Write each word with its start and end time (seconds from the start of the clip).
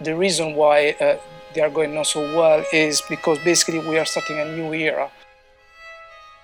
the 0.00 0.16
reason 0.16 0.54
why 0.54 0.90
uh, 1.00 1.18
they 1.54 1.60
are 1.60 1.70
going 1.70 1.94
not 1.94 2.06
so 2.06 2.20
well 2.36 2.64
is 2.72 3.02
because 3.08 3.38
basically 3.38 3.78
we 3.80 3.98
are 3.98 4.04
starting 4.04 4.38
a 4.38 4.56
new 4.56 4.72
era. 4.72 5.10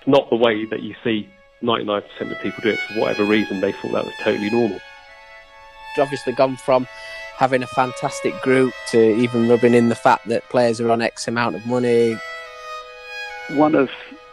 Not 0.05 0.29
the 0.29 0.35
way 0.35 0.65
that 0.65 0.81
you 0.81 0.95
see 1.03 1.29
99% 1.61 2.03
of 2.19 2.41
people 2.41 2.61
do 2.61 2.69
it 2.69 2.79
for 2.79 2.99
whatever 2.99 3.23
reason 3.23 3.61
they 3.61 3.71
thought 3.71 3.91
that 3.93 4.05
was 4.05 4.13
totally 4.23 4.49
normal. 4.49 4.79
Obviously, 5.97 6.33
gone 6.33 6.57
from 6.57 6.87
having 7.37 7.63
a 7.63 7.67
fantastic 7.67 8.39
group 8.41 8.73
to 8.89 9.15
even 9.17 9.47
rubbing 9.47 9.73
in 9.73 9.89
the 9.89 9.95
fact 9.95 10.27
that 10.27 10.47
players 10.49 10.81
are 10.81 10.89
on 10.89 11.01
X 11.01 11.27
amount 11.27 11.55
of 11.55 11.65
money. 11.65 12.17
One 13.51 13.75
of 13.75 13.89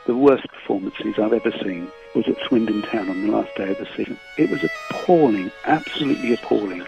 the 0.06 0.16
worst 0.16 0.46
performances 0.48 1.18
I've 1.18 1.32
ever 1.32 1.52
seen 1.62 1.88
was 2.14 2.26
at 2.26 2.36
Swindon 2.48 2.82
Town 2.82 3.10
on 3.10 3.26
the 3.26 3.32
last 3.32 3.54
day 3.56 3.70
of 3.70 3.78
the 3.78 3.86
season. 3.96 4.18
It 4.38 4.50
was 4.50 4.64
appalling, 4.90 5.52
absolutely 5.64 6.34
appalling. 6.34 6.86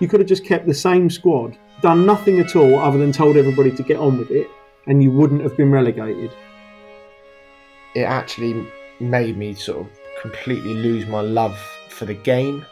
You 0.00 0.06
could 0.06 0.20
have 0.20 0.28
just 0.28 0.44
kept 0.44 0.64
the 0.64 0.74
same 0.74 1.10
squad, 1.10 1.58
done 1.82 2.06
nothing 2.06 2.38
at 2.38 2.54
all 2.54 2.78
other 2.78 2.98
than 2.98 3.10
told 3.10 3.36
everybody 3.36 3.72
to 3.72 3.82
get 3.82 3.96
on 3.96 4.16
with 4.16 4.30
it, 4.30 4.46
and 4.86 5.02
you 5.02 5.10
wouldn't 5.10 5.42
have 5.42 5.56
been 5.56 5.72
relegated. 5.72 6.30
It 7.96 8.02
actually 8.02 8.64
made 9.00 9.36
me 9.36 9.54
sort 9.54 9.80
of 9.80 9.88
completely 10.22 10.74
lose 10.74 11.04
my 11.08 11.20
love 11.20 11.58
for 11.88 12.04
the 12.04 12.14
game. 12.14 12.64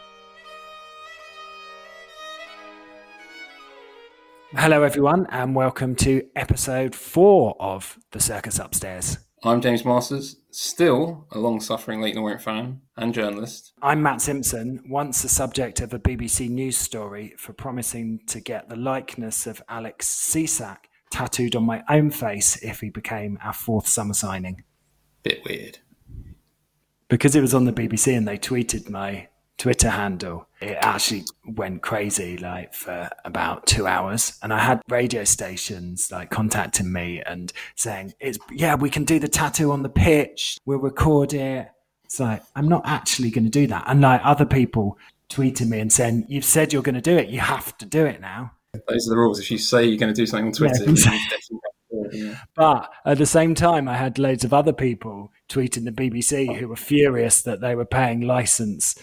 Hello, 4.55 4.83
everyone, 4.83 5.27
and 5.29 5.53
welcome 5.53 5.97
to 5.97 6.23
episode 6.37 6.95
four 6.95 7.57
of 7.59 7.99
The 8.11 8.21
Circus 8.21 8.57
Upstairs. 8.57 9.17
I'm 9.43 9.59
James 9.59 9.83
Masters, 9.83 10.37
still 10.57 11.27
a 11.31 11.37
long 11.37 11.59
suffering 11.59 12.01
Leyton 12.01 12.21
Orient 12.21 12.41
fan 12.41 12.81
and 12.97 13.13
journalist. 13.13 13.73
I'm 13.81 14.01
Matt 14.01 14.21
Simpson, 14.21 14.83
once 14.89 15.21
the 15.21 15.29
subject 15.29 15.81
of 15.81 15.93
a 15.93 15.99
BBC 15.99 16.49
News 16.49 16.77
story 16.77 17.35
for 17.37 17.53
promising 17.53 18.21
to 18.27 18.39
get 18.39 18.67
the 18.67 18.75
likeness 18.75 19.45
of 19.45 19.61
Alex 19.69 20.07
Cisak 20.07 20.77
tattooed 21.11 21.55
on 21.55 21.63
my 21.63 21.83
own 21.89 22.09
face 22.09 22.57
if 22.63 22.79
he 22.79 22.89
became 22.89 23.37
our 23.43 23.53
fourth 23.53 23.87
summer 23.87 24.15
signing. 24.15 24.63
Bit 25.21 25.41
weird. 25.45 25.77
Because 27.07 27.35
it 27.35 27.41
was 27.41 27.53
on 27.53 27.65
the 27.65 27.71
BBC 27.71 28.17
and 28.17 28.27
they 28.27 28.39
tweeted 28.39 28.89
my 28.89 29.27
Twitter 29.57 29.89
handle, 29.89 30.47
it 30.61 30.77
actually 30.81 31.25
went 31.45 31.81
crazy 31.81 32.37
like 32.37 32.73
for 32.73 33.09
about 33.25 33.65
two 33.65 33.87
hours. 33.87 34.37
And 34.43 34.53
I 34.53 34.59
had 34.59 34.81
radio 34.87 35.23
stations 35.23 36.11
like 36.11 36.29
contacting 36.29 36.91
me 36.91 37.21
and 37.25 37.51
saying, 37.75 38.13
It's 38.19 38.37
yeah, 38.51 38.75
we 38.75 38.89
can 38.89 39.03
do 39.03 39.19
the 39.19 39.27
tattoo 39.27 39.71
on 39.71 39.83
the 39.83 39.89
pitch, 39.89 40.57
we'll 40.65 40.79
record 40.79 41.33
it. 41.33 41.69
It's 42.05 42.19
like, 42.19 42.41
I'm 42.55 42.69
not 42.69 42.83
actually 42.85 43.31
going 43.31 43.45
to 43.45 43.49
do 43.49 43.67
that. 43.67 43.83
And 43.87 44.01
like 44.01 44.21
other 44.23 44.45
people 44.45 44.97
tweeting 45.29 45.69
me 45.69 45.79
and 45.79 45.91
saying, 45.91 46.25
You've 46.29 46.45
said 46.45 46.71
you're 46.71 46.83
going 46.83 46.95
to 46.95 47.01
do 47.01 47.17
it, 47.17 47.29
you 47.29 47.39
have 47.39 47.75
to 47.79 47.85
do 47.85 48.05
it 48.05 48.21
now. 48.21 48.51
Those 48.87 49.07
are 49.07 49.11
the 49.11 49.17
rules. 49.17 49.39
If 49.39 49.49
you 49.49 49.57
say 49.57 49.85
you're 49.85 49.97
going 49.97 50.13
to 50.13 50.21
do 50.21 50.27
something 50.27 50.47
on 50.47 50.53
Twitter, 50.53 50.85
yeah. 52.11 52.39
But 52.55 52.91
at 53.05 53.17
the 53.17 53.25
same 53.25 53.55
time, 53.55 53.87
I 53.87 53.97
had 53.97 54.19
loads 54.19 54.43
of 54.43 54.53
other 54.53 54.73
people 54.73 55.31
tweeting 55.49 55.85
the 55.85 55.91
BBC 55.91 56.57
who 56.57 56.67
were 56.67 56.75
furious 56.75 57.41
that 57.43 57.61
they 57.61 57.75
were 57.75 57.85
paying 57.85 58.21
license 58.21 58.95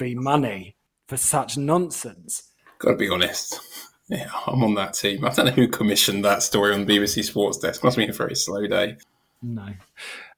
fee 0.00 0.14
money 0.14 0.76
for 1.08 1.18
such 1.18 1.58
nonsense. 1.58 2.52
Got 2.78 2.92
to 2.92 2.96
be 2.96 3.10
honest. 3.10 3.60
Yeah, 4.08 4.30
I'm 4.46 4.64
on 4.64 4.74
that 4.76 4.94
team. 4.94 5.24
I 5.26 5.28
don't 5.28 5.44
know 5.44 5.52
who 5.52 5.68
commissioned 5.68 6.24
that 6.24 6.42
story 6.42 6.74
on 6.74 6.86
BBC 6.86 7.22
Sports 7.22 7.58
Desk. 7.58 7.84
Must 7.84 7.96
have 7.96 8.02
been 8.02 8.10
a 8.10 8.16
very 8.16 8.34
slow 8.34 8.66
day. 8.66 8.96
No. 9.42 9.68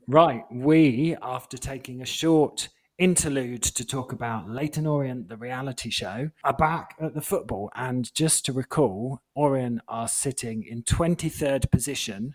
Right. 0.08 0.42
We, 0.50 1.16
after 1.22 1.56
taking 1.56 2.02
a 2.02 2.06
short 2.06 2.70
interlude 2.98 3.62
to 3.62 3.86
talk 3.86 4.12
about 4.12 4.50
Leyton 4.50 4.86
Orient, 4.86 5.28
the 5.28 5.36
reality 5.36 5.90
show, 5.90 6.30
are 6.42 6.52
back 6.52 6.96
at 7.00 7.14
the 7.14 7.22
football. 7.22 7.70
And 7.76 8.12
just 8.14 8.44
to 8.46 8.52
recall, 8.52 9.22
Orient 9.36 9.80
are 9.86 10.08
sitting 10.08 10.64
in 10.68 10.82
23rd 10.82 11.70
position 11.70 12.34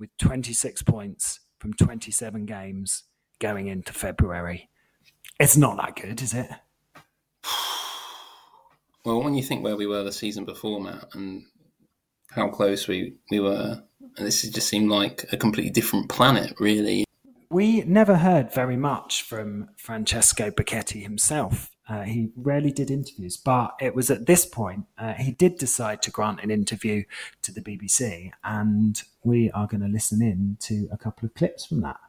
with 0.00 0.08
26 0.18 0.82
points 0.84 1.40
from 1.60 1.74
27 1.74 2.46
games 2.46 3.04
going 3.40 3.68
into 3.68 3.92
February. 3.92 4.70
It's 5.40 5.56
not 5.56 5.76
that 5.78 5.96
good, 5.96 6.22
is 6.22 6.34
it? 6.34 6.48
Well, 9.04 9.22
when 9.22 9.34
you 9.34 9.42
think 9.42 9.62
where 9.62 9.76
we 9.76 9.86
were 9.86 10.02
the 10.02 10.12
season 10.12 10.44
before, 10.44 10.80
Matt, 10.80 11.08
and 11.14 11.44
how 12.30 12.48
close 12.48 12.88
we, 12.88 13.16
we 13.30 13.40
were, 13.40 13.82
and 14.16 14.26
this 14.26 14.42
just 14.42 14.68
seemed 14.68 14.90
like 14.90 15.26
a 15.32 15.36
completely 15.36 15.70
different 15.70 16.08
planet, 16.08 16.54
really. 16.58 17.04
We 17.50 17.82
never 17.82 18.16
heard 18.16 18.52
very 18.52 18.76
much 18.76 19.22
from 19.22 19.68
Francesco 19.76 20.50
Becchetti 20.50 21.02
himself. 21.02 21.70
Uh, 21.86 22.02
he 22.02 22.30
rarely 22.34 22.72
did 22.72 22.90
interviews, 22.90 23.36
but 23.36 23.74
it 23.78 23.94
was 23.94 24.10
at 24.10 24.24
this 24.24 24.46
point 24.46 24.86
uh, 24.96 25.12
he 25.12 25.32
did 25.32 25.58
decide 25.58 26.00
to 26.00 26.10
grant 26.10 26.40
an 26.42 26.50
interview 26.50 27.04
to 27.42 27.52
the 27.52 27.60
BBC, 27.60 28.30
and 28.42 29.02
we 29.22 29.50
are 29.50 29.66
going 29.66 29.82
to 29.82 29.88
listen 29.88 30.22
in 30.22 30.56
to 30.60 30.88
a 30.90 30.96
couple 30.96 31.26
of 31.26 31.34
clips 31.34 31.66
from 31.66 31.82
that. 31.82 32.00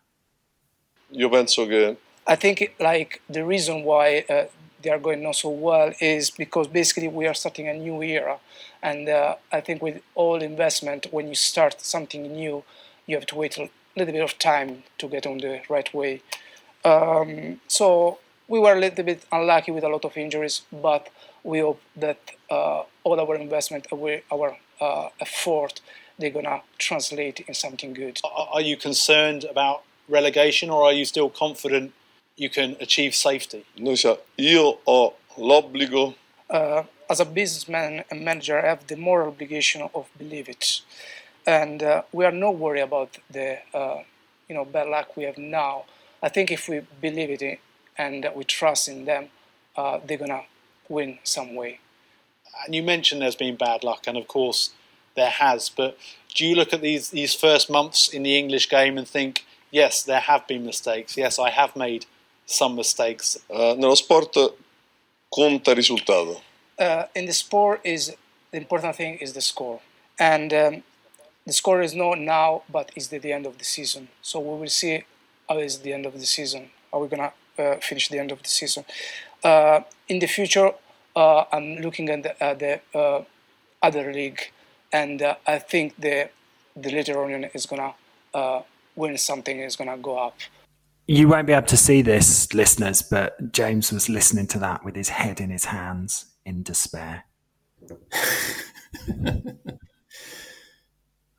Io 1.12 1.30
penso 1.30 1.68
che 1.68 1.98
I 2.28 2.36
think 2.36 2.76
like 2.80 3.22
the 3.30 3.46
reason 3.46 3.84
why 3.84 4.26
uh, 4.30 4.46
they 4.82 4.90
are 4.90 5.00
going 5.00 5.22
not 5.22 5.36
so 5.36 5.50
well 5.50 5.94
is 6.00 6.32
because 6.32 6.68
basically 6.68 7.08
we 7.08 7.28
are 7.28 7.34
starting 7.34 7.68
a 7.68 7.74
new 7.74 8.02
era, 8.02 8.40
and 8.82 9.08
uh, 9.08 9.36
I 9.52 9.62
think 9.62 9.82
with 9.82 10.02
all 10.16 10.42
investment, 10.42 11.08
when 11.12 11.28
you 11.28 11.36
start 11.36 11.82
something 11.82 12.24
new, 12.32 12.64
you 13.06 13.16
have 13.16 13.28
to 13.28 13.36
wait 13.36 13.58
a 13.58 13.70
little 13.96 14.14
bit 14.14 14.24
of 14.24 14.40
time 14.40 14.84
to 14.98 15.08
get 15.08 15.28
on 15.28 15.38
the 15.38 15.62
right 15.70 15.94
way. 15.94 16.22
Um, 16.84 17.62
so 17.68 18.20
we 18.48 18.60
were 18.60 18.74
a 18.74 18.80
little 18.80 19.04
bit 19.04 19.24
unlucky 19.32 19.72
with 19.72 19.84
a 19.84 19.90
lot 19.90 20.06
of 20.06 20.18
injuries, 20.18 20.62
but 20.72 21.10
we 21.44 21.60
hope 21.60 21.82
that 21.96 22.20
uh, 22.50 22.84
all 23.04 23.20
our 23.20 23.36
investment, 23.36 23.88
our 23.92 24.58
uh, 24.82 25.10
effort, 25.20 25.82
they're 26.18 26.32
gonna 26.32 26.62
translate 26.80 27.42
in 27.42 27.54
something 27.54 27.94
good. 27.94 28.20
Are 28.24 28.62
you 28.62 28.78
concerned 28.78 29.44
about 29.44 29.84
relegation, 30.10 30.72
or 30.72 30.84
are 30.84 30.94
you 30.94 31.06
still 31.06 31.30
confident 31.30 31.94
you 32.38 32.50
can 32.50 32.76
achieve 32.80 33.16
safety? 33.16 33.66
io 33.78 34.80
ho 34.86 35.14
l'obbligo. 35.38 36.16
Uh, 36.50 36.84
as 37.10 37.20
a 37.20 37.26
businessman 37.26 38.04
and 38.10 38.24
manager, 38.24 38.60
I 38.60 38.68
have 38.68 38.88
the 38.88 38.96
moral 38.96 39.30
obligation 39.30 39.88
of 39.94 40.10
believe 40.18 40.50
it, 40.50 40.82
and 41.46 41.82
uh, 41.82 42.04
we 42.12 42.26
are 42.26 42.32
not 42.32 42.56
worried 42.58 42.82
about 42.82 43.18
the 43.30 43.60
uh, 43.74 44.04
you 44.48 44.56
know 44.56 44.66
bad 44.66 44.88
luck 44.88 45.16
we 45.16 45.24
have 45.24 45.38
now. 45.38 45.86
I 46.22 46.30
think 46.30 46.52
if 46.52 46.68
we 46.68 46.82
believe 47.02 47.42
it 47.42 47.60
and 47.98 48.28
we 48.36 48.44
trust 48.44 48.88
in 48.88 49.06
them, 49.06 49.30
uh, 49.76 50.00
they're 50.06 50.18
gonna 50.18 50.44
win 50.90 51.20
some 51.24 51.56
way. 51.56 51.80
And 52.66 52.76
you 52.76 52.84
mentioned 52.84 53.22
there's 53.22 53.36
been 53.36 53.56
bad 53.56 53.84
luck, 53.84 54.08
and 54.08 54.18
of 54.18 54.28
course 54.28 54.72
there 55.16 55.30
has. 55.30 55.70
But 55.70 55.98
do 56.34 56.46
you 56.46 56.56
look 56.56 56.74
at 56.74 56.82
these 56.82 57.10
these 57.10 57.34
first 57.34 57.70
months 57.70 58.10
in 58.10 58.24
the 58.24 58.38
English 58.38 58.70
game 58.70 58.98
and 58.98 59.08
think, 59.08 59.46
yes, 59.72 60.04
there 60.04 60.20
have 60.20 60.48
been 60.48 60.66
mistakes. 60.66 61.18
Yes, 61.18 61.40
I 61.40 61.50
have 61.50 61.76
made 61.76 62.06
some 62.46 62.76
mistakes. 62.76 63.38
Uh, 63.50 63.76
nello 63.78 63.96
sport 63.96 64.54
conta 65.30 65.72
il 65.72 65.76
risultato. 65.76 66.42
Uh, 66.78 67.06
in 67.16 67.26
the 67.26 67.34
sport 67.34 67.82
is 67.84 68.16
the 68.52 68.58
important 68.58 68.96
thing 68.96 69.18
is 69.20 69.34
the 69.34 69.42
score, 69.42 69.80
and 70.20 70.54
um, 70.54 70.84
the 71.46 71.54
score 71.54 71.82
is 71.82 71.94
not 71.94 72.20
now, 72.20 72.64
but 72.72 72.92
is 72.96 73.10
the, 73.10 73.18
the 73.18 73.32
end 73.32 73.46
of 73.46 73.58
the 73.58 73.64
season. 73.64 74.10
So 74.22 74.40
we 74.40 74.60
will 74.60 74.70
see 74.70 75.04
how 75.50 75.60
is 75.60 75.80
the 75.80 75.94
end 75.94 76.06
of 76.06 76.14
the 76.14 76.26
season. 76.26 76.70
Are 76.92 77.00
we 77.00 77.08
gonna 77.08 77.34
uh, 77.58 77.76
finish 77.76 78.10
the 78.10 78.20
end 78.20 78.32
of 78.32 78.42
the 78.44 78.50
season? 78.50 78.86
Uh, 79.44 79.82
in 80.08 80.20
the 80.20 80.28
future, 80.28 80.72
uh, 81.16 81.46
I'm 81.52 81.78
looking 81.78 82.10
at 82.10 82.24
the, 82.24 82.44
at 82.44 82.60
the 82.60 82.82
uh, 82.94 83.24
other 83.82 84.12
league, 84.12 84.52
and 84.92 85.22
I 85.46 85.60
think 85.60 85.96
the 86.00 86.30
the 86.76 86.92
Leyton 86.92 87.16
Orient 87.16 87.52
is 87.54 87.66
gonna 87.66 87.94
win 88.96 89.18
something. 89.18 89.60
Is 89.60 89.76
gonna 89.76 89.98
go 89.98 90.18
up. 90.18 90.36
You 91.08 91.28
won't 91.28 91.46
be 91.46 91.54
able 91.54 91.68
to 91.68 91.78
see 91.78 92.02
this, 92.02 92.52
listeners, 92.54 93.04
but 93.04 93.52
James 93.52 93.92
was 93.92 94.10
listening 94.10 94.48
to 94.48 94.60
that 94.60 94.84
with 94.84 94.96
his 94.96 95.10
head 95.10 95.40
in 95.40 95.52
his 95.52 95.66
hands 95.66 96.26
in 96.46 96.64
despair. 96.64 97.26
yeah, 99.08 99.46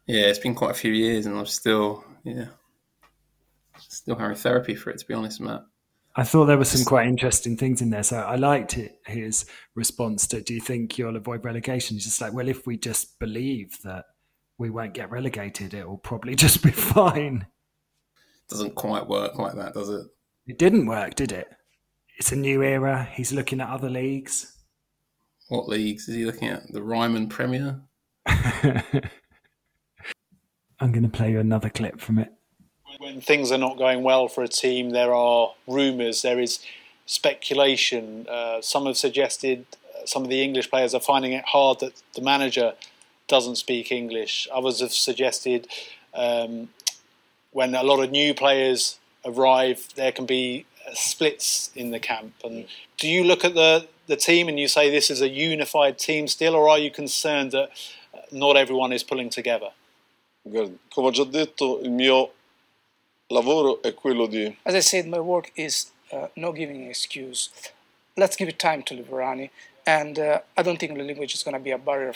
it's 0.06 0.38
been 0.38 0.54
quite 0.54 0.70
a 0.70 0.74
few 0.74 0.92
years, 0.92 1.26
and 1.26 1.36
I'm 1.36 1.46
still, 1.46 2.04
yeah, 2.22 2.46
still 3.78 4.14
having 4.14 4.36
therapy 4.36 4.76
for 4.76 4.90
it. 4.90 4.98
To 4.98 5.06
be 5.06 5.14
honest, 5.14 5.40
Matt. 5.40 5.64
I 6.14 6.22
thought 6.22 6.46
there 6.46 6.56
were 6.56 6.64
some 6.64 6.84
quite 6.84 7.08
interesting 7.08 7.56
things 7.56 7.82
in 7.82 7.90
there. 7.90 8.04
So 8.04 8.18
I 8.18 8.36
liked 8.36 8.78
it, 8.78 9.00
his 9.04 9.46
response 9.74 10.28
to, 10.28 10.40
"Do 10.40 10.54
you 10.54 10.60
think 10.60 10.96
you'll 10.96 11.16
avoid 11.16 11.44
relegation?" 11.44 11.96
He's 11.96 12.04
just 12.04 12.20
like, 12.20 12.32
"Well, 12.32 12.48
if 12.48 12.66
we 12.68 12.78
just 12.78 13.18
believe 13.18 13.78
that 13.82 14.04
we 14.58 14.70
won't 14.70 14.94
get 14.94 15.10
relegated, 15.10 15.74
it 15.74 15.88
will 15.88 15.98
probably 15.98 16.34
just 16.36 16.62
be 16.62 16.70
fine." 16.70 17.46
Doesn't 18.48 18.74
quite 18.74 19.08
work 19.08 19.38
like 19.38 19.54
that, 19.54 19.74
does 19.74 19.88
it? 19.88 20.06
It 20.46 20.58
didn't 20.58 20.86
work, 20.86 21.14
did 21.14 21.32
it? 21.32 21.48
It's 22.18 22.32
a 22.32 22.36
new 22.36 22.62
era. 22.62 23.08
He's 23.12 23.32
looking 23.32 23.60
at 23.60 23.68
other 23.68 23.90
leagues. 23.90 24.56
What 25.48 25.68
leagues 25.68 26.08
is 26.08 26.14
he 26.14 26.24
looking 26.24 26.48
at? 26.48 26.72
The 26.72 26.82
Ryman 26.82 27.28
Premier? 27.28 27.82
I'm 28.26 29.02
going 30.80 31.02
to 31.02 31.08
play 31.08 31.30
you 31.30 31.40
another 31.40 31.70
clip 31.70 32.00
from 32.00 32.18
it. 32.18 32.32
When 32.98 33.20
things 33.20 33.52
are 33.52 33.58
not 33.58 33.76
going 33.76 34.02
well 34.02 34.28
for 34.28 34.42
a 34.42 34.48
team, 34.48 34.90
there 34.90 35.14
are 35.14 35.52
rumours, 35.66 36.22
there 36.22 36.40
is 36.40 36.60
speculation. 37.04 38.26
Uh, 38.28 38.60
some 38.60 38.86
have 38.86 38.96
suggested 38.96 39.66
uh, 39.94 40.06
some 40.06 40.22
of 40.22 40.30
the 40.30 40.42
English 40.42 40.70
players 40.70 40.94
are 40.94 41.00
finding 41.00 41.32
it 41.32 41.44
hard 41.46 41.80
that 41.80 42.02
the 42.14 42.22
manager 42.22 42.72
doesn't 43.28 43.56
speak 43.56 43.92
English. 43.92 44.48
Others 44.52 44.80
have 44.80 44.92
suggested 44.92 45.68
um, 46.14 46.70
when 47.56 47.74
a 47.74 47.82
lot 47.82 48.00
of 48.04 48.10
new 48.10 48.34
players 48.34 48.98
arrive, 49.24 49.88
there 49.94 50.12
can 50.12 50.26
be 50.26 50.66
splits 50.92 51.70
in 51.74 51.90
the 51.90 51.98
camp. 51.98 52.34
And 52.44 52.66
do 52.98 53.08
you 53.08 53.24
look 53.24 53.44
at 53.44 53.54
the 53.54 53.86
the 54.06 54.16
team 54.16 54.48
and 54.48 54.60
you 54.60 54.68
say 54.68 54.90
this 54.90 55.10
is 55.10 55.20
a 55.20 55.28
unified 55.28 55.98
team 55.98 56.28
still, 56.28 56.54
or 56.54 56.68
are 56.68 56.78
you 56.78 56.90
concerned 56.90 57.50
that 57.52 57.70
not 58.30 58.56
everyone 58.56 58.92
is 58.92 59.02
pulling 59.02 59.30
together? 59.30 59.70
Come 60.44 61.06
ho 61.06 61.10
già 61.10 61.24
detto, 61.24 61.80
il 61.82 61.90
mio 61.90 62.30
lavoro 63.30 63.82
è 63.82 63.94
quello 63.94 64.28
di... 64.28 64.56
As 64.64 64.74
I 64.74 64.80
said, 64.80 65.08
my 65.08 65.18
work 65.18 65.50
is 65.56 65.90
uh, 66.12 66.28
not 66.36 66.54
giving 66.54 66.82
an 66.82 66.88
excuse. 66.88 67.50
Let's 68.16 68.36
give 68.36 68.48
it 68.48 68.58
time 68.58 68.82
to 68.84 68.94
Liverani, 68.94 69.50
and 69.84 70.18
uh, 70.18 70.40
I 70.56 70.62
don't 70.62 70.78
think 70.78 70.94
the 70.94 71.02
language 71.02 71.34
is 71.34 71.42
going 71.42 71.56
to 71.56 71.64
be 71.64 71.72
a 71.72 71.78
barrier 71.78 72.12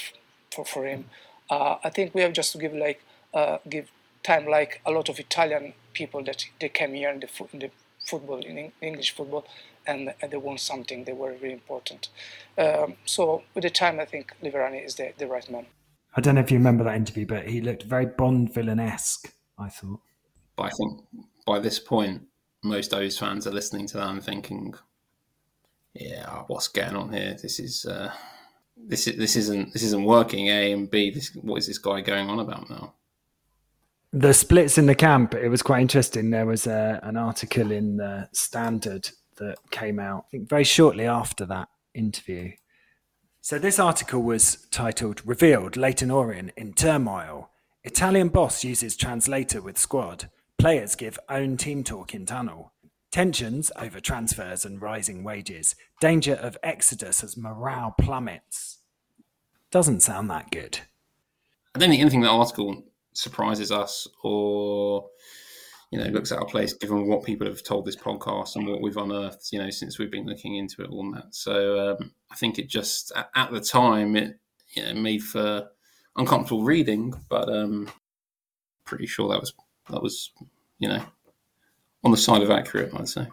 for, 0.52 0.64
for 0.64 0.86
him. 0.86 1.06
Uh, 1.48 1.78
I 1.82 1.90
think 1.90 2.14
we 2.14 2.20
have 2.20 2.32
just 2.32 2.52
to 2.52 2.58
give 2.58 2.72
like 2.72 3.02
uh, 3.34 3.58
give 3.68 3.90
time, 4.22 4.46
like 4.46 4.80
a 4.84 4.90
lot 4.90 5.08
of 5.08 5.18
Italian 5.18 5.74
people 5.92 6.22
that 6.24 6.46
they 6.60 6.68
came 6.68 6.94
here 6.94 7.10
in 7.10 7.20
the, 7.20 7.28
in 7.52 7.58
the 7.60 7.70
football, 8.04 8.38
in 8.38 8.72
English 8.80 9.14
football, 9.14 9.46
and, 9.86 10.14
and 10.20 10.30
they 10.30 10.36
won 10.36 10.58
something. 10.58 11.04
They 11.04 11.12
were 11.12 11.32
really 11.32 11.54
important. 11.54 12.08
Um, 12.58 12.96
so 13.04 13.42
with 13.54 13.62
the 13.62 13.70
time, 13.70 14.00
I 14.00 14.04
think 14.04 14.34
Liverani 14.42 14.84
is 14.84 14.96
the, 14.96 15.12
the 15.16 15.26
right 15.26 15.48
man. 15.50 15.66
I 16.16 16.20
don't 16.20 16.34
know 16.34 16.40
if 16.40 16.50
you 16.50 16.58
remember 16.58 16.84
that 16.84 16.96
interview, 16.96 17.26
but 17.26 17.48
he 17.48 17.60
looked 17.60 17.84
very 17.84 18.06
Bond 18.06 18.52
villain 18.52 18.80
esque. 18.80 19.32
I 19.58 19.68
thought. 19.68 20.00
But 20.56 20.64
I 20.64 20.70
think 20.70 21.00
by 21.46 21.58
this 21.58 21.78
point, 21.78 22.22
most 22.64 22.92
O's 22.92 23.18
fans 23.18 23.46
are 23.46 23.52
listening 23.52 23.86
to 23.88 23.98
that 23.98 24.08
and 24.08 24.22
thinking, 24.22 24.74
"Yeah, 25.94 26.42
what's 26.48 26.68
going 26.68 26.96
on 26.96 27.12
here? 27.12 27.36
This 27.40 27.60
is 27.60 27.84
uh, 27.84 28.12
this 28.76 29.06
is 29.06 29.16
this 29.16 29.36
isn't 29.36 29.72
this 29.72 29.82
isn't 29.82 30.04
working. 30.04 30.48
A 30.48 30.72
and 30.72 30.90
B. 30.90 31.10
This 31.10 31.30
what 31.34 31.58
is 31.58 31.66
this 31.66 31.78
guy 31.78 32.00
going 32.00 32.28
on 32.28 32.40
about 32.40 32.68
now?" 32.68 32.94
The 34.12 34.34
splits 34.34 34.76
in 34.76 34.86
the 34.86 34.94
camp. 34.96 35.34
It 35.34 35.48
was 35.48 35.62
quite 35.62 35.82
interesting. 35.82 36.30
There 36.30 36.46
was 36.46 36.66
a, 36.66 37.00
uh, 37.02 37.08
an 37.08 37.16
article 37.16 37.70
in 37.70 37.96
the 37.96 38.28
Standard 38.32 39.10
that 39.36 39.58
came 39.70 40.00
out, 40.00 40.24
I 40.26 40.30
think, 40.30 40.48
very 40.48 40.64
shortly 40.64 41.06
after 41.06 41.46
that 41.46 41.68
interview. 41.94 42.52
So 43.40 43.58
this 43.58 43.78
article 43.78 44.20
was 44.20 44.66
titled 44.72 45.22
"Revealed: 45.24 45.76
Leyton 45.76 46.10
Orient 46.10 46.50
in 46.56 46.72
Turmoil." 46.72 47.50
Italian 47.84 48.28
boss 48.28 48.64
uses 48.64 48.96
translator 48.96 49.62
with 49.62 49.78
squad. 49.78 50.28
Players 50.58 50.96
give 50.96 51.18
own 51.28 51.56
team 51.56 51.84
talk 51.84 52.12
in 52.12 52.26
tunnel. 52.26 52.72
Tensions 53.10 53.70
over 53.76 54.00
transfers 54.00 54.64
and 54.64 54.82
rising 54.82 55.24
wages. 55.24 55.76
Danger 56.00 56.34
of 56.34 56.58
exodus 56.62 57.24
as 57.24 57.36
morale 57.36 57.94
plummets. 57.98 58.78
Doesn't 59.70 60.00
sound 60.00 60.28
that 60.30 60.50
good. 60.50 60.80
I 61.74 61.78
don't 61.78 61.90
think 61.90 62.00
anything 62.00 62.20
in 62.20 62.24
that 62.24 62.32
article 62.32 62.84
surprises 63.12 63.72
us 63.72 64.06
or 64.22 65.08
you 65.90 65.98
know 65.98 66.06
looks 66.06 66.30
at 66.30 66.38
our 66.38 66.46
place 66.46 66.72
given 66.72 67.08
what 67.08 67.24
people 67.24 67.46
have 67.46 67.62
told 67.62 67.84
this 67.84 67.96
podcast 67.96 68.56
and 68.56 68.66
what 68.66 68.80
we've 68.80 68.96
unearthed 68.96 69.52
you 69.52 69.58
know 69.58 69.70
since 69.70 69.98
we've 69.98 70.10
been 70.10 70.26
looking 70.26 70.56
into 70.56 70.82
it 70.82 70.90
all 70.90 71.10
that 71.12 71.34
so 71.34 71.90
um, 71.90 72.12
i 72.30 72.36
think 72.36 72.58
it 72.58 72.68
just 72.68 73.10
at 73.34 73.50
the 73.50 73.60
time 73.60 74.14
it 74.14 74.38
you 74.74 74.82
know 74.82 74.94
made 74.94 75.22
for 75.22 75.68
uncomfortable 76.16 76.62
reading 76.62 77.12
but 77.28 77.48
um 77.48 77.88
pretty 78.84 79.06
sure 79.06 79.28
that 79.28 79.40
was 79.40 79.52
that 79.90 80.02
was, 80.02 80.32
you 80.78 80.88
know, 80.88 81.02
on 82.04 82.10
the 82.10 82.16
side 82.16 82.42
of 82.42 82.50
accurate, 82.50 82.92
I'd 82.94 83.08
say. 83.08 83.26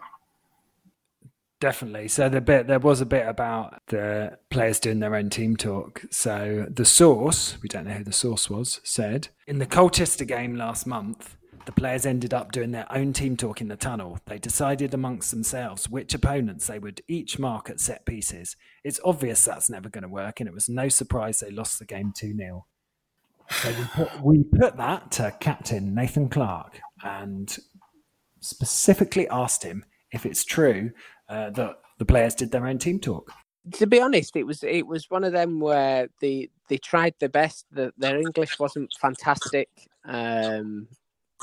Definitely. 1.60 2.06
So 2.08 2.28
the 2.28 2.40
bit 2.40 2.68
there 2.68 2.78
was 2.78 3.00
a 3.00 3.06
bit 3.06 3.26
about 3.26 3.82
the 3.88 4.38
players 4.48 4.78
doing 4.78 5.00
their 5.00 5.16
own 5.16 5.28
team 5.28 5.56
talk. 5.56 6.02
So 6.10 6.66
the 6.70 6.84
source, 6.84 7.58
we 7.62 7.68
don't 7.68 7.86
know 7.86 7.94
who 7.94 8.04
the 8.04 8.12
source 8.12 8.48
was, 8.48 8.80
said 8.84 9.28
in 9.46 9.58
the 9.58 9.66
Colchester 9.66 10.24
game 10.24 10.54
last 10.54 10.86
month, 10.86 11.36
the 11.66 11.72
players 11.72 12.06
ended 12.06 12.32
up 12.32 12.52
doing 12.52 12.70
their 12.70 12.90
own 12.90 13.12
team 13.12 13.36
talk 13.36 13.60
in 13.60 13.68
the 13.68 13.76
tunnel. 13.76 14.18
They 14.26 14.38
decided 14.38 14.94
amongst 14.94 15.32
themselves 15.32 15.88
which 15.88 16.14
opponents 16.14 16.68
they 16.68 16.78
would 16.78 17.02
each 17.08 17.38
mark 17.38 17.68
at 17.68 17.80
set 17.80 18.06
pieces. 18.06 18.56
It's 18.84 19.00
obvious 19.04 19.44
that's 19.44 19.68
never 19.68 19.88
going 19.88 20.02
to 20.02 20.08
work, 20.08 20.40
and 20.40 20.48
it 20.48 20.54
was 20.54 20.68
no 20.68 20.88
surprise 20.88 21.40
they 21.40 21.50
lost 21.50 21.78
the 21.78 21.84
game 21.84 22.12
2 22.16 22.36
0. 22.36 22.66
So 23.50 23.68
we 23.70 23.84
put, 23.84 24.22
we 24.22 24.44
put 24.44 24.76
that 24.76 25.10
to 25.12 25.34
Captain 25.40 25.94
Nathan 25.94 26.28
Clarke 26.28 26.80
and 27.02 27.54
specifically 28.40 29.28
asked 29.28 29.64
him 29.64 29.84
if 30.12 30.24
it's 30.24 30.44
true 30.44 30.92
uh, 31.28 31.50
that 31.50 31.78
the 31.98 32.04
players 32.04 32.34
did 32.34 32.50
their 32.50 32.66
own 32.66 32.78
team 32.78 32.98
talk. 32.98 33.32
To 33.74 33.86
be 33.86 34.00
honest, 34.00 34.36
it 34.36 34.44
was 34.44 34.62
it 34.62 34.86
was 34.86 35.10
one 35.10 35.24
of 35.24 35.32
them 35.32 35.60
where 35.60 36.08
they 36.20 36.48
they 36.68 36.78
tried 36.78 37.14
their 37.18 37.28
best. 37.28 37.66
The, 37.70 37.92
their 37.98 38.18
English 38.18 38.58
wasn't 38.58 38.92
fantastic. 38.98 39.68
Um, 40.04 40.88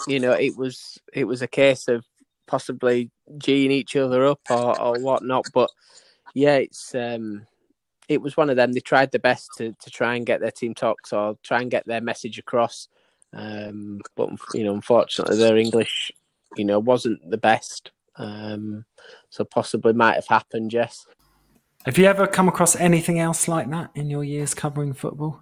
you 0.07 0.19
know, 0.19 0.31
it 0.31 0.57
was 0.57 0.99
it 1.13 1.25
was 1.25 1.41
a 1.41 1.47
case 1.47 1.87
of 1.87 2.05
possibly 2.47 3.11
geeing 3.37 3.71
each 3.71 3.95
other 3.95 4.25
up 4.25 4.41
or, 4.49 4.79
or 4.79 4.99
whatnot. 4.99 5.45
But 5.53 5.69
yeah, 6.33 6.55
it's 6.55 6.95
um, 6.95 7.45
it 8.07 8.21
was 8.21 8.37
one 8.37 8.49
of 8.49 8.55
them. 8.55 8.73
They 8.73 8.79
tried 8.79 9.11
their 9.11 9.19
best 9.19 9.49
to, 9.57 9.73
to 9.79 9.89
try 9.89 10.15
and 10.15 10.25
get 10.25 10.41
their 10.41 10.51
team 10.51 10.73
talks 10.73 11.13
or 11.13 11.37
try 11.43 11.61
and 11.61 11.71
get 11.71 11.85
their 11.85 12.01
message 12.01 12.37
across. 12.37 12.87
Um, 13.33 14.01
but 14.15 14.29
you 14.53 14.63
know, 14.63 14.73
unfortunately, 14.73 15.37
their 15.37 15.57
English, 15.57 16.11
you 16.55 16.65
know, 16.65 16.79
wasn't 16.79 17.29
the 17.29 17.37
best. 17.37 17.91
Um, 18.17 18.85
so 19.29 19.43
possibly 19.43 19.93
might 19.93 20.15
have 20.15 20.27
happened. 20.27 20.73
Yes. 20.73 21.05
Have 21.85 21.97
you 21.97 22.05
ever 22.05 22.25
come 22.25 22.47
across 22.47 22.75
anything 22.75 23.19
else 23.19 23.47
like 23.47 23.69
that 23.69 23.91
in 23.93 24.09
your 24.09 24.23
years 24.23 24.53
covering 24.53 24.93
football? 24.93 25.41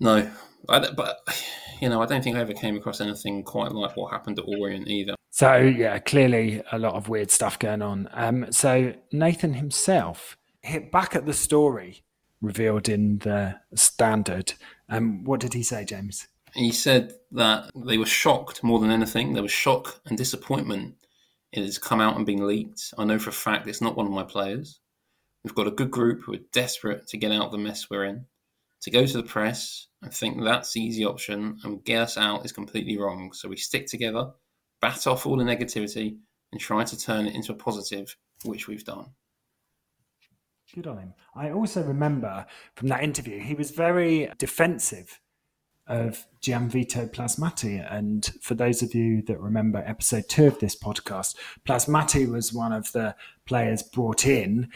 No, 0.00 0.30
I, 0.68 0.90
but 0.90 1.18
you 1.80 1.88
know, 1.88 2.00
I 2.00 2.06
don't 2.06 2.22
think 2.24 2.36
I 2.36 2.40
ever 2.40 2.54
came 2.54 2.76
across 2.76 3.00
anything 3.00 3.42
quite 3.42 3.72
like 3.72 3.96
what 3.96 4.12
happened 4.12 4.38
at 4.38 4.44
Orient 4.46 4.88
either. 4.88 5.14
So 5.30 5.56
yeah, 5.56 5.98
clearly 5.98 6.62
a 6.72 6.78
lot 6.78 6.94
of 6.94 7.08
weird 7.08 7.30
stuff 7.30 7.58
going 7.58 7.82
on. 7.82 8.08
Um, 8.12 8.50
so 8.50 8.94
Nathan 9.12 9.54
himself 9.54 10.36
hit 10.62 10.92
back 10.92 11.14
at 11.16 11.26
the 11.26 11.32
story 11.32 12.02
revealed 12.42 12.88
in 12.88 13.18
the 13.18 13.54
standard. 13.74 14.52
Um, 14.88 15.24
what 15.24 15.40
did 15.40 15.54
he 15.54 15.62
say, 15.62 15.84
James? 15.84 16.28
He 16.54 16.70
said 16.72 17.14
that 17.30 17.70
they 17.74 17.96
were 17.96 18.06
shocked 18.06 18.62
more 18.62 18.78
than 18.78 18.90
anything. 18.90 19.32
There 19.32 19.42
was 19.42 19.52
shock 19.52 20.00
and 20.06 20.18
disappointment. 20.18 20.96
It 21.52 21.62
has 21.62 21.78
come 21.78 22.00
out 22.00 22.16
and 22.16 22.24
been 22.24 22.46
leaked. 22.46 22.94
I 22.96 23.04
know 23.04 23.18
for 23.18 23.30
a 23.30 23.34
fact 23.34 23.68
it's 23.68 23.82
not 23.82 23.96
one 23.96 24.06
of 24.06 24.12
my 24.12 24.22
players. 24.22 24.80
We've 25.44 25.54
got 25.54 25.66
a 25.66 25.72
good 25.72 25.90
group 25.90 26.22
who 26.22 26.34
are 26.34 26.44
desperate 26.52 27.08
to 27.08 27.18
get 27.18 27.32
out 27.32 27.46
of 27.46 27.52
the 27.52 27.58
mess 27.58 27.90
we're 27.90 28.04
in. 28.04 28.26
To 28.82 28.90
go 28.90 29.04
to 29.04 29.16
the 29.16 29.22
press 29.22 29.86
and 30.02 30.12
think 30.12 30.42
that's 30.42 30.72
the 30.72 30.80
easy 30.80 31.04
option 31.04 31.58
and 31.62 31.84
get 31.84 32.02
us 32.02 32.16
out 32.16 32.44
is 32.44 32.52
completely 32.52 32.98
wrong. 32.98 33.32
So 33.32 33.48
we 33.48 33.56
stick 33.56 33.86
together, 33.86 34.30
bat 34.80 35.06
off 35.06 35.26
all 35.26 35.36
the 35.36 35.44
negativity, 35.44 36.16
and 36.50 36.60
try 36.60 36.84
to 36.84 36.98
turn 36.98 37.26
it 37.26 37.34
into 37.34 37.52
a 37.52 37.56
positive, 37.56 38.16
which 38.44 38.66
we've 38.66 38.84
done. 38.84 39.06
Good 40.74 40.86
on 40.86 40.98
him. 40.98 41.14
I 41.34 41.50
also 41.50 41.82
remember 41.82 42.46
from 42.76 42.88
that 42.88 43.04
interview, 43.04 43.38
he 43.38 43.54
was 43.54 43.70
very 43.70 44.30
defensive 44.38 45.20
of 45.86 46.26
Gianvito 46.40 47.10
Plasmati. 47.10 47.84
And 47.90 48.24
for 48.40 48.54
those 48.54 48.82
of 48.82 48.94
you 48.94 49.22
that 49.22 49.40
remember 49.40 49.82
episode 49.84 50.28
two 50.28 50.46
of 50.46 50.58
this 50.58 50.76
podcast, 50.76 51.34
Plasmati 51.66 52.30
was 52.30 52.52
one 52.52 52.72
of 52.72 52.92
the 52.92 53.14
players 53.46 53.82
brought 53.82 54.26
in 54.26 54.70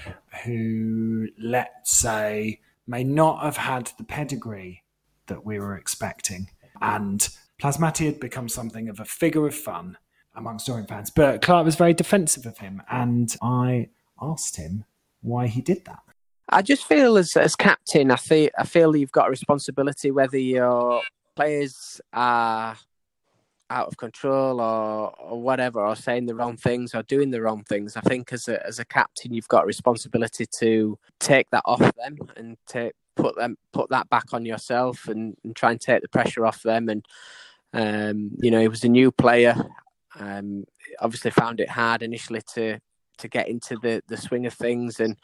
who, 0.45 1.29
let's 1.39 1.97
say, 1.97 2.61
may 2.87 3.05
not 3.05 3.43
have 3.43 3.57
had 3.57 3.93
the 3.99 4.05
pedigree 4.05 4.83
that 5.27 5.45
we 5.45 5.59
were 5.59 5.77
expecting. 5.77 6.51
And 6.81 7.29
Plasmati 7.61 8.07
had 8.07 8.21
become 8.21 8.49
something 8.49 8.89
of 8.89 9.01
a 9.01 9.05
figure 9.05 9.47
of 9.47 9.55
fun 9.55 9.99
amongst 10.35 10.69
Orient 10.69 10.89
fans. 10.89 11.11
But 11.11 11.43
Clarke 11.43 11.65
was 11.65 11.77
very 11.77 11.95
defensive 11.95 12.47
of 12.47 12.59
him. 12.59 12.83
And 12.91 13.35
I 13.41 13.89
asked 14.21 14.57
him 14.57 14.85
why 15.23 15.47
he 15.47 15.61
did 15.61 15.85
that. 15.87 16.01
I 16.49 16.62
just 16.62 16.85
feel 16.85 17.17
as 17.17 17.37
as 17.37 17.57
captain, 17.57 18.11
I 18.11 18.17
feel 18.17 18.50
I 18.59 18.65
feel 18.65 18.97
you've 18.97 19.12
got 19.12 19.29
a 19.29 19.31
responsibility 19.31 20.11
whether 20.11 20.38
your 20.38 21.03
players 21.35 22.00
are 22.12 22.76
out 23.69 23.88
of 23.88 23.97
control 23.97 24.61
or, 24.61 25.12
or 25.19 25.41
whatever, 25.41 25.85
or 25.85 25.97
saying 25.97 26.26
the 26.26 26.35
wrong 26.35 26.57
things 26.57 26.95
or 26.95 27.03
doing 27.03 27.31
the 27.31 27.43
wrong 27.43 27.65
things. 27.65 27.97
I 27.97 28.00
think 28.00 28.33
as 28.33 28.49
a 28.49 28.65
as 28.67 28.79
a 28.79 28.85
captain, 28.85 29.35
you've 29.35 29.49
got 29.49 29.65
a 29.65 29.67
responsibility 29.67 30.47
to 30.61 30.99
take 31.19 31.50
that 31.50 31.62
off 31.65 31.81
them 31.97 32.17
and 32.37 32.57
to 32.69 32.93
put 33.17 33.37
them 33.37 33.57
put 33.73 33.91
that 33.91 34.09
back 34.09 34.33
on 34.33 34.45
yourself 34.45 35.09
and, 35.09 35.37
and 35.43 35.57
try 35.57 35.73
and 35.73 35.81
take 35.81 36.03
the 36.03 36.09
pressure 36.09 36.47
off 36.47 36.62
them. 36.62 36.88
And 36.88 37.05
um, 37.73 38.31
you 38.41 38.50
know, 38.50 38.61
he 38.61 38.69
was 38.69 38.85
a 38.85 38.88
new 38.88 39.11
player. 39.11 39.57
Um, 40.19 40.65
obviously, 41.00 41.31
found 41.31 41.61
it 41.61 41.69
hard 41.69 42.03
initially 42.03 42.43
to 42.55 42.79
to 43.19 43.29
get 43.29 43.49
into 43.49 43.76
the 43.83 44.03
the 44.07 44.17
swing 44.17 44.47
of 44.47 44.55
things. 44.55 45.00
And 45.00 45.17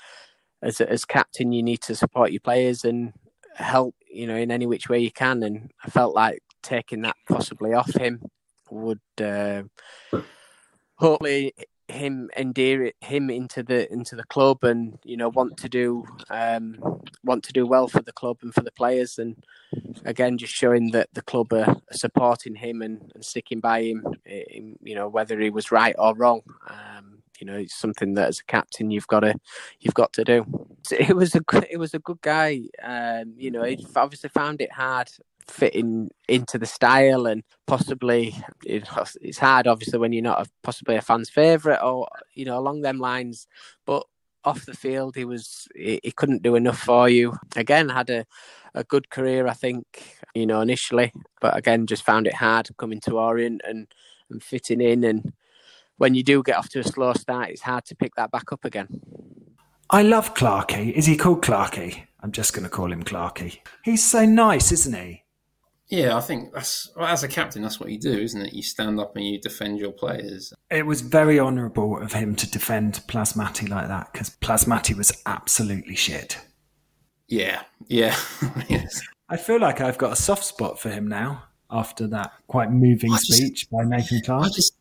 as 0.63 0.81
as 0.81 1.05
captain, 1.05 1.53
you 1.53 1.63
need 1.63 1.81
to 1.83 1.95
support 1.95 2.33
your 2.33 2.41
players 2.41 2.85
and 2.85 3.13
help, 3.55 3.95
you 4.11 4.27
know, 4.27 4.37
in 4.37 4.51
any 4.51 4.67
which 4.67 4.89
way 4.89 4.99
you 4.99 5.11
can. 5.11 5.43
And 5.43 5.71
I 5.85 5.91
felt 5.91 6.15
like 6.15 6.43
taking 6.63 7.03
that 7.03 7.17
possibly 7.29 7.75
off 7.75 7.93
him 7.95 8.23
would 8.71 9.01
uh, 9.21 9.63
hopefully 10.97 11.53
him 11.89 12.31
endear 12.37 12.93
him 13.01 13.29
into 13.31 13.63
the 13.63 13.93
into 13.93 14.17
the 14.17 14.25
club 14.25 14.65
and 14.65 14.99
you 15.05 15.17
know 15.17 15.29
want 15.29 15.57
to 15.59 15.69
do 15.69 16.05
um, 16.31 16.79
want 17.23 17.45
to 17.45 17.53
do 17.53 17.67
well 17.67 17.87
for 17.87 18.01
the 18.01 18.13
club 18.13 18.39
and 18.43 18.55
for 18.55 18.63
the 18.63 18.73
players 18.73 19.19
and 19.19 19.45
again 20.05 20.39
just 20.39 20.53
showing 20.53 20.91
that 20.93 21.09
the 21.13 21.23
club 21.23 21.53
are, 21.53 21.77
supporting 21.91 22.55
him 22.55 22.81
and, 22.83 23.13
and, 23.15 23.25
sticking 23.25 23.61
by 23.61 23.83
him 23.83 24.05
in, 24.25 24.77
you 24.83 24.95
know 24.95 25.09
whether 25.09 25.39
he 25.39 25.51
was 25.51 25.71
right 25.71 25.95
or 25.99 26.15
wrong 26.15 26.41
um, 26.69 27.22
you 27.41 27.47
know 27.47 27.57
it's 27.57 27.75
something 27.75 28.15
that 28.15 28.29
as 28.29 28.41
a 28.41 28.45
captain 28.45 28.91
you've 28.91 29.07
got 29.07 29.21
to 29.21 29.35
you've 29.81 29.95
got 29.95 30.13
to 30.15 30.25
do. 30.25 30.45
It 30.91 31.15
was 31.15 31.35
a 31.35 31.41
it 31.71 31.79
was 31.79 31.95
a 31.95 32.01
good 32.01 32.21
guy 32.21 32.63
um, 32.83 33.35
you 33.37 33.51
know 33.51 33.63
he 33.63 33.87
obviously 33.95 34.31
found 34.31 34.61
it 34.61 34.73
hard 34.73 35.09
fitting 35.47 36.11
into 36.29 36.59
the 36.59 36.67
style 36.67 37.27
and 37.27 37.43
possibly 37.67 38.35
it's 38.65 39.39
hard 39.39 39.67
obviously 39.67 39.99
when 39.99 40.13
you're 40.13 40.23
not 40.23 40.47
a, 40.47 40.51
possibly 40.63 40.97
a 40.97 41.01
fan's 41.01 41.31
favorite 41.31 41.81
or 41.83 42.09
you 42.35 42.45
know 42.45 42.59
along 42.59 42.81
them 42.81 42.99
lines 42.99 43.47
but 43.87 44.05
off 44.45 44.67
the 44.67 44.75
field 44.75 45.15
he 45.15 45.25
was 45.25 45.69
he, 45.75 46.01
he 46.03 46.11
couldn't 46.11 46.43
do 46.43 46.57
enough 46.57 46.79
for 46.79 47.09
you. 47.09 47.37
Again 47.57 47.89
had 47.89 48.11
a, 48.11 48.25
a 48.75 48.85
good 48.85 49.11
career 49.11 49.47
i 49.47 49.53
think 49.53 50.19
you 50.35 50.47
know 50.47 50.61
initially 50.61 51.13
but 51.41 51.57
again 51.57 51.87
just 51.87 52.05
found 52.05 52.27
it 52.27 52.35
hard 52.35 52.69
coming 52.79 53.01
to 53.01 53.19
orient 53.19 53.61
and 53.67 53.87
and 54.31 54.43
fitting 54.43 54.81
in 54.81 55.05
and 55.05 55.33
when 56.03 56.15
you 56.15 56.23
do 56.23 56.43
get 56.43 56.57
off 56.57 56.69
to 56.69 56.81
a 56.81 56.85
slow 56.85 57.13
start 57.15 57.49
it's 57.49 57.63
hard 57.63 57.85
to 57.85 57.95
pick 57.95 58.15
that 58.17 58.31
back 58.31 58.53
up 58.53 58.65
again 58.65 58.89
I 59.95 60.01
love 60.01 60.33
Clarkey. 60.33 60.91
Is 60.95 61.05
he 61.05 61.19
called 61.19 61.45
Clarkey? 61.45 62.05
I'm 62.21 62.33
just 62.33 62.55
going 62.55 62.65
to 62.65 62.71
call 62.71 62.91
him 62.91 63.03
Clarkey. 63.03 63.59
He's 63.85 64.03
so 64.03 64.25
nice, 64.25 64.73
isn't 64.73 64.95
he? 64.95 65.23
Yeah, 65.89 66.17
I 66.17 66.23
think 66.23 66.55
that's 66.55 66.91
well, 66.97 67.05
as 67.05 67.23
a 67.23 67.29
captain, 67.29 67.61
that's 67.61 67.79
what 67.79 67.91
you 67.91 67.99
do, 67.99 68.19
isn't 68.19 68.41
it? 68.41 68.55
You 68.55 68.63
stand 68.63 68.99
up 68.99 69.15
and 69.17 69.27
you 69.27 69.39
defend 69.39 69.79
your 69.79 69.93
players. 69.93 70.55
It 70.71 70.87
was 70.87 71.03
very 71.03 71.39
honourable 71.39 72.01
of 72.01 72.15
him 72.15 72.35
to 72.37 72.51
defend 72.51 73.03
Plasmati 73.07 73.69
like 73.69 73.89
that 73.89 74.11
because 74.11 74.31
Plasmati 74.31 74.97
was 74.97 75.13
absolutely 75.27 75.97
shit. 75.97 76.39
Yeah, 77.29 77.61
yeah. 77.89 78.17
yes. 78.71 79.03
I 79.29 79.37
feel 79.37 79.61
like 79.61 79.83
I've 79.83 79.99
got 79.99 80.13
a 80.13 80.17
soft 80.17 80.45
spot 80.45 80.81
for 80.81 80.89
him 80.89 81.07
now 81.07 81.45
after 81.71 82.07
that 82.07 82.33
quite 82.47 82.71
moving 82.71 83.11
just, 83.11 83.31
speech 83.31 83.69
by 83.71 83.85
Nathan 83.85 84.23
Clarke. 84.23 84.47
I 84.47 84.49
just, 84.49 84.75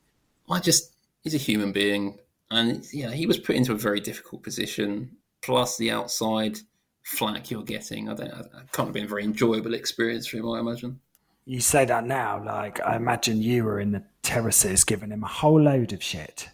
I 0.49 0.59
just, 0.61 0.90
he's 1.21 1.35
a 1.35 1.39
human 1.39 1.71
being, 1.71 2.19
and 2.49 2.85
yeah, 2.91 3.11
he 3.11 3.25
was 3.25 3.37
put 3.37 3.55
into 3.55 3.71
a 3.71 3.77
very 3.77 3.99
difficult 3.99 4.43
position. 4.43 5.17
Plus 5.41 5.77
the 5.77 5.89
outside 5.91 6.59
flack 7.03 7.49
you're 7.49 7.63
getting. 7.63 8.09
I 8.09 8.13
don't. 8.13 8.31
I 8.31 8.43
can't 8.71 8.87
have 8.87 8.93
been 8.93 9.05
a 9.05 9.09
very 9.09 9.23
enjoyable 9.23 9.73
experience 9.73 10.27
for 10.27 10.37
him. 10.37 10.49
I 10.49 10.59
imagine. 10.59 10.99
You 11.45 11.59
say 11.59 11.85
that 11.85 12.05
now, 12.05 12.43
like 12.43 12.79
I 12.81 12.95
imagine 12.95 13.41
you 13.41 13.63
were 13.63 13.79
in 13.79 13.91
the 13.91 14.03
terraces 14.21 14.83
giving 14.83 15.09
him 15.09 15.23
a 15.23 15.27
whole 15.27 15.59
load 15.59 15.93
of 15.93 16.03
shit. 16.03 16.49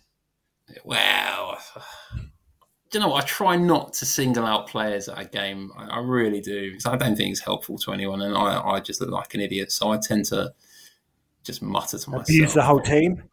Well, 0.84 1.58
Do 1.76 2.20
you 2.94 3.00
know 3.02 3.10
what? 3.10 3.24
I 3.24 3.28
try 3.28 3.56
not 3.58 3.94
to 3.94 4.06
single 4.06 4.46
out 4.46 4.68
players 4.68 5.10
at 5.10 5.20
a 5.20 5.26
game. 5.26 5.72
I, 5.78 5.86
I 5.86 6.00
really 6.00 6.40
do 6.40 6.72
because 6.72 6.86
I 6.86 6.96
don't 6.96 7.16
think 7.16 7.32
it's 7.32 7.42
helpful 7.42 7.78
to 7.80 7.92
anyone, 7.92 8.22
and 8.22 8.36
I, 8.38 8.62
I 8.62 8.80
just 8.80 9.02
look 9.02 9.12
like 9.12 9.34
an 9.34 9.42
idiot. 9.42 9.72
So 9.72 9.92
I 9.92 9.98
tend 9.98 10.26
to 10.26 10.54
just 11.44 11.62
mutter 11.62 11.98
to 11.98 12.10
myself. 12.10 12.30
Use 12.30 12.54
the 12.54 12.64
whole 12.64 12.82
team. 12.82 13.24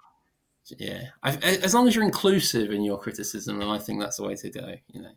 Yeah, 0.78 1.02
I, 1.22 1.32
as 1.36 1.74
long 1.74 1.86
as 1.86 1.94
you're 1.94 2.04
inclusive 2.04 2.70
in 2.70 2.82
your 2.82 2.98
criticism, 2.98 3.60
and 3.60 3.70
I 3.70 3.78
think 3.78 4.00
that's 4.00 4.16
the 4.16 4.24
way 4.24 4.34
to 4.36 4.50
go. 4.50 4.74
You 4.88 5.02
know. 5.02 5.12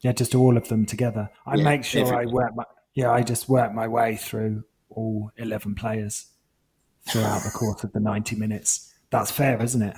Yeah, 0.00 0.12
just 0.12 0.34
all 0.34 0.56
of 0.56 0.68
them 0.68 0.86
together. 0.86 1.28
I 1.46 1.56
yeah, 1.56 1.64
make 1.64 1.84
sure 1.84 2.14
I 2.14 2.26
work 2.26 2.54
my 2.54 2.64
yeah, 2.94 3.10
I 3.10 3.22
just 3.22 3.48
work 3.48 3.72
my 3.72 3.86
way 3.86 4.16
through 4.16 4.64
all 4.90 5.30
eleven 5.36 5.74
players 5.74 6.26
throughout 7.08 7.42
the 7.44 7.50
course 7.50 7.84
of 7.84 7.92
the 7.92 8.00
ninety 8.00 8.36
minutes. 8.36 8.92
That's 9.10 9.30
fair, 9.30 9.62
isn't 9.62 9.82
it? 9.82 9.96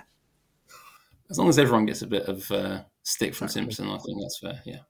As 1.30 1.38
long 1.38 1.48
as 1.48 1.58
everyone 1.58 1.86
gets 1.86 2.02
a 2.02 2.06
bit 2.06 2.24
of 2.24 2.50
uh, 2.50 2.82
stick 3.02 3.34
from. 3.34 3.48
Simpson, 3.48 3.88
I 3.88 3.98
think 3.98 4.20
that's 4.20 4.38
fair. 4.38 4.60
Yeah. 4.66 4.80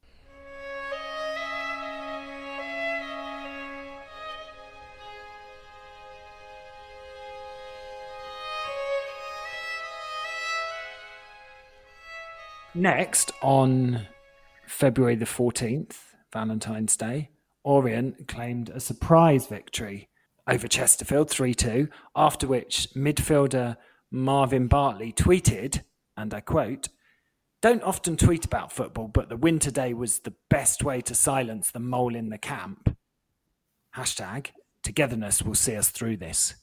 Next 12.81 13.31
on 13.43 14.07
February 14.67 15.15
the 15.15 15.27
14th, 15.27 15.97
Valentine's 16.33 16.97
Day, 16.97 17.29
Orient 17.63 18.27
claimed 18.27 18.71
a 18.71 18.81
surprise 18.81 19.47
victory 19.47 20.09
over 20.49 20.67
Chesterfield 20.67 21.29
3 21.29 21.53
2, 21.53 21.89
after 22.17 22.47
which 22.47 22.89
midfielder 22.97 23.77
Marvin 24.11 24.67
Bartley 24.67 25.13
tweeted, 25.13 25.83
and 26.17 26.33
I 26.33 26.41
quote, 26.41 26.89
Don't 27.61 27.83
often 27.83 28.17
tweet 28.17 28.47
about 28.47 28.73
football, 28.73 29.09
but 29.09 29.29
the 29.29 29.37
win 29.37 29.59
today 29.59 29.93
was 29.93 30.21
the 30.21 30.33
best 30.49 30.83
way 30.83 31.03
to 31.03 31.15
silence 31.15 31.71
the 31.71 31.81
mole 31.81 32.15
in 32.15 32.31
the 32.31 32.39
camp. 32.39 32.97
Hashtag, 33.95 34.53
togetherness 34.83 35.43
will 35.43 35.55
see 35.55 35.77
us 35.77 35.91
through 35.91 36.17
this. 36.17 36.55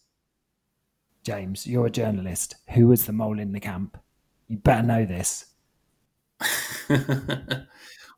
James, 1.21 1.67
you're 1.67 1.85
a 1.85 1.91
journalist. 1.91 2.55
Who 2.69 2.87
was 2.87 3.05
the 3.05 3.13
mole 3.13 3.37
in 3.37 3.51
the 3.51 3.59
camp? 3.59 3.99
You 4.47 4.57
better 4.57 4.81
know 4.81 5.05
this. 5.05 5.53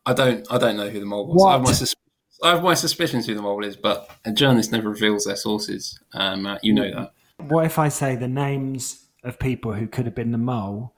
I 0.05 0.13
don't. 0.13 0.47
I 0.51 0.57
don't 0.57 0.77
know 0.77 0.89
who 0.89 0.99
the 0.99 1.05
mole 1.05 1.27
was. 1.27 1.45
I 1.45 1.51
have, 1.53 1.61
my 1.61 1.71
sus- 1.71 1.95
I 2.43 2.49
have 2.51 2.63
my 2.63 2.73
suspicions 2.73 3.25
who 3.25 3.35
the 3.35 3.41
mole 3.41 3.63
is, 3.63 3.75
but 3.75 4.09
a 4.25 4.31
journalist 4.31 4.71
never 4.71 4.89
reveals 4.89 5.25
their 5.25 5.35
sources. 5.35 5.99
Um, 6.13 6.45
uh, 6.45 6.57
you 6.63 6.73
know 6.73 6.89
that. 6.91 7.11
What 7.47 7.65
if 7.65 7.79
I 7.79 7.89
say 7.89 8.15
the 8.15 8.27
names 8.27 9.07
of 9.23 9.39
people 9.39 9.73
who 9.73 9.87
could 9.87 10.05
have 10.05 10.15
been 10.15 10.31
the 10.31 10.37
mole, 10.37 10.93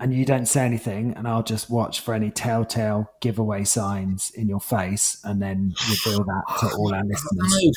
and 0.00 0.14
you 0.14 0.24
don't 0.24 0.46
say 0.46 0.64
anything, 0.64 1.14
and 1.14 1.26
I'll 1.28 1.42
just 1.42 1.70
watch 1.70 2.00
for 2.00 2.14
any 2.14 2.30
telltale 2.30 3.10
giveaway 3.20 3.64
signs 3.64 4.30
in 4.30 4.48
your 4.48 4.60
face, 4.60 5.20
and 5.24 5.40
then 5.40 5.74
reveal 5.88 6.24
that 6.24 6.42
to 6.60 6.76
all 6.76 6.94
our 6.94 7.04
listeners? 7.04 7.56
It, 7.60 7.74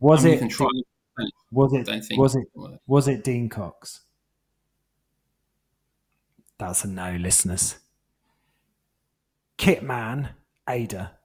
was, 0.00 0.24
it, 0.24 0.50
try, 0.50 0.66
was 1.50 1.72
it? 1.74 1.88
Was 1.88 2.08
it? 2.10 2.16
Was 2.16 2.36
it? 2.36 2.48
Was 2.86 3.08
it 3.08 3.24
Dean 3.24 3.48
Cox? 3.48 4.00
That's 6.58 6.84
a 6.84 6.88
no, 6.88 7.16
listeners. 7.16 7.76
Kitman, 9.60 10.30
Ada. 10.66 11.18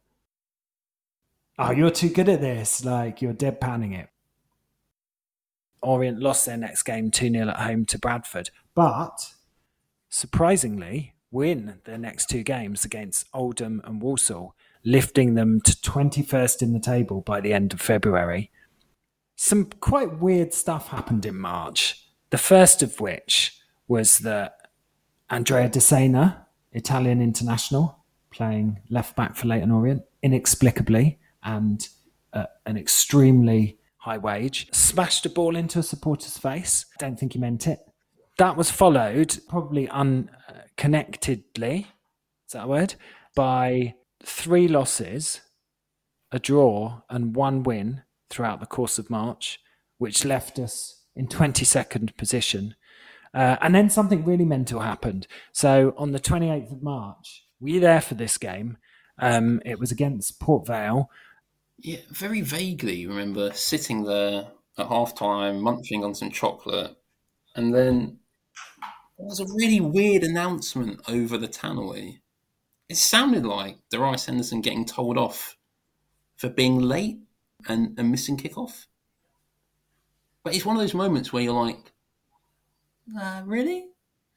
Oh, 1.57 1.71
you're 1.71 1.89
too 1.89 2.09
good 2.09 2.27
at 2.27 2.41
this. 2.41 2.83
Like, 2.83 3.21
you're 3.21 3.33
deadpanning 3.33 3.97
it. 3.97 4.09
Orient 5.81 6.19
lost 6.19 6.45
their 6.45 6.57
next 6.57 6.83
game 6.83 7.11
2 7.11 7.31
0 7.31 7.47
at 7.47 7.61
home 7.61 7.85
to 7.85 7.97
Bradford, 7.97 8.49
but 8.73 9.33
surprisingly, 10.09 11.13
win 11.31 11.79
their 11.85 11.97
next 11.97 12.25
two 12.29 12.43
games 12.43 12.83
against 12.83 13.25
Oldham 13.33 13.81
and 13.85 14.01
Walsall, 14.01 14.53
lifting 14.83 15.35
them 15.35 15.61
to 15.61 15.71
21st 15.71 16.61
in 16.61 16.73
the 16.73 16.79
table 16.81 17.21
by 17.21 17.39
the 17.39 17.53
end 17.53 17.71
of 17.71 17.79
February. 17.79 18.51
Some 19.37 19.69
quite 19.79 20.19
weird 20.19 20.53
stuff 20.53 20.89
happened 20.89 21.25
in 21.25 21.37
March. 21.37 22.05
The 22.31 22.37
first 22.37 22.83
of 22.83 22.99
which 22.99 23.57
was 23.87 24.19
that 24.19 24.57
Andrea 25.29 25.69
Dossena, 25.69 26.47
Italian 26.73 27.21
international, 27.21 28.04
playing 28.35 28.79
left 28.89 29.15
back 29.15 29.35
for 29.35 29.47
Leyton 29.47 29.71
Orient, 29.71 30.03
inexplicably 30.21 31.19
and 31.43 31.87
at 32.33 32.49
an 32.65 32.77
extremely 32.77 33.77
high 33.97 34.17
wage, 34.17 34.67
smashed 34.73 35.25
a 35.25 35.29
ball 35.29 35.55
into 35.55 35.79
a 35.79 35.83
supporter's 35.83 36.37
face. 36.37 36.85
I 36.93 36.97
Don't 37.05 37.19
think 37.19 37.33
he 37.33 37.39
meant 37.39 37.65
it. 37.67 37.79
That 38.37 38.57
was 38.57 38.69
followed, 38.69 39.39
probably 39.47 39.87
unconnectedly, 39.87 41.85
is 42.47 42.53
that 42.53 42.65
a 42.65 42.67
word? 42.67 42.95
By 43.35 43.95
three 44.23 44.67
losses, 44.67 45.41
a 46.31 46.39
draw, 46.39 47.01
and 47.09 47.35
one 47.35 47.63
win 47.63 48.03
throughout 48.29 48.59
the 48.59 48.65
course 48.65 48.99
of 48.99 49.09
March, 49.09 49.59
which 49.97 50.25
left 50.25 50.59
us 50.59 51.03
in 51.15 51.27
22nd 51.27 52.17
position. 52.17 52.75
Uh, 53.33 53.57
and 53.61 53.73
then 53.73 53.89
something 53.89 54.23
really 54.25 54.45
mental 54.45 54.81
happened. 54.81 55.27
So 55.53 55.93
on 55.97 56.11
the 56.11 56.19
28th 56.19 56.73
of 56.73 56.83
March, 56.83 57.44
were 57.59 57.69
you 57.69 57.79
there 57.79 58.01
for 58.01 58.15
this 58.15 58.37
game? 58.37 58.77
Um, 59.17 59.61
it 59.65 59.79
was 59.79 59.91
against 59.91 60.39
Port 60.39 60.67
Vale. 60.67 61.09
Yeah, 61.77 61.99
very 62.09 62.41
vaguely 62.41 63.05
remember 63.05 63.51
sitting 63.53 64.03
there 64.03 64.47
at 64.77 64.87
half 64.87 65.15
time, 65.15 65.61
munching 65.61 66.03
on 66.03 66.15
some 66.15 66.31
chocolate, 66.31 66.95
and 67.55 67.73
then 67.73 68.19
there 69.17 69.27
was 69.27 69.39
a 69.39 69.53
really 69.53 69.79
weird 69.79 70.23
announcement 70.23 70.99
over 71.07 71.37
the 71.37 71.47
tannoy. 71.47 72.19
It 72.89 72.97
sounded 72.97 73.45
like 73.45 73.77
Darius 73.89 74.25
Henderson 74.25 74.61
getting 74.61 74.85
told 74.85 75.17
off 75.17 75.57
for 76.35 76.49
being 76.49 76.79
late 76.79 77.19
and, 77.67 77.97
and 77.97 78.11
missing 78.11 78.37
kickoff. 78.37 78.85
But 80.43 80.55
it's 80.55 80.65
one 80.65 80.75
of 80.75 80.81
those 80.81 80.93
moments 80.93 81.33
where 81.33 81.41
you're 81.41 81.53
like, 81.53 81.93
uh, 83.19 83.41
really? 83.45 83.87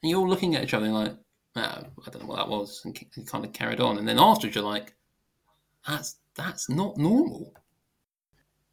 And 0.01 0.09
you're 0.09 0.19
all 0.19 0.29
looking 0.29 0.55
at 0.55 0.63
each 0.63 0.73
other 0.73 0.87
like, 0.87 1.13
uh, 1.59 1.83
I 2.05 2.09
don't 2.09 2.23
know 2.23 2.27
what 2.27 2.37
that 2.37 2.49
was, 2.49 2.81
and 2.85 2.97
he 2.97 3.23
kind 3.23 3.45
of 3.45 3.53
carried 3.53 3.79
on. 3.79 3.97
And 3.97 4.07
then 4.07 4.19
afterwards, 4.19 4.55
you're 4.55 4.63
like, 4.63 4.93
that's 5.87 6.17
that's 6.35 6.69
not 6.69 6.97
normal. 6.97 7.53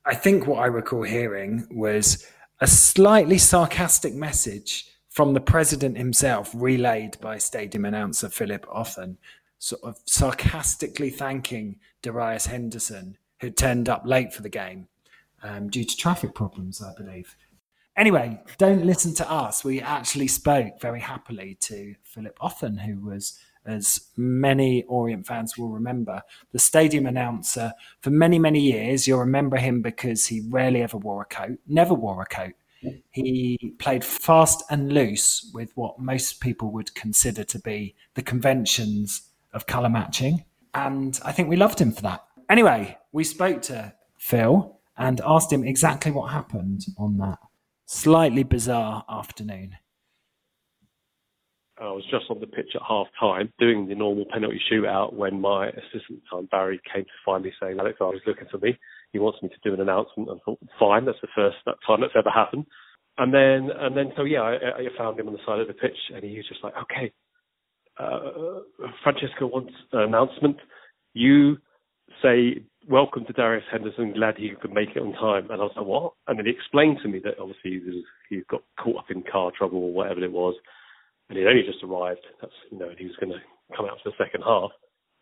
I 0.05 0.15
think 0.15 0.47
what 0.47 0.61
I 0.61 0.67
recall 0.67 1.03
hearing 1.03 1.67
was 1.71 2.27
a 2.61 2.67
slightly 2.67 3.39
sarcastic 3.39 4.15
message 4.15 4.89
from 5.11 5.35
the 5.35 5.41
president 5.41 5.97
himself, 5.97 6.53
relayed 6.55 7.19
by 7.21 7.39
stadium 7.39 7.85
announcer 7.85 8.29
Phillip 8.29 8.67
Othen, 8.71 9.17
sort 9.59 9.83
of 9.83 9.99
sarcastically 10.07 11.11
thanking 11.11 11.77
Darius 12.03 12.47
Henderson, 12.47 13.17
who 13.41 13.51
turned 13.51 13.89
up 13.89 14.03
late 14.05 14.33
for 14.33 14.43
the 14.43 14.49
game 14.49 14.89
um, 15.43 15.69
due 15.69 15.85
to 15.85 15.97
traffic 15.97 16.35
problems, 16.35 16.83
I 16.83 16.93
believe. 16.97 17.35
Anyway, 17.97 18.39
don't 18.59 18.85
listen 18.85 19.15
to 19.15 19.31
us. 19.31 19.65
We 19.65 19.81
actually 19.81 20.29
spoke 20.29 20.81
very 20.83 21.01
happily 21.01 21.57
to 21.61 21.95
Phillip 22.03 22.37
Othen, 22.43 22.77
who 22.77 23.01
was, 23.01 23.39
as 23.65 24.09
many 24.19 24.83
Orient 24.85 25.27
fans 25.27 25.57
will 25.57 25.71
remember, 25.71 26.23
the 26.53 26.59
stadium 26.59 27.07
announcer 27.07 27.73
for 28.01 28.11
many, 28.11 28.39
many 28.39 28.61
years. 28.61 29.09
You'll 29.09 29.21
remember 29.21 29.57
him 29.57 29.81
because 29.81 30.27
he 30.27 30.43
rarely 30.47 30.83
ever 30.83 30.99
wore 30.99 31.23
a 31.23 31.25
coat, 31.25 31.59
never 31.67 31.95
wore 31.95 32.21
a 32.21 32.27
coat. 32.27 32.53
He 33.11 33.75
played 33.79 34.05
fast 34.05 34.63
and 34.71 34.93
loose 34.93 35.51
with 35.55 35.73
what 35.75 35.99
most 35.99 36.41
people 36.41 36.71
would 36.73 36.95
consider 36.95 37.43
to 37.45 37.59
be 37.59 37.95
the 38.15 38.23
conventions 38.23 39.23
of 39.55 39.67
colour 39.67 39.89
matching. 39.89 40.45
And 40.75 41.19
I 41.25 41.33
think 41.33 41.49
we 41.49 41.57
loved 41.57 41.81
him 41.81 41.91
for 41.91 42.03
that. 42.03 42.25
Anyway, 42.51 42.99
we 43.11 43.25
spoke 43.25 43.63
to 43.63 43.95
Phil 44.19 44.79
and 44.99 45.21
asked 45.25 45.51
him 45.51 45.65
exactly 45.65 46.13
what 46.13 46.31
happened 46.31 46.85
on 46.99 47.17
that 47.19 47.39
slightly 47.87 48.43
bizarre 48.43 49.05
afternoon. 49.09 49.77
I 51.79 51.91
was 51.91 52.05
just 52.11 52.25
on 52.31 52.41
the 52.41 52.47
pitch 52.47 52.71
at 52.75 52.81
half 52.89 53.07
time 53.21 53.53
doing 53.59 53.87
the 53.87 53.95
normal 53.95 54.25
penalty 54.33 54.61
shootout 54.73 55.13
when 55.13 55.41
my 55.41 55.69
assistant 55.69 56.23
Barry 56.51 56.81
came 56.93 57.05
to 57.05 57.11
find 57.25 57.45
me 57.45 57.53
saying 57.61 57.79
Alex 57.79 57.99
I 58.01 58.05
was 58.05 58.23
looking 58.27 58.49
for 58.51 58.59
me. 58.59 58.79
He 59.13 59.19
wants 59.19 59.43
me 59.43 59.51
to 59.51 59.55
do 59.63 59.75
an 59.75 59.81
announcement. 59.81 60.31
I 60.31 60.37
thought, 60.45 60.59
fine, 60.79 61.05
that's 61.05 61.21
the 61.21 61.29
first 61.35 61.57
that 61.67 61.77
time 61.87 62.01
that's 62.01 62.15
ever 62.17 62.31
happened. 62.31 62.65
And 63.19 63.33
then 63.33 63.69
and 63.79 63.95
then 63.95 64.13
so 64.17 64.25
yeah, 64.25 64.41
I, 64.41 64.55
I 64.55 64.89
found 64.97 65.21
him 65.21 65.27
on 65.27 65.35
the 65.35 65.39
side 65.47 65.61
of 65.61 65.69
the 65.69 65.75
pitch 65.75 65.97
and 66.15 66.25
he 66.25 66.37
was 66.37 66.49
just 66.49 66.65
like, 66.65 66.75
Okay, 66.83 67.13
uh, 67.99 68.61
Francesco 69.03 69.47
wants 69.47 69.75
an 69.93 70.01
announcement. 70.01 70.57
You 71.13 71.59
say 72.23 72.63
welcome 72.89 73.25
to 73.27 73.33
Darius 73.33 73.65
Henderson. 73.71 74.13
Glad 74.13 74.37
he 74.37 74.51
could 74.61 74.73
make 74.73 74.91
it 74.95 75.03
on 75.03 75.13
time. 75.13 75.51
And 75.51 75.61
I 75.61 75.65
was 75.65 75.73
like, 75.77 75.87
what? 75.87 76.13
And 76.27 76.39
then 76.39 76.47
he 76.47 76.53
explained 76.53 76.99
to 77.03 77.09
me 77.09 77.21
that 77.25 77.39
obviously 77.41 77.83
he, 78.31 78.43
got 78.49 78.63
caught 78.79 78.99
up 78.99 79.11
in 79.11 79.23
car 79.31 79.51
trouble 79.57 79.79
or 79.79 79.93
whatever 79.93 80.25
it 80.25 80.33
was, 80.33 80.55
and 81.29 81.39
he'd 81.39 81.47
only 81.47 81.63
just 81.63 81.85
arrived. 81.85 82.25
That's 82.41 82.53
you 82.71 82.79
know, 82.79 82.89
and 82.89 82.99
he 82.99 83.07
was 83.07 83.17
going 83.21 83.33
to 83.33 83.41
come 83.77 83.87
out 83.87 83.99
for 84.03 84.11
the 84.11 84.25
second 84.25 84.43
half. 84.43 84.71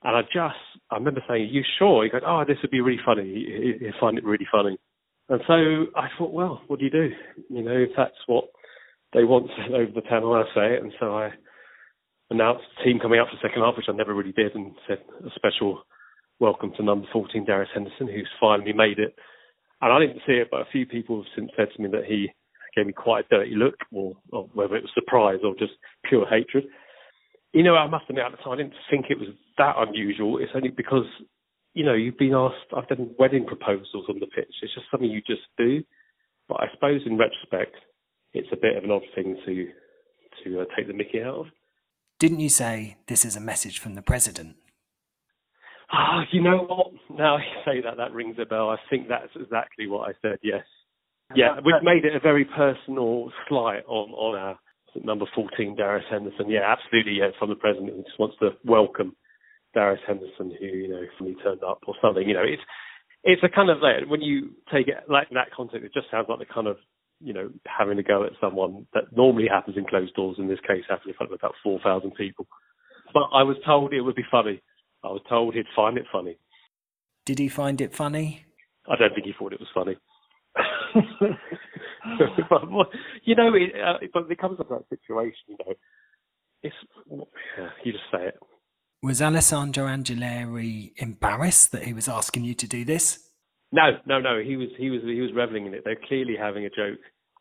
And 0.03 0.17
I 0.17 0.23
just, 0.23 0.61
I 0.91 0.97
remember 0.97 1.23
saying, 1.27 1.43
"Are 1.43 1.53
you 1.53 1.63
sure?" 1.79 2.05
He 2.05 2.11
goes, 2.11 2.21
"Oh, 2.27 2.45
this 2.47 2.59
would 2.63 2.71
be 2.71 2.83
really 2.83 3.01
funny. 3.05 3.25
He, 3.25 3.85
he'd 3.85 4.01
find 4.01 4.19
it 4.19 4.25
really 4.25 4.47
funny." 4.53 4.79
And 5.29 5.41
so 5.47 5.55
I 5.97 6.09
thought, 6.19 6.33
well, 6.33 6.61
what 6.67 6.79
do 6.79 6.85
you 6.85 6.91
do? 6.91 7.09
You 7.49 7.63
know, 7.63 7.73
if 7.73 7.91
that's 7.97 8.21
what 8.27 8.45
they 9.15 9.25
want 9.25 9.51
over 9.73 9.91
the 9.95 10.03
panel, 10.03 10.35
I 10.35 10.45
say 10.55 10.75
it. 10.75 10.83
And 10.83 10.93
so 11.01 11.17
I 11.17 11.31
announced 12.31 12.65
the 12.77 12.85
team 12.85 12.99
coming 13.01 13.19
out 13.19 13.29
for 13.29 13.37
the 13.37 13.49
second 13.49 13.63
half, 13.63 13.77
which 13.77 13.87
I 13.89 13.93
never 13.93 14.13
really 14.15 14.33
did, 14.33 14.55
and 14.55 14.73
said 14.87 14.99
a 15.25 15.31
special 15.35 15.85
welcome 16.41 16.73
to 16.77 16.83
number 16.83 17.07
14, 17.13 17.45
Darius 17.45 17.71
Henderson, 17.73 18.07
who's 18.07 18.29
finally 18.41 18.73
made 18.73 18.99
it. 18.99 19.15
And 19.81 19.93
I 19.93 19.99
didn't 20.01 20.23
see 20.27 20.35
it, 20.35 20.49
but 20.51 20.61
a 20.61 20.71
few 20.73 20.87
people 20.87 21.17
have 21.17 21.33
since 21.37 21.51
said 21.57 21.69
to 21.75 21.83
me 21.83 21.89
that 21.93 22.05
he 22.07 22.29
gave 22.75 22.87
me 22.87 22.93
quite 22.93 23.27
a 23.27 23.37
dirty 23.37 23.55
look, 23.55 23.77
or, 23.93 24.15
or 24.33 24.49
whether 24.55 24.77
it 24.77 24.83
was 24.83 24.91
surprise 24.95 25.41
or 25.45 25.55
just 25.59 25.73
pure 26.09 26.27
hatred. 26.27 26.65
You 27.53 27.63
know, 27.63 27.77
I 27.77 27.87
must 27.87 28.07
admit 28.09 28.25
at 28.25 28.33
the 28.33 28.39
time 28.39 28.55
I 28.55 28.57
didn't 28.57 28.75
think 28.91 29.07
it 29.11 29.19
was 29.19 29.29
that 29.59 29.77
unusual. 29.79 30.39
It's 30.39 30.53
only 30.55 30.71
because, 30.71 31.07
you 31.75 31.85
know, 31.85 31.95
you've 31.95 32.19
been 32.19 32.35
asked, 32.35 32.75
I've 32.77 32.89
done 32.89 33.15
wedding 33.19 33.47
proposals 33.47 34.07
on 34.09 34.19
the 34.19 34.27
pitch. 34.27 34.55
It's 34.63 34.75
just 34.75 34.87
something 34.91 35.09
you 35.09 35.21
just 35.21 35.43
do. 35.57 35.85
But 36.49 36.61
I 36.61 36.67
suppose 36.75 37.03
in 37.07 37.17
retrospect, 37.17 37.77
it's 38.33 38.49
a 38.53 38.57
bit 38.57 38.77
of 38.77 38.85
an 38.85 38.91
odd 38.91 39.03
thing 39.15 39.37
to 39.47 39.69
to 40.43 40.61
uh, 40.61 40.65
take 40.77 40.89
the 40.89 40.93
mickey 40.93 41.23
out 41.23 41.35
of. 41.37 41.47
Didn't 42.19 42.41
you 42.41 42.49
say 42.49 42.97
this 43.07 43.25
is 43.25 43.37
a 43.37 43.41
message 43.41 43.79
from 43.79 43.95
the 43.95 44.03
president? 44.03 44.57
Ah, 45.97 46.23
you 46.33 46.43
know 46.43 46.59
what? 46.59 46.93
Now 47.17 47.37
you 47.37 47.63
say 47.65 47.81
that, 47.83 47.97
that 47.99 48.13
rings 48.13 48.37
a 48.41 48.47
bell. 48.47 48.69
I 48.69 48.77
think 48.91 49.09
that's 49.09 49.31
exactly 49.37 49.87
what 49.87 50.09
I 50.09 50.13
said. 50.23 50.39
Yes. 50.43 50.65
Yeah, 51.35 51.61
we've 51.65 51.83
made 51.83 52.05
it 52.05 52.15
a 52.15 52.21
very 52.21 52.45
personal 52.45 53.31
slight 53.49 53.83
on 53.87 54.11
on 54.11 54.39
our 54.39 54.59
number 55.03 55.25
14, 55.35 55.75
Darius 55.77 56.05
Henderson. 56.11 56.51
Yeah, 56.51 56.61
absolutely. 56.67 57.15
Yeah, 57.19 57.31
from 57.39 57.49
the 57.49 57.57
president, 57.57 57.97
he 57.97 58.03
just 58.03 58.19
wants 58.19 58.37
to 58.41 58.51
welcome 58.65 59.17
Darius 59.73 60.03
Henderson, 60.07 60.55
who 60.59 60.67
you 60.67 60.89
know 60.89 61.03
finally 61.19 61.37
turned 61.43 61.65
up 61.65 61.81
or 61.87 61.95
something. 62.03 62.29
You 62.29 62.35
know, 62.35 62.45
it's 62.45 62.63
it's 63.25 63.43
a 63.43 63.49
kind 63.49 63.71
of 63.71 63.79
like 63.79 64.09
when 64.09 64.21
you 64.21 64.51
take 64.73 64.89
it 64.89 64.97
like 65.09 65.29
in 65.31 65.35
that 65.35 65.51
context, 65.57 65.85
it 65.85 65.95
just 65.95 66.11
sounds 66.11 66.27
like 66.29 66.39
the 66.39 66.53
kind 66.53 66.67
of 66.67 66.77
you 67.21 67.33
know 67.33 67.51
having 67.67 67.99
a 67.99 68.03
go 68.03 68.25
at 68.25 68.33
someone 68.41 68.87
that 68.95 69.17
normally 69.17 69.49
happens 69.49 69.77
in 69.77 69.87
closed 69.87 70.15
doors. 70.15 70.37
In 70.39 70.49
this 70.49 70.61
case, 70.61 70.85
happened 70.89 71.09
in 71.11 71.15
front 71.15 71.33
of 71.33 71.39
about 71.39 71.55
4,000 71.63 72.15
people. 72.15 72.47
But 73.13 73.31
I 73.33 73.43
was 73.43 73.57
told 73.65 73.93
it 73.93 74.03
would 74.03 74.17
be 74.17 74.27
funny. 74.31 74.63
I 75.05 75.09
was 75.09 75.23
told 75.29 75.55
he'd 75.55 75.67
find 75.77 75.99
it 75.99 76.07
funny. 76.11 76.39
Did 77.27 77.39
he 77.39 77.49
find 77.49 77.81
it 77.81 77.95
funny? 77.95 78.45
I 78.89 78.97
don't 78.97 79.15
think 79.15 79.27
he 79.27 79.33
thought 79.39 79.53
it 79.53 79.61
was 79.61 79.69
funny. 79.75 79.97
you 83.25 83.35
know, 83.35 83.55
it, 83.55 83.73
uh, 83.75 83.99
but 84.13 84.31
it 84.31 84.39
comes 84.39 84.61
up 84.61 84.69
that 84.69 84.85
situation, 84.89 85.35
you 85.49 85.57
know, 85.67 85.75
it's 86.63 86.75
yeah, 87.59 87.69
you 87.85 87.93
just 87.93 88.05
say 88.11 88.27
it. 88.29 88.39
Was 89.03 89.21
Alessandro 89.21 89.87
Angileri 89.87 90.93
embarrassed 90.97 91.73
that 91.73 91.85
he 91.85 91.93
was 91.93 92.09
asking 92.09 92.45
you 92.45 92.55
to 92.55 92.67
do 92.67 92.85
this? 92.87 93.29
No, 93.71 93.99
no, 94.07 94.19
no. 94.19 94.41
He 94.41 94.57
was 94.57 94.69
he 94.79 94.89
was 94.89 95.03
he 95.03 95.21
was 95.21 95.31
reveling 95.35 95.67
in 95.67 95.75
it. 95.75 95.83
They're 95.85 96.01
clearly 96.09 96.37
having 96.41 96.65
a 96.65 96.71
joke 96.71 97.01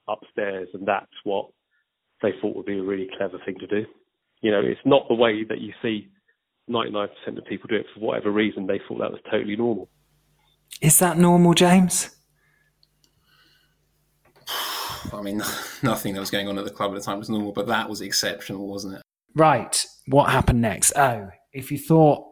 upstairs, 0.10 0.68
and 0.74 0.86
that's 0.86 1.14
what 1.24 1.50
they 2.22 2.32
thought 2.42 2.58
would 2.58 2.66
be 2.66 2.80
a 2.80 2.84
really 2.84 3.08
clever 3.18 3.38
thing 3.46 3.56
to 3.60 3.68
do. 3.68 3.86
You 4.42 4.52
know, 4.52 4.62
it's 4.62 4.82
not 4.84 5.08
the 5.08 5.16
way 5.16 5.46
that 5.48 5.62
you 5.62 5.72
see 5.82 6.10
99% 6.70 7.10
of 7.38 7.46
people 7.46 7.68
do 7.68 7.76
it 7.76 7.86
for 7.94 8.00
whatever 8.00 8.32
reason. 8.32 8.68
They 8.68 8.80
thought 8.88 9.00
that 9.00 9.12
was 9.12 9.22
totally 9.30 9.56
normal. 9.56 9.90
Is 10.82 11.00
that 11.00 11.18
normal, 11.18 11.54
James? 11.54 12.16
I 15.12 15.22
mean, 15.22 15.42
nothing 15.84 16.14
that 16.14 16.20
was 16.20 16.32
going 16.32 16.48
on 16.48 16.58
at 16.58 16.66
the 16.66 16.72
club 16.72 16.92
at 16.92 16.96
the 16.96 17.02
time 17.02 17.20
was 17.20 17.30
normal, 17.30 17.52
but 17.52 17.68
that 17.68 17.90
was 17.90 18.02
exceptional, 18.02 18.68
wasn't 18.68 18.96
it? 18.96 19.02
Right. 19.36 19.86
What 20.08 20.30
happened 20.30 20.62
next? 20.62 20.94
Oh, 20.96 21.30
if 21.52 21.72
you 21.72 21.78
thought 21.78 22.26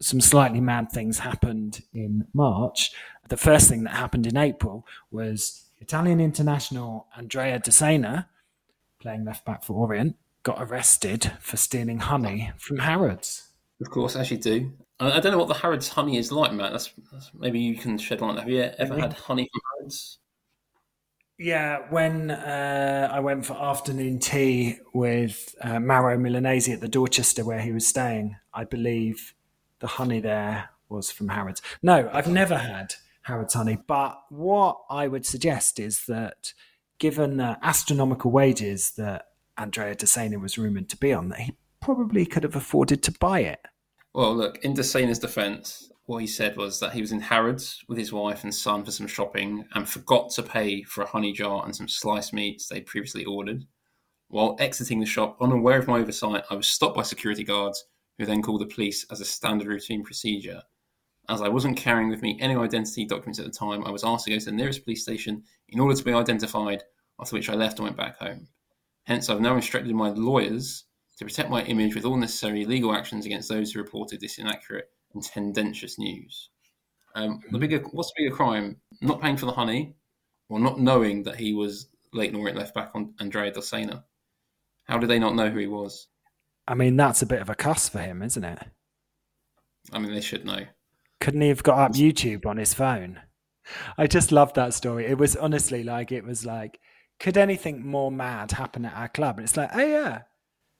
some 0.00 0.20
slightly 0.20 0.60
mad 0.60 0.90
things 0.90 1.18
happened 1.18 1.82
in 1.92 2.26
March, 2.32 2.92
the 3.28 3.36
first 3.36 3.68
thing 3.68 3.84
that 3.84 3.94
happened 3.94 4.26
in 4.26 4.36
April 4.36 4.86
was 5.10 5.68
Italian 5.80 6.20
international 6.20 7.06
Andrea 7.16 7.58
Dossena, 7.60 8.26
playing 9.00 9.24
left 9.24 9.44
back 9.44 9.64
for 9.64 9.74
Orient, 9.74 10.16
got 10.42 10.62
arrested 10.62 11.32
for 11.40 11.56
stealing 11.56 11.98
honey 11.98 12.52
from 12.56 12.78
Harrods. 12.78 13.47
Of 13.80 13.90
course, 13.90 14.16
as 14.16 14.30
you 14.30 14.38
do. 14.38 14.72
I, 15.00 15.20
don't 15.20 15.32
know 15.32 15.38
what 15.38 15.48
the 15.48 15.54
Harrods 15.54 15.88
honey 15.88 16.16
is 16.16 16.32
like, 16.32 16.52
Matt. 16.52 16.72
That's, 16.72 16.92
that's 17.12 17.30
maybe 17.32 17.60
you 17.60 17.76
can 17.76 17.98
shed 17.98 18.20
light. 18.20 18.30
On 18.30 18.36
that. 18.36 18.42
Have 18.42 18.50
you 18.50 18.62
ever 18.62 18.98
had 18.98 19.12
honey 19.12 19.48
from 19.52 19.60
Harrods? 19.78 20.18
Yeah, 21.38 21.82
when 21.90 22.32
uh, 22.32 23.08
I 23.12 23.20
went 23.20 23.46
for 23.46 23.54
afternoon 23.54 24.18
tea 24.18 24.78
with 24.92 25.54
uh, 25.62 25.78
Mauro 25.78 26.18
Milanese 26.18 26.72
at 26.72 26.80
the 26.80 26.88
Dorchester 26.88 27.44
where 27.44 27.60
he 27.60 27.70
was 27.70 27.86
staying, 27.86 28.34
I 28.52 28.64
believe 28.64 29.34
the 29.78 29.86
honey 29.86 30.18
there 30.18 30.70
was 30.88 31.12
from 31.12 31.28
Harrods. 31.28 31.62
No, 31.80 32.10
I've 32.12 32.26
never 32.26 32.56
had 32.56 32.94
Harrods 33.22 33.54
honey, 33.54 33.78
but 33.86 34.20
what 34.30 34.80
I 34.90 35.06
would 35.06 35.24
suggest 35.24 35.78
is 35.78 36.06
that 36.06 36.54
given 36.98 37.36
the 37.36 37.56
astronomical 37.62 38.32
wages 38.32 38.92
that 38.96 39.26
Andrea 39.56 39.94
Dossena 39.94 40.40
was 40.40 40.58
rumoured 40.58 40.88
to 40.88 40.96
be 40.96 41.12
on, 41.12 41.28
that 41.28 41.40
he 41.40 41.56
probably 41.80 42.26
could 42.26 42.42
have 42.42 42.56
afforded 42.56 43.02
to 43.04 43.12
buy 43.12 43.40
it. 43.40 43.60
Well, 44.14 44.34
look, 44.34 44.64
in 44.64 44.74
Dossena's 44.74 45.18
defence, 45.18 45.90
what 46.06 46.22
he 46.22 46.26
said 46.26 46.56
was 46.56 46.80
that 46.80 46.92
he 46.92 47.00
was 47.00 47.12
in 47.12 47.20
Harrods 47.20 47.84
with 47.86 47.98
his 47.98 48.12
wife 48.12 48.42
and 48.42 48.54
son 48.54 48.84
for 48.84 48.90
some 48.90 49.06
shopping 49.06 49.64
and 49.74 49.88
forgot 49.88 50.30
to 50.30 50.42
pay 50.42 50.82
for 50.82 51.02
a 51.02 51.06
honey 51.06 51.32
jar 51.32 51.64
and 51.64 51.76
some 51.76 51.86
sliced 51.86 52.32
meats 52.32 52.66
they'd 52.66 52.86
previously 52.86 53.24
ordered. 53.24 53.64
While 54.28 54.56
exiting 54.58 55.00
the 55.00 55.06
shop, 55.06 55.36
unaware 55.40 55.78
of 55.78 55.86
my 55.86 55.98
oversight, 55.98 56.44
I 56.50 56.54
was 56.54 56.66
stopped 56.66 56.96
by 56.96 57.02
security 57.02 57.44
guards 57.44 57.84
who 58.18 58.26
then 58.26 58.42
called 58.42 58.62
the 58.62 58.74
police 58.74 59.04
as 59.10 59.20
a 59.20 59.24
standard 59.24 59.68
routine 59.68 60.02
procedure. 60.02 60.62
As 61.28 61.42
I 61.42 61.48
wasn't 61.48 61.76
carrying 61.76 62.08
with 62.08 62.22
me 62.22 62.38
any 62.40 62.56
identity 62.56 63.04
documents 63.04 63.38
at 63.38 63.44
the 63.44 63.52
time, 63.52 63.84
I 63.84 63.90
was 63.90 64.02
asked 64.02 64.24
to 64.24 64.30
go 64.30 64.38
to 64.38 64.44
the 64.46 64.52
nearest 64.52 64.84
police 64.84 65.02
station 65.02 65.42
in 65.68 65.78
order 65.78 65.94
to 65.94 66.04
be 66.04 66.12
identified, 66.12 66.84
after 67.20 67.36
which 67.36 67.50
I 67.50 67.54
left 67.54 67.78
and 67.78 67.84
went 67.84 67.98
back 67.98 68.16
home. 68.16 68.48
Hence, 69.04 69.28
I've 69.28 69.42
now 69.42 69.56
instructed 69.56 69.94
my 69.94 70.08
lawyers 70.08 70.84
to 71.18 71.24
protect 71.24 71.50
my 71.50 71.62
image 71.64 71.94
with 71.94 72.04
all 72.04 72.16
necessary 72.16 72.64
legal 72.64 72.94
actions 72.94 73.26
against 73.26 73.48
those 73.48 73.72
who 73.72 73.80
reported 73.80 74.20
this 74.20 74.38
inaccurate 74.38 74.90
and 75.14 75.22
tendentious 75.22 75.98
news. 75.98 76.50
Um, 77.14 77.40
the 77.50 77.58
bigger, 77.58 77.78
what's 77.90 78.10
the 78.10 78.24
bigger 78.24 78.36
crime? 78.36 78.76
Not 79.00 79.20
paying 79.20 79.36
for 79.36 79.46
the 79.46 79.52
honey, 79.52 79.96
or 80.48 80.60
not 80.60 80.78
knowing 80.78 81.22
that 81.24 81.36
he 81.36 81.54
was 81.54 81.88
Leyton 82.12 82.36
Orient 82.36 82.58
left 82.58 82.74
back 82.74 82.90
on 82.94 83.14
Andrea 83.20 83.52
Dossena? 83.52 84.04
How 84.84 84.98
did 84.98 85.10
they 85.10 85.18
not 85.18 85.34
know 85.34 85.50
who 85.50 85.58
he 85.58 85.66
was? 85.66 86.06
I 86.66 86.74
mean, 86.74 86.96
that's 86.96 87.22
a 87.22 87.26
bit 87.26 87.40
of 87.40 87.50
a 87.50 87.54
cuss 87.54 87.88
for 87.88 87.98
him, 87.98 88.22
isn't 88.22 88.44
it? 88.44 88.58
I 89.92 89.98
mean, 89.98 90.12
they 90.12 90.20
should 90.20 90.44
know. 90.44 90.66
Couldn't 91.20 91.40
he 91.40 91.48
have 91.48 91.62
got 91.62 91.78
up 91.78 91.92
YouTube 91.92 92.46
on 92.46 92.58
his 92.58 92.74
phone? 92.74 93.20
I 93.96 94.06
just 94.06 94.32
love 94.32 94.54
that 94.54 94.74
story. 94.74 95.06
It 95.06 95.18
was 95.18 95.36
honestly 95.36 95.82
like 95.82 96.12
it 96.12 96.24
was 96.24 96.46
like 96.46 96.78
could 97.20 97.36
anything 97.36 97.84
more 97.84 98.12
mad 98.12 98.52
happen 98.52 98.84
at 98.84 98.94
our 98.94 99.08
club? 99.08 99.38
And 99.38 99.44
it's 99.44 99.56
like, 99.56 99.70
oh 99.74 99.84
yeah, 99.84 100.22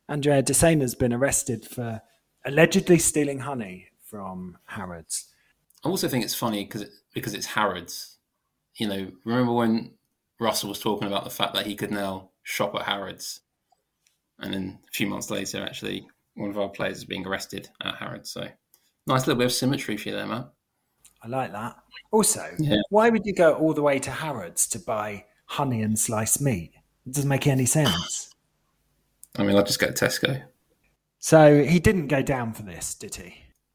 Andrea 0.08 0.42
Dossena 0.42 0.80
has 0.82 0.94
been 0.94 1.12
arrested 1.12 1.64
for 1.66 2.00
allegedly 2.44 2.98
stealing 2.98 3.40
honey 3.40 3.88
from 4.04 4.56
Harrods. 4.66 5.26
I 5.84 5.88
also 5.88 6.08
think 6.08 6.24
it's 6.24 6.34
funny 6.34 6.64
because 6.64 6.82
it, 6.82 6.90
because 7.14 7.34
it's 7.34 7.46
Harrods. 7.46 8.16
You 8.76 8.88
know, 8.88 9.10
remember 9.24 9.52
when 9.52 9.94
Russell 10.40 10.68
was 10.70 10.78
talking 10.80 11.08
about 11.08 11.24
the 11.24 11.30
fact 11.30 11.54
that 11.54 11.66
he 11.66 11.74
could 11.74 11.90
now 11.90 12.30
shop 12.42 12.74
at 12.74 12.82
Harrods, 12.82 13.40
and 14.38 14.54
then 14.54 14.78
a 14.88 14.92
few 14.92 15.06
months 15.06 15.30
later, 15.30 15.62
actually, 15.62 16.08
one 16.34 16.50
of 16.50 16.58
our 16.58 16.68
players 16.68 16.98
is 16.98 17.04
being 17.04 17.26
arrested 17.26 17.68
at 17.82 17.96
Harrods. 17.96 18.30
So 18.30 18.48
nice 19.06 19.26
little 19.26 19.38
bit 19.38 19.46
of 19.46 19.52
symmetry 19.52 19.96
for 19.96 20.08
you 20.08 20.14
there, 20.14 20.26
Matt. 20.26 20.48
I 21.22 21.28
like 21.28 21.52
that. 21.52 21.76
Also, 22.12 22.46
Yeah. 22.58 22.76
why 22.90 23.10
would 23.10 23.26
you 23.26 23.34
go 23.34 23.54
all 23.54 23.74
the 23.74 23.82
way 23.82 23.98
to 23.98 24.10
Harrods 24.10 24.68
to 24.68 24.78
buy 24.78 25.26
honey 25.46 25.82
and 25.82 25.98
sliced 25.98 26.40
meat? 26.40 26.72
It 27.06 27.12
doesn't 27.12 27.28
make 27.28 27.46
any 27.48 27.66
sense. 27.66 28.27
I 29.36 29.42
mean, 29.42 29.56
I'll 29.56 29.64
just 29.64 29.78
go 29.78 29.88
to 29.88 29.92
Tesco. 29.92 30.42
So 31.18 31.62
he 31.62 31.78
didn't 31.80 32.08
go 32.08 32.22
down 32.22 32.52
for 32.52 32.62
this, 32.62 32.94
did 32.94 33.14
he? 33.16 33.34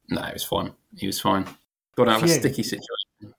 No, 0.10 0.24
it 0.24 0.34
was 0.34 0.44
fine. 0.44 0.74
He 0.98 1.08
was 1.08 1.20
fine. 1.20 1.46
Got 1.96 2.10
out 2.10 2.24
of 2.24 2.24
a 2.24 2.28
sticky 2.28 2.64
situation. 2.64 3.34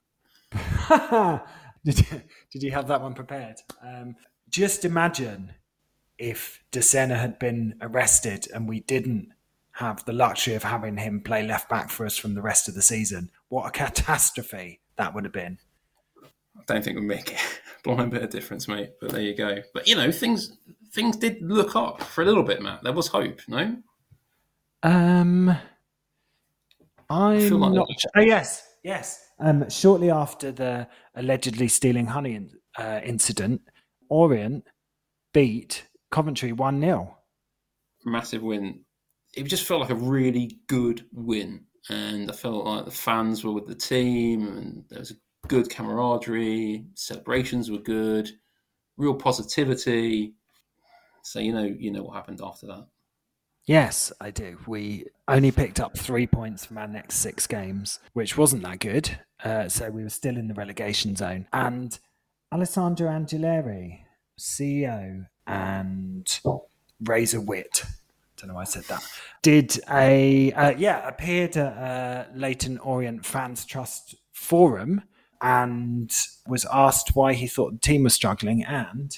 did, 1.84 1.98
you, 1.98 2.22
did 2.52 2.62
you 2.62 2.70
have 2.70 2.88
that 2.88 3.00
one 3.00 3.14
prepared? 3.14 3.56
Um, 3.82 4.16
just 4.48 4.84
imagine 4.84 5.52
if 6.18 6.62
Dossena 6.70 7.18
had 7.18 7.38
been 7.38 7.74
arrested 7.80 8.46
and 8.54 8.68
we 8.68 8.80
didn't 8.80 9.32
have 9.72 10.04
the 10.04 10.12
luxury 10.12 10.54
of 10.54 10.62
having 10.62 10.96
him 10.96 11.20
play 11.20 11.44
left 11.44 11.68
back 11.68 11.90
for 11.90 12.06
us 12.06 12.16
from 12.16 12.34
the 12.34 12.42
rest 12.42 12.68
of 12.68 12.74
the 12.74 12.82
season. 12.82 13.30
What 13.48 13.66
a 13.66 13.70
catastrophe 13.70 14.80
that 14.96 15.14
would 15.14 15.24
have 15.24 15.32
been. 15.32 15.58
I 16.56 16.62
don't 16.66 16.84
think 16.84 16.96
it 16.96 17.00
would 17.00 17.08
make 17.08 17.32
a 17.32 17.38
blind 17.82 18.12
bit 18.12 18.22
of 18.22 18.30
difference, 18.30 18.68
mate. 18.68 18.90
But 19.00 19.10
there 19.10 19.22
you 19.22 19.34
go. 19.34 19.62
But 19.72 19.88
you 19.88 19.96
know, 19.96 20.12
things 20.12 20.56
things 20.94 21.16
did 21.16 21.42
look 21.42 21.74
up 21.76 22.02
for 22.02 22.22
a 22.22 22.24
little 22.24 22.42
bit, 22.44 22.62
Matt. 22.62 22.82
There 22.84 22.92
was 22.92 23.08
hope, 23.08 23.40
no? 23.48 23.76
Um, 24.82 25.56
I'm 27.10 27.40
feel 27.40 27.58
like- 27.58 27.72
not. 27.72 27.88
su- 27.98 28.08
Oh 28.16 28.20
yes, 28.20 28.76
yes. 28.82 29.20
Um, 29.40 29.68
shortly 29.68 30.10
after 30.10 30.52
the 30.52 30.88
allegedly 31.14 31.68
stealing 31.68 32.06
honey 32.06 32.34
in, 32.36 32.50
uh, 32.78 33.00
incident, 33.04 33.62
Orient 34.08 34.64
beat 35.32 35.86
Coventry 36.10 36.52
one 36.52 36.80
0 36.80 37.18
Massive 38.04 38.42
win. 38.42 38.84
It 39.34 39.44
just 39.44 39.64
felt 39.64 39.80
like 39.80 39.90
a 39.90 39.94
really 39.96 40.58
good 40.68 41.04
win, 41.12 41.64
and 41.88 42.30
I 42.30 42.34
felt 42.34 42.64
like 42.66 42.84
the 42.84 42.90
fans 42.90 43.42
were 43.42 43.52
with 43.52 43.66
the 43.66 43.74
team, 43.74 44.46
and 44.56 44.84
there 44.88 45.00
was 45.00 45.10
a 45.10 45.48
good 45.48 45.68
camaraderie. 45.70 46.86
Celebrations 46.94 47.70
were 47.70 47.78
good, 47.78 48.30
real 48.96 49.14
positivity. 49.14 50.34
So 51.24 51.40
you 51.40 51.52
know, 51.52 51.64
you 51.64 51.90
know 51.90 52.02
what 52.02 52.14
happened 52.14 52.40
after 52.44 52.66
that. 52.66 52.86
Yes, 53.66 54.12
I 54.20 54.30
do. 54.30 54.58
We 54.66 55.06
only 55.26 55.50
picked 55.50 55.80
up 55.80 55.96
three 55.96 56.26
points 56.26 56.66
from 56.66 56.76
our 56.76 56.86
next 56.86 57.16
six 57.16 57.46
games, 57.46 57.98
which 58.12 58.36
wasn't 58.36 58.62
that 58.64 58.78
good. 58.78 59.18
Uh, 59.42 59.68
so 59.70 59.90
we 59.90 60.02
were 60.02 60.10
still 60.10 60.36
in 60.36 60.48
the 60.48 60.54
relegation 60.54 61.16
zone. 61.16 61.46
And 61.50 61.98
Alessandro 62.52 63.08
Angileri, 63.08 64.00
CEO, 64.38 65.26
and 65.46 66.40
Razor 67.00 67.40
Wit, 67.40 67.84
don't 68.36 68.48
know 68.48 68.54
why 68.54 68.62
I 68.62 68.64
said 68.64 68.84
that, 68.84 69.02
did 69.40 69.80
a, 69.90 70.52
uh, 70.52 70.74
yeah, 70.76 71.08
appeared 71.08 71.56
at 71.56 71.72
a 71.72 72.28
Leyton 72.34 72.76
Orient 72.78 73.24
Fans 73.24 73.64
Trust 73.64 74.14
Forum 74.32 75.02
and 75.40 76.12
was 76.46 76.66
asked 76.70 77.16
why 77.16 77.32
he 77.32 77.46
thought 77.46 77.72
the 77.72 77.78
team 77.78 78.02
was 78.02 78.12
struggling. 78.12 78.62
And 78.62 79.16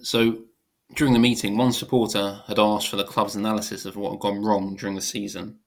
So 0.00 0.44
during 0.94 1.12
the 1.12 1.18
meeting, 1.18 1.56
one 1.56 1.72
supporter 1.72 2.42
had 2.46 2.58
asked 2.58 2.88
for 2.88 2.96
the 2.96 3.04
club's 3.04 3.36
analysis 3.36 3.84
of 3.84 3.96
what 3.96 4.12
had 4.12 4.20
gone 4.20 4.42
wrong 4.44 4.74
during 4.76 4.94
the 4.94 5.00
season, 5.00 5.58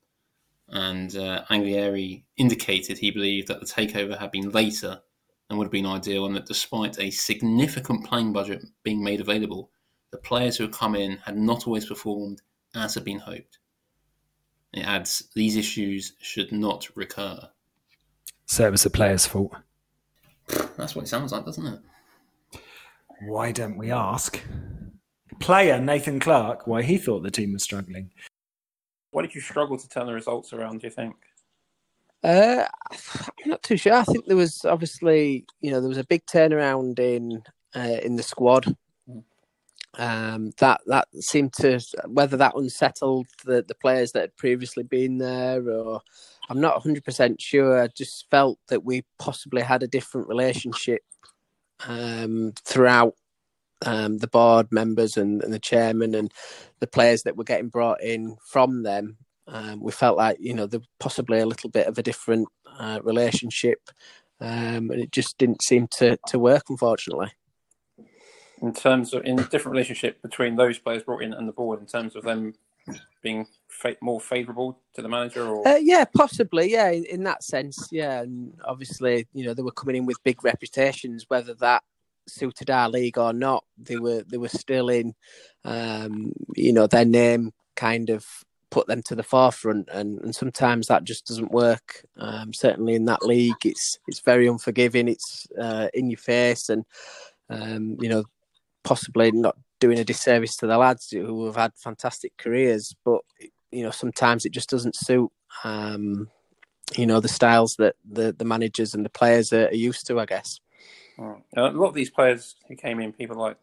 and 0.67 1.15
uh, 1.15 1.43
Angileri 1.49 2.23
indicated 2.37 2.97
he 2.97 3.11
believed 3.11 3.47
that 3.47 3.59
the 3.59 3.65
takeover 3.65 4.17
had 4.17 4.31
been 4.31 4.49
later 4.49 5.01
than 5.47 5.57
would 5.57 5.65
have 5.65 5.71
been 5.71 5.85
ideal, 5.85 6.25
and 6.25 6.35
that 6.35 6.45
despite 6.45 6.99
a 6.99 7.11
significant 7.11 8.05
playing 8.05 8.33
budget 8.33 8.63
being 8.83 9.03
made 9.03 9.21
available, 9.21 9.69
the 10.11 10.17
players 10.17 10.57
who 10.57 10.65
had 10.65 10.73
come 10.73 10.95
in 10.95 11.17
had 11.17 11.37
not 11.37 11.67
always 11.67 11.85
performed 11.85 12.41
as 12.75 12.95
had 12.95 13.03
been 13.03 13.19
hoped. 13.19 13.59
It 14.73 14.85
adds 14.85 15.29
these 15.35 15.55
issues 15.55 16.13
should 16.19 16.51
not 16.51 16.89
recur. 16.95 17.49
so 18.45 18.67
it 18.67 18.71
was 18.71 18.83
the 18.83 18.89
players' 18.89 19.27
fault. 19.27 19.53
That's 20.77 20.95
what 20.95 21.05
it 21.05 21.07
sounds 21.07 21.31
like, 21.31 21.45
doesn't 21.45 21.65
it? 21.65 22.59
Why 23.21 23.51
don't 23.51 23.77
we 23.77 23.91
ask? 23.91 24.41
Player 25.43 25.77
Nathan 25.77 26.21
Clarke 26.21 26.67
why 26.67 26.83
he 26.83 26.97
thought 26.97 27.21
the 27.21 27.29
team 27.29 27.51
was 27.51 27.63
struggling. 27.63 28.09
Why 29.11 29.23
did 29.23 29.35
you 29.35 29.41
struggle 29.41 29.77
to 29.77 29.89
turn 29.89 30.07
the 30.07 30.13
results 30.13 30.53
around? 30.53 30.79
Do 30.79 30.87
you 30.87 30.91
think? 30.91 31.15
Uh, 32.23 32.63
I'm 32.89 33.49
not 33.49 33.61
too 33.61 33.75
sure. 33.75 33.93
I 33.93 34.05
think 34.05 34.25
there 34.25 34.37
was 34.37 34.63
obviously, 34.63 35.45
you 35.59 35.69
know, 35.69 35.81
there 35.81 35.89
was 35.89 35.97
a 35.97 36.05
big 36.05 36.25
turnaround 36.27 36.97
in 36.97 37.43
uh, 37.75 37.99
in 38.01 38.15
the 38.15 38.23
squad. 38.23 38.73
Um, 39.95 40.51
that 40.59 40.79
that 40.87 41.09
seemed 41.19 41.51
to 41.55 41.81
whether 42.07 42.37
that 42.37 42.55
unsettled 42.55 43.27
the, 43.43 43.65
the 43.67 43.75
players 43.75 44.13
that 44.13 44.21
had 44.21 44.37
previously 44.37 44.83
been 44.83 45.17
there, 45.17 45.69
or 45.69 45.99
I'm 46.49 46.61
not 46.61 46.75
100 46.75 47.03
percent 47.03 47.41
sure. 47.41 47.83
I 47.83 47.87
just 47.87 48.29
felt 48.31 48.59
that 48.69 48.85
we 48.85 49.03
possibly 49.19 49.61
had 49.61 49.83
a 49.83 49.87
different 49.87 50.29
relationship 50.29 51.01
um, 51.85 52.53
throughout 52.63 53.15
um, 53.85 54.17
the 54.19 54.27
board 54.27 54.67
members 54.71 55.17
and, 55.17 55.43
and 55.43 55.53
the 55.53 55.59
chairman 55.59 56.15
and 56.15 56.31
the 56.79 56.87
players 56.87 57.23
that 57.23 57.37
were 57.37 57.43
getting 57.43 57.69
brought 57.69 58.01
in 58.01 58.37
from 58.43 58.83
them. 58.83 59.17
Um, 59.47 59.81
we 59.81 59.91
felt 59.91 60.17
like 60.17 60.37
you 60.39 60.53
know 60.53 60.67
there 60.67 60.81
possibly 60.99 61.39
a 61.39 61.45
little 61.45 61.69
bit 61.69 61.87
of 61.87 61.97
a 61.97 62.03
different 62.03 62.47
uh, 62.79 62.99
relationship, 63.03 63.89
um, 64.39 64.89
and 64.89 65.01
it 65.01 65.11
just 65.11 65.37
didn't 65.37 65.61
seem 65.61 65.87
to 65.97 66.17
to 66.27 66.39
work, 66.39 66.63
unfortunately. 66.69 67.31
In 68.61 68.73
terms 68.73 69.13
of 69.13 69.25
in 69.25 69.35
different 69.35 69.73
relationship 69.73 70.21
between 70.21 70.55
those 70.55 70.79
players 70.79 71.03
brought 71.03 71.23
in 71.23 71.33
and 71.33 71.47
the 71.47 71.51
board, 71.51 71.81
in 71.81 71.85
terms 71.85 72.15
of 72.15 72.23
them 72.23 72.53
being 73.21 73.45
fa- 73.67 73.97
more 74.01 74.21
favourable 74.21 74.79
to 74.93 75.01
the 75.01 75.09
manager, 75.09 75.45
or 75.45 75.67
Uh, 75.67 75.75
yeah, 75.75 76.05
possibly. 76.05 76.71
Yeah, 76.71 76.89
in, 76.91 77.03
in 77.05 77.23
that 77.23 77.43
sense. 77.43 77.89
Yeah, 77.91 78.21
and 78.21 78.53
obviously, 78.63 79.27
you 79.33 79.45
know, 79.45 79.53
they 79.53 79.61
were 79.61 79.71
coming 79.71 79.97
in 79.97 80.05
with 80.05 80.23
big 80.23 80.43
reputations. 80.45 81.25
Whether 81.27 81.53
that 81.55 81.83
suited 82.27 82.69
our 82.69 82.89
league 82.89 83.17
or 83.17 83.33
not, 83.33 83.63
they 83.77 83.97
were 83.97 84.23
they 84.27 84.37
were 84.37 84.49
still 84.49 84.89
in. 84.89 85.13
Um, 85.65 86.33
you 86.55 86.73
know, 86.73 86.87
their 86.87 87.05
name 87.05 87.51
kind 87.75 88.09
of 88.09 88.25
put 88.69 88.87
them 88.87 89.03
to 89.03 89.15
the 89.15 89.23
forefront, 89.23 89.87
and, 89.91 90.19
and 90.21 90.35
sometimes 90.35 90.87
that 90.87 91.03
just 91.03 91.27
doesn't 91.27 91.51
work. 91.51 92.05
Um, 92.17 92.53
certainly 92.53 92.95
in 92.95 93.05
that 93.05 93.23
league, 93.23 93.65
it's 93.65 93.99
it's 94.07 94.19
very 94.21 94.47
unforgiving. 94.47 95.07
It's 95.07 95.47
uh, 95.59 95.89
in 95.93 96.09
your 96.09 96.17
face, 96.17 96.69
and 96.69 96.83
um, 97.49 97.97
you 97.99 98.09
know, 98.09 98.23
possibly 98.83 99.31
not 99.31 99.55
doing 99.79 99.99
a 99.99 100.03
disservice 100.03 100.55
to 100.57 100.67
the 100.67 100.77
lads 100.77 101.09
who 101.11 101.45
have 101.45 101.55
had 101.55 101.71
fantastic 101.75 102.35
careers, 102.37 102.95
but 103.05 103.21
you 103.71 103.83
know 103.83 103.91
sometimes 103.91 104.45
it 104.45 104.51
just 104.51 104.69
doesn't 104.69 104.95
suit 104.95 105.29
um, 105.63 106.29
you 106.95 107.05
know 107.05 107.19
the 107.19 107.27
styles 107.27 107.75
that 107.77 107.95
the 108.09 108.33
the 108.33 108.45
managers 108.45 108.93
and 108.93 109.05
the 109.05 109.09
players 109.09 109.53
are, 109.53 109.67
are 109.67 109.75
used 109.75 110.07
to. 110.07 110.19
I 110.19 110.25
guess. 110.25 110.59
Uh, 111.19 111.35
a 111.55 111.71
lot 111.71 111.89
of 111.89 111.93
these 111.93 112.09
players 112.09 112.55
who 112.67 112.75
came 112.75 112.99
in, 112.99 113.13
people 113.13 113.37
like 113.37 113.57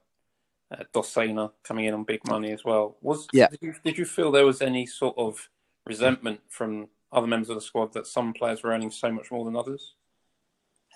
uh, 0.72 0.84
Dossena 0.94 1.52
coming 1.64 1.86
in 1.86 1.94
on 1.94 2.04
big 2.04 2.26
money 2.26 2.52
as 2.52 2.64
well. 2.64 2.96
Was 3.00 3.26
Yeah. 3.32 3.48
did 3.48 3.62
you, 3.62 3.74
did 3.84 3.98
you 3.98 4.04
feel 4.04 4.30
there 4.30 4.46
was 4.46 4.62
any 4.62 4.86
sort 4.86 5.16
of 5.18 5.48
resentment 5.86 6.40
from 6.48 6.88
other 7.12 7.26
members 7.26 7.48
of 7.48 7.56
the 7.56 7.60
squad 7.60 7.92
that 7.94 8.06
some 8.06 8.32
players 8.32 8.62
were 8.62 8.70
earning 8.70 8.90
so 8.90 9.10
much 9.10 9.30
more 9.30 9.44
than 9.44 9.56
others? 9.56 9.94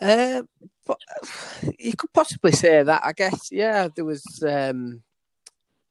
Uh, 0.01 0.43
but 0.87 0.99
you 1.79 1.95
could 1.97 2.13
possibly 2.13 2.53
say 2.53 2.83
that. 2.83 3.03
I 3.05 3.13
guess. 3.13 3.51
Yeah, 3.53 3.89
there 3.95 4.05
was. 4.05 4.25
Um, 4.47 5.03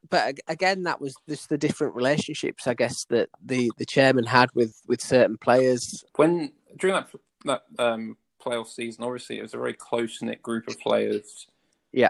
but 0.10 0.39
again, 0.47 0.84
that 0.84 0.99
was 0.99 1.15
just 1.28 1.49
the 1.49 1.58
different 1.58 1.95
relationships. 1.95 2.67
I 2.67 2.73
guess 2.73 3.06
that 3.06 3.30
the 3.43 3.71
the 3.78 3.86
chairman 3.86 4.26
had 4.26 4.49
with 4.54 4.76
with 4.88 5.02
certain 5.02 5.38
players. 5.38 6.04
When 6.15 6.52
during 6.78 6.95
that 6.95 7.10
that 7.45 7.63
um, 7.80 8.17
playoff 8.43 8.67
season, 8.67 9.03
obviously 9.03 9.39
it 9.39 9.43
was 9.43 9.53
a 9.53 9.58
very 9.58 9.73
close 9.73 10.21
knit 10.21 10.41
group 10.41 10.67
of 10.67 10.79
players. 10.79 11.47
Yeah. 11.91 12.10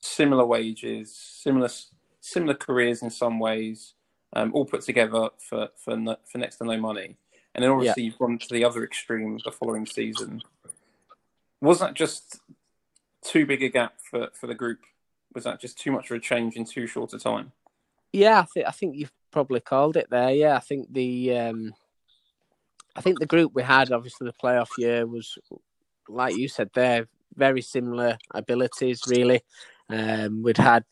similar 0.00 0.44
wages, 0.44 1.14
similar 1.14 1.68
similar 2.20 2.54
careers 2.54 3.02
in 3.02 3.10
some 3.10 3.38
ways, 3.38 3.94
um, 4.34 4.52
all 4.54 4.64
put 4.64 4.82
together 4.82 5.30
for 5.38 5.68
for 5.76 5.96
no, 5.96 6.16
for 6.30 6.38
next 6.38 6.56
to 6.56 6.64
no 6.64 6.76
money. 6.76 7.16
And 7.54 7.64
then 7.64 7.70
obviously 7.70 8.04
you've 8.04 8.18
gone 8.18 8.38
to 8.38 8.54
the 8.54 8.64
other 8.64 8.84
extreme 8.84 9.38
the 9.44 9.52
following 9.52 9.86
season. 9.86 10.42
Was 11.60 11.80
that 11.80 11.94
just 11.94 12.40
too 13.22 13.44
big 13.44 13.62
a 13.62 13.68
gap 13.68 13.94
for, 14.08 14.28
for 14.34 14.46
the 14.46 14.54
group? 14.54 14.80
Was 15.34 15.44
that 15.44 15.60
just 15.60 15.78
too 15.78 15.92
much 15.92 16.10
of 16.10 16.16
a 16.16 16.20
change 16.20 16.56
in 16.56 16.64
too 16.64 16.86
short 16.86 17.12
a 17.12 17.18
time? 17.18 17.52
Yeah, 18.12 18.40
I 18.40 18.44
think 18.44 18.66
I 18.66 18.70
think 18.70 18.96
you've 18.96 19.12
probably 19.30 19.60
called 19.60 19.96
it 19.96 20.08
there. 20.10 20.30
Yeah, 20.30 20.56
I 20.56 20.60
think 20.60 20.92
the 20.92 21.36
um, 21.38 21.74
I 22.96 23.00
think 23.00 23.18
the 23.18 23.26
group 23.26 23.52
we 23.54 23.62
had, 23.62 23.92
obviously 23.92 24.26
the 24.26 24.32
playoff 24.32 24.70
year 24.78 25.06
was, 25.06 25.38
like 26.10 26.36
you 26.36 26.48
said, 26.48 26.70
they're 26.74 27.06
very 27.36 27.62
similar 27.62 28.18
abilities 28.34 29.02
really. 29.08 29.40
Um, 29.88 30.42
we'd 30.42 30.56
had, 30.56 30.84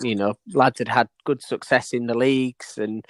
you 0.00 0.14
know, 0.14 0.34
lads 0.52 0.78
had 0.78 0.88
had 0.88 1.08
good 1.24 1.42
success 1.42 1.92
in 1.92 2.06
the 2.06 2.16
leagues, 2.16 2.78
and 2.78 3.04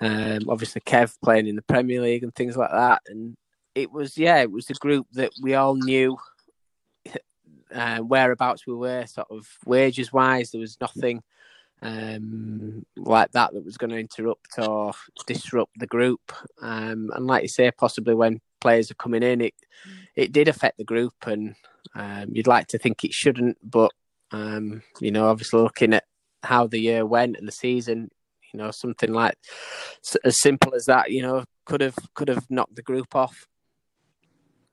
um, 0.00 0.48
obviously 0.48 0.82
Kev 0.82 1.14
playing 1.22 1.46
in 1.46 1.56
the 1.56 1.62
Premier 1.62 2.02
League 2.02 2.22
and 2.22 2.34
things 2.34 2.56
like 2.56 2.70
that. 2.70 3.02
And 3.06 3.36
it 3.74 3.90
was, 3.90 4.18
yeah, 4.18 4.38
it 4.38 4.50
was 4.50 4.68
a 4.70 4.74
group 4.74 5.06
that 5.12 5.32
we 5.40 5.54
all 5.54 5.76
knew 5.76 6.18
uh, 7.74 7.98
whereabouts 7.98 8.66
we 8.66 8.74
were, 8.74 9.06
sort 9.06 9.28
of 9.30 9.48
wages 9.64 10.12
wise. 10.12 10.50
There 10.50 10.60
was 10.60 10.76
nothing 10.80 11.22
um, 11.80 12.84
like 12.96 13.32
that 13.32 13.52
that 13.52 13.64
was 13.64 13.76
going 13.76 13.90
to 13.90 13.98
interrupt 13.98 14.58
or 14.58 14.92
disrupt 15.26 15.72
the 15.78 15.86
group. 15.86 16.32
Um, 16.60 17.10
and 17.14 17.26
like 17.26 17.42
you 17.42 17.48
say, 17.48 17.70
possibly 17.70 18.14
when 18.14 18.40
players 18.62 18.90
are 18.90 18.94
coming 18.94 19.22
in, 19.22 19.40
it 19.40 19.54
it 20.16 20.32
did 20.32 20.48
affect 20.48 20.78
the 20.78 20.84
group, 20.84 21.14
and 21.26 21.54
um, 21.94 22.28
you'd 22.32 22.46
like 22.46 22.68
to 22.68 22.78
think 22.78 23.04
it 23.04 23.12
shouldn't, 23.12 23.58
but 23.62 23.90
um, 24.30 24.82
you 25.00 25.10
know, 25.10 25.26
obviously 25.28 25.60
looking 25.60 25.94
at 25.94 26.04
how 26.42 26.66
the 26.66 26.78
year 26.78 27.04
went 27.04 27.36
and 27.36 27.46
the 27.46 27.52
season, 27.52 28.10
you 28.52 28.58
know, 28.58 28.70
something 28.70 29.12
like 29.12 29.36
as 30.24 30.40
simple 30.40 30.74
as 30.74 30.86
that, 30.86 31.10
you 31.10 31.22
know, 31.22 31.44
could 31.64 31.80
have 31.80 31.96
could 32.14 32.28
have 32.28 32.50
knocked 32.50 32.76
the 32.76 32.82
group 32.82 33.14
off. 33.14 33.46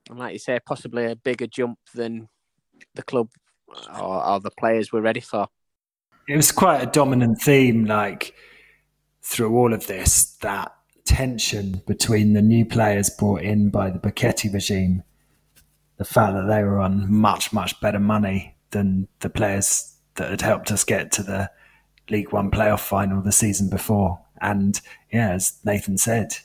And 0.08 0.18
like 0.18 0.32
you 0.32 0.38
say, 0.38 0.58
possibly 0.64 1.04
a 1.04 1.16
bigger 1.16 1.46
jump 1.46 1.78
than 1.94 2.28
the 2.94 3.02
club 3.02 3.28
or, 3.98 4.26
or 4.26 4.40
the 4.40 4.50
players 4.50 4.92
were 4.92 5.00
ready 5.00 5.20
for. 5.20 5.46
It 6.28 6.36
was 6.36 6.52
quite 6.52 6.82
a 6.82 6.86
dominant 6.86 7.40
theme, 7.40 7.84
like 7.84 8.34
through 9.22 9.56
all 9.56 9.72
of 9.72 9.86
this, 9.86 10.36
that 10.42 10.72
tension 11.10 11.82
between 11.88 12.34
the 12.34 12.40
new 12.40 12.64
players 12.64 13.10
brought 13.10 13.42
in 13.42 13.68
by 13.68 13.90
the 13.90 13.98
Becchetti 13.98 14.52
regime, 14.54 15.02
the 15.96 16.04
fact 16.04 16.34
that 16.34 16.46
they 16.46 16.62
were 16.62 16.78
on 16.78 17.12
much, 17.12 17.52
much 17.52 17.80
better 17.80 17.98
money 17.98 18.54
than 18.70 19.08
the 19.18 19.28
players 19.28 19.96
that 20.14 20.30
had 20.30 20.40
helped 20.40 20.70
us 20.70 20.84
get 20.84 21.10
to 21.10 21.24
the 21.24 21.50
League 22.08 22.32
One 22.32 22.48
playoff 22.48 22.78
final 22.78 23.20
the 23.20 23.32
season 23.32 23.68
before. 23.68 24.20
And 24.40 24.80
yeah, 25.12 25.32
as 25.32 25.58
Nathan 25.64 25.98
said, 25.98 26.36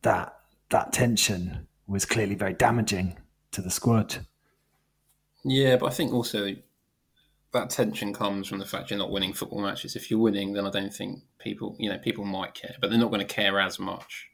that 0.00 0.34
that 0.70 0.94
tension 0.94 1.66
was 1.86 2.06
clearly 2.06 2.34
very 2.34 2.54
damaging 2.54 3.18
to 3.52 3.60
the 3.60 3.70
squad. 3.70 4.26
Yeah, 5.44 5.76
but 5.76 5.92
I 5.92 5.94
think 5.94 6.14
also 6.14 6.56
that 7.52 7.70
tension 7.70 8.12
comes 8.12 8.46
from 8.46 8.58
the 8.58 8.66
fact 8.66 8.90
you're 8.90 8.98
not 8.98 9.10
winning 9.10 9.32
football 9.32 9.62
matches. 9.62 9.96
If 9.96 10.10
you're 10.10 10.20
winning, 10.20 10.52
then 10.52 10.66
I 10.66 10.70
don't 10.70 10.92
think 10.92 11.20
people, 11.38 11.76
you 11.78 11.88
know, 11.88 11.98
people 11.98 12.24
might 12.24 12.54
care, 12.54 12.74
but 12.80 12.90
they're 12.90 12.98
not 12.98 13.10
going 13.10 13.26
to 13.26 13.34
care 13.34 13.58
as 13.58 13.78
much. 13.78 14.26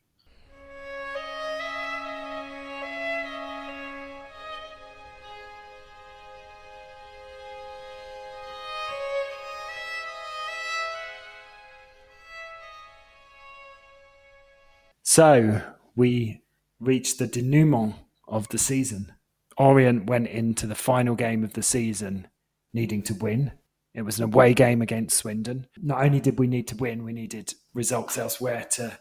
So 15.02 15.62
we 15.94 16.42
reached 16.80 17.20
the 17.20 17.28
denouement 17.28 17.94
of 18.26 18.48
the 18.48 18.58
season. 18.58 19.12
Orient 19.56 20.06
went 20.06 20.26
into 20.26 20.66
the 20.66 20.74
final 20.74 21.14
game 21.14 21.44
of 21.44 21.52
the 21.52 21.62
season 21.62 22.26
needing 22.74 23.02
to 23.04 23.14
win. 23.14 23.52
It 23.94 24.02
was 24.02 24.18
an 24.18 24.24
away 24.24 24.52
game 24.52 24.82
against 24.82 25.16
Swindon. 25.16 25.66
Not 25.80 26.04
only 26.04 26.20
did 26.20 26.38
we 26.38 26.48
need 26.48 26.66
to 26.68 26.76
win, 26.76 27.04
we 27.04 27.12
needed 27.12 27.54
results 27.72 28.18
elsewhere 28.18 28.66
to 28.72 28.98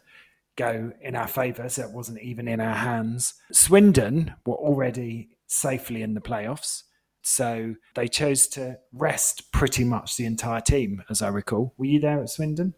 go 0.55 0.93
in 1.01 1.15
our 1.15 1.27
favour, 1.27 1.67
so 1.67 1.81
it 1.81 1.91
wasn't 1.91 2.21
even 2.21 2.47
in 2.47 2.61
our 2.61 2.75
hands. 2.75 3.33
Swindon 3.51 4.35
were 4.45 4.53
already 4.53 5.29
safely 5.47 6.03
in 6.03 6.13
the 6.13 6.21
playoffs, 6.21 6.83
so 7.23 7.75
they 7.95 8.07
chose 8.07 8.47
to 8.49 8.77
rest 8.91 9.51
pretty 9.51 9.83
much 9.83 10.15
the 10.15 10.25
entire 10.25 10.61
team, 10.61 11.03
as 11.09 11.21
I 11.21 11.29
recall. 11.29 11.73
Were 11.77 11.85
you 11.85 11.99
there 11.99 12.21
at 12.21 12.29
Swindon? 12.29 12.75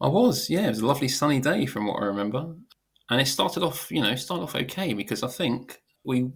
I 0.00 0.08
was, 0.08 0.48
yeah. 0.48 0.66
It 0.66 0.70
was 0.70 0.80
a 0.80 0.86
lovely 0.86 1.08
sunny 1.08 1.40
day 1.40 1.66
from 1.66 1.86
what 1.86 2.02
I 2.02 2.06
remember. 2.06 2.54
And 3.10 3.20
it 3.20 3.26
started 3.26 3.62
off, 3.62 3.90
you 3.90 4.00
know, 4.00 4.14
started 4.16 4.44
off 4.44 4.56
okay 4.56 4.94
because 4.94 5.22
I 5.22 5.28
think 5.28 5.82
we 6.04 6.30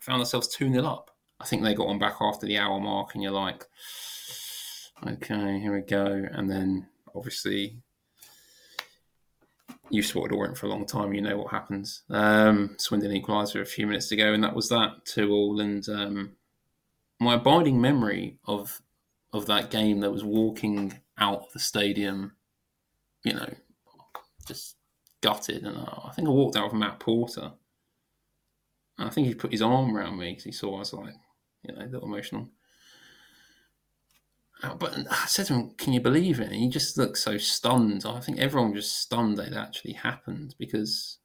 found 0.00 0.20
ourselves 0.20 0.48
2 0.48 0.72
0 0.72 0.84
up. 0.84 1.10
I 1.42 1.44
think 1.44 1.62
they 1.62 1.74
got 1.74 1.88
on 1.88 1.98
back 1.98 2.16
after 2.20 2.46
the 2.46 2.58
hour 2.58 2.80
mark, 2.80 3.14
and 3.14 3.22
you're 3.22 3.32
like, 3.32 3.66
okay, 5.06 5.58
here 5.58 5.74
we 5.74 5.80
go. 5.80 6.24
And 6.30 6.48
then 6.48 6.86
obviously, 7.14 7.78
you've 9.90 10.06
supported 10.06 10.34
Orient 10.34 10.56
for 10.56 10.66
a 10.66 10.70
long 10.70 10.86
time, 10.86 11.12
you 11.12 11.20
know 11.20 11.36
what 11.36 11.50
happens. 11.50 12.02
Um, 12.08 12.76
Swindon 12.78 13.12
equalised 13.12 13.56
a 13.56 13.64
few 13.64 13.88
minutes 13.88 14.08
to 14.08 14.16
go, 14.16 14.32
and 14.32 14.44
that 14.44 14.54
was 14.54 14.68
that, 14.68 15.04
2 15.04 15.30
all. 15.32 15.60
And 15.60 15.86
um, 15.88 16.32
my 17.18 17.34
abiding 17.34 17.80
memory 17.80 18.38
of 18.46 18.80
of 19.32 19.46
that 19.46 19.70
game 19.70 20.00
that 20.00 20.12
was 20.12 20.22
walking 20.22 21.00
out 21.16 21.46
of 21.46 21.52
the 21.54 21.58
stadium, 21.58 22.32
you 23.24 23.32
know, 23.32 23.48
just 24.46 24.76
gutted. 25.22 25.64
And 25.64 25.76
I, 25.76 26.08
I 26.08 26.12
think 26.12 26.28
I 26.28 26.30
walked 26.30 26.56
out 26.56 26.70
with 26.70 26.78
Matt 26.80 27.00
Porter. 27.00 27.52
And 28.98 29.08
I 29.08 29.10
think 29.10 29.26
he 29.26 29.34
put 29.34 29.52
his 29.52 29.62
arm 29.62 29.96
around 29.96 30.18
me 30.18 30.32
because 30.32 30.44
he 30.44 30.52
saw 30.52 30.76
I 30.76 30.80
was 30.80 30.92
like, 30.92 31.14
you 31.62 31.74
know, 31.74 31.82
a 31.82 31.86
little 31.86 32.08
emotional. 32.08 32.48
Uh, 34.62 34.74
but 34.74 34.96
I 35.10 35.26
said 35.26 35.46
to 35.46 35.54
him, 35.54 35.74
"Can 35.76 35.92
you 35.92 36.00
believe 36.00 36.40
it?" 36.40 36.46
And 36.46 36.56
he 36.56 36.68
just 36.68 36.96
looked 36.96 37.18
so 37.18 37.36
stunned. 37.36 38.04
I 38.06 38.20
think 38.20 38.38
everyone 38.38 38.72
was 38.72 38.84
just 38.84 39.00
stunned 39.00 39.36
that 39.38 39.48
it 39.48 39.56
actually 39.56 39.94
happened 39.94 40.54
because 40.58 41.18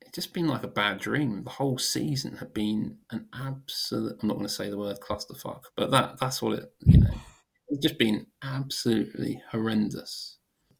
it 0.00 0.14
just 0.14 0.32
been 0.32 0.46
like 0.46 0.62
a 0.62 0.68
bad 0.68 0.98
dream. 0.98 1.42
The 1.42 1.50
whole 1.50 1.78
season 1.78 2.36
had 2.36 2.54
been 2.54 2.98
an 3.10 3.28
absolute. 3.34 4.18
I'm 4.22 4.28
not 4.28 4.34
going 4.34 4.46
to 4.46 4.52
say 4.52 4.70
the 4.70 4.78
word 4.78 5.00
clusterfuck, 5.00 5.64
but 5.76 5.90
that 5.90 6.18
that's 6.20 6.40
what 6.40 6.58
it. 6.60 6.72
You 6.84 7.00
know, 7.00 7.14
it's 7.68 7.82
just 7.82 7.98
been 7.98 8.26
absolutely 8.42 9.42
horrendous. 9.50 10.38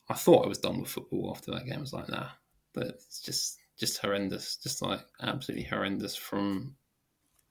I 0.09 0.14
thought 0.14 0.44
I 0.44 0.48
was 0.48 0.59
done 0.59 0.81
with 0.81 0.90
football 0.90 1.33
after 1.35 1.50
that 1.50 1.66
game. 1.66 1.79
I 1.79 1.81
was 1.81 1.92
like, 1.92 2.09
nah, 2.09 2.29
but 2.74 2.87
it's 2.87 3.20
just 3.20 3.59
just 3.76 3.98
horrendous, 3.98 4.57
just 4.57 4.83
like 4.83 5.00
absolutely 5.20 5.64
horrendous 5.64 6.14
from 6.14 6.76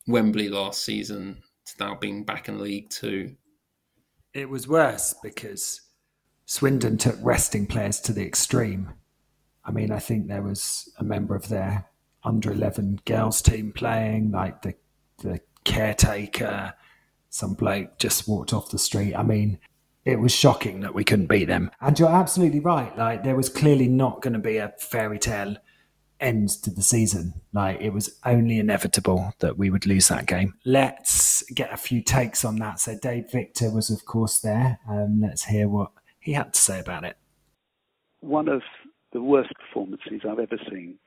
Wembley 0.08 0.50
last 0.50 0.84
season 0.84 1.42
to 1.66 1.74
now 1.80 1.96
being 1.96 2.24
back 2.24 2.48
in 2.48 2.62
League 2.62 2.90
Two. 2.90 3.36
It 4.34 4.50
was 4.50 4.68
worse 4.68 5.16
because 5.24 5.82
Swindon 6.46 6.98
took 6.98 7.18
resting 7.22 7.66
players 7.66 8.00
to 8.02 8.14
the 8.14 8.26
extreme. 8.26 8.94
I 9.64 9.72
mean, 9.72 9.92
I 9.92 10.00
think 10.00 10.28
there 10.28 10.44
was 10.44 10.92
a 11.00 11.04
member 11.04 11.36
of 11.36 11.48
their 11.50 11.90
under 12.24 12.52
11 12.52 13.02
girls 13.06 13.42
team 13.42 13.72
playing, 13.72 14.32
like 14.32 14.62
the, 14.62 14.76
the 15.20 15.40
caretaker, 15.64 16.74
some 17.30 17.54
bloke 17.54 17.98
just 17.98 18.28
walked 18.28 18.54
off 18.54 18.72
the 18.72 18.80
street. 18.80 19.16
I 19.16 19.24
mean, 19.24 19.60
it 20.06 20.20
was 20.20 20.32
shocking 20.32 20.82
that 20.82 20.94
we 20.94 21.04
couldn't 21.04 21.28
beat 21.28 21.46
them. 21.46 21.72
And 21.82 21.98
you're 22.00 22.10
absolutely 22.10 22.60
right. 22.60 22.96
Like, 22.98 23.24
there 23.24 23.36
was 23.36 23.50
clearly 23.50 23.88
not 23.88 24.22
going 24.22 24.34
to 24.34 24.40
be 24.40 24.58
a 24.58 24.74
fairy 24.80 25.20
tale 25.20 25.58
end 26.20 26.50
to 26.64 26.70
the 26.70 26.82
season. 26.82 27.34
Like 27.54 27.80
it 27.82 27.92
was 27.92 28.20
only 28.26 28.60
inevitable 28.60 29.34
that 29.40 29.58
we 29.58 29.70
would 29.70 29.86
lose 29.86 30.08
that 30.08 30.26
game. 30.26 30.54
Let's 30.66 31.44
get 31.54 31.74
a 31.74 31.78
few 31.78 32.02
takes 32.02 32.46
on 32.46 32.58
that. 32.58 32.80
So 32.80 32.98
Dave 32.98 33.32
Victor 33.32 33.72
was, 33.72 33.90
of 33.90 34.06
course, 34.06 34.40
there. 34.40 34.80
Um, 34.90 35.22
let's 35.22 35.46
hear 35.46 35.68
what 35.68 35.92
he 36.20 36.34
had 36.34 36.54
to 36.54 36.60
say 36.60 36.80
about 36.80 37.04
it. 37.04 37.18
One 38.22 38.48
of 38.48 38.62
the 39.14 39.22
worst 39.22 39.52
performances 39.60 40.22
I've 40.28 40.40
ever 40.40 40.60
seen 40.70 40.98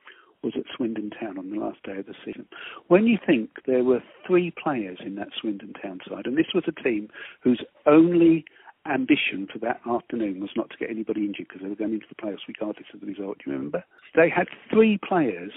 was 0.41 0.53
at 0.55 0.63
Swindon 0.75 1.09
Town 1.09 1.37
on 1.37 1.49
the 1.49 1.57
last 1.57 1.83
day 1.83 1.97
of 1.97 2.05
the 2.05 2.15
season. 2.25 2.47
When 2.87 3.05
you 3.05 3.17
think 3.25 3.49
there 3.65 3.83
were 3.83 4.01
three 4.25 4.51
players 4.51 4.97
in 5.05 5.15
that 5.15 5.29
Swindon 5.39 5.73
Town 5.73 5.99
side, 6.09 6.25
and 6.25 6.37
this 6.37 6.53
was 6.53 6.63
a 6.67 6.83
team 6.83 7.09
whose 7.41 7.61
only 7.85 8.45
ambition 8.89 9.47
for 9.51 9.59
that 9.59 9.81
afternoon 9.89 10.39
was 10.39 10.49
not 10.55 10.69
to 10.71 10.77
get 10.77 10.89
anybody 10.89 11.21
injured 11.21 11.47
because 11.47 11.61
they 11.61 11.69
were 11.69 11.75
going 11.75 11.93
into 11.93 12.07
the 12.09 12.15
playoffs 12.15 12.47
regardless 12.47 12.87
of 12.93 13.01
the 13.01 13.07
result. 13.07 13.37
Do 13.39 13.51
you 13.51 13.57
remember? 13.57 13.83
They 14.15 14.29
had 14.29 14.47
three 14.69 14.99
players, 15.07 15.51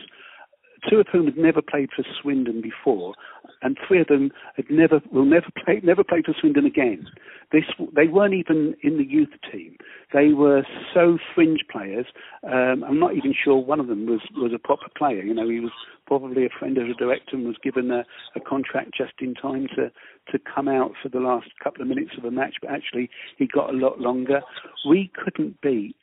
two 0.88 1.00
of 1.00 1.06
whom 1.10 1.26
had 1.26 1.36
never 1.36 1.62
played 1.62 1.90
for 1.94 2.04
Swindon 2.20 2.60
before, 2.60 3.14
and 3.62 3.76
three 3.86 4.00
of 4.00 4.08
them 4.08 4.30
had 4.56 4.66
never 4.70 5.00
will 5.10 5.24
never 5.24 5.46
play 5.64 5.80
never 5.82 6.04
play 6.04 6.22
for 6.24 6.34
Swindon 6.38 6.66
again. 6.66 7.06
This 7.52 7.64
they 7.94 8.06
weren't 8.06 8.34
even 8.34 8.74
in 8.82 8.98
the 8.98 9.04
youth 9.04 9.32
team. 9.50 9.76
They 10.12 10.32
were 10.32 10.62
so 10.92 11.18
fringe 11.34 11.60
players. 11.70 12.06
Um, 12.44 12.84
I'm 12.86 12.98
not 12.98 13.14
even 13.14 13.32
sure 13.32 13.56
one 13.56 13.80
of 13.80 13.86
them 13.86 14.06
was 14.06 14.20
was 14.36 14.52
a 14.54 14.58
proper 14.58 14.86
player. 14.96 15.22
You 15.22 15.34
know, 15.34 15.48
he 15.48 15.60
was 15.60 15.72
probably 16.06 16.44
a 16.44 16.58
friend 16.58 16.76
of 16.78 16.88
the 16.88 16.94
director 16.94 17.36
and 17.36 17.46
was 17.46 17.56
given 17.62 17.90
a, 17.90 18.04
a 18.36 18.40
contract 18.40 18.90
just 18.96 19.14
in 19.20 19.34
time 19.34 19.68
to 19.76 19.90
to 20.30 20.38
come 20.54 20.68
out 20.68 20.92
for 21.02 21.08
the 21.08 21.20
last 21.20 21.48
couple 21.62 21.82
of 21.82 21.88
minutes 21.88 22.12
of 22.18 22.24
a 22.24 22.30
match, 22.30 22.54
but 22.60 22.70
actually 22.70 23.10
he 23.38 23.46
got 23.46 23.70
a 23.70 23.76
lot 23.76 24.00
longer. 24.00 24.40
We 24.88 25.10
couldn't 25.14 25.60
beat 25.60 25.96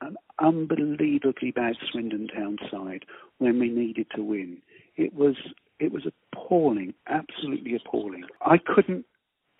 an 0.00 0.16
unbelievably 0.38 1.50
bad 1.50 1.76
Swindon 1.90 2.28
Town 2.28 2.58
side 2.70 3.04
when 3.38 3.58
we 3.58 3.68
needed 3.68 4.06
to 4.14 4.22
win. 4.22 4.58
It 4.96 5.14
was 5.14 5.36
it 5.78 5.92
was 5.92 6.06
appalling, 6.06 6.94
absolutely 7.08 7.74
appalling. 7.74 8.24
I 8.42 8.58
couldn't 8.58 9.04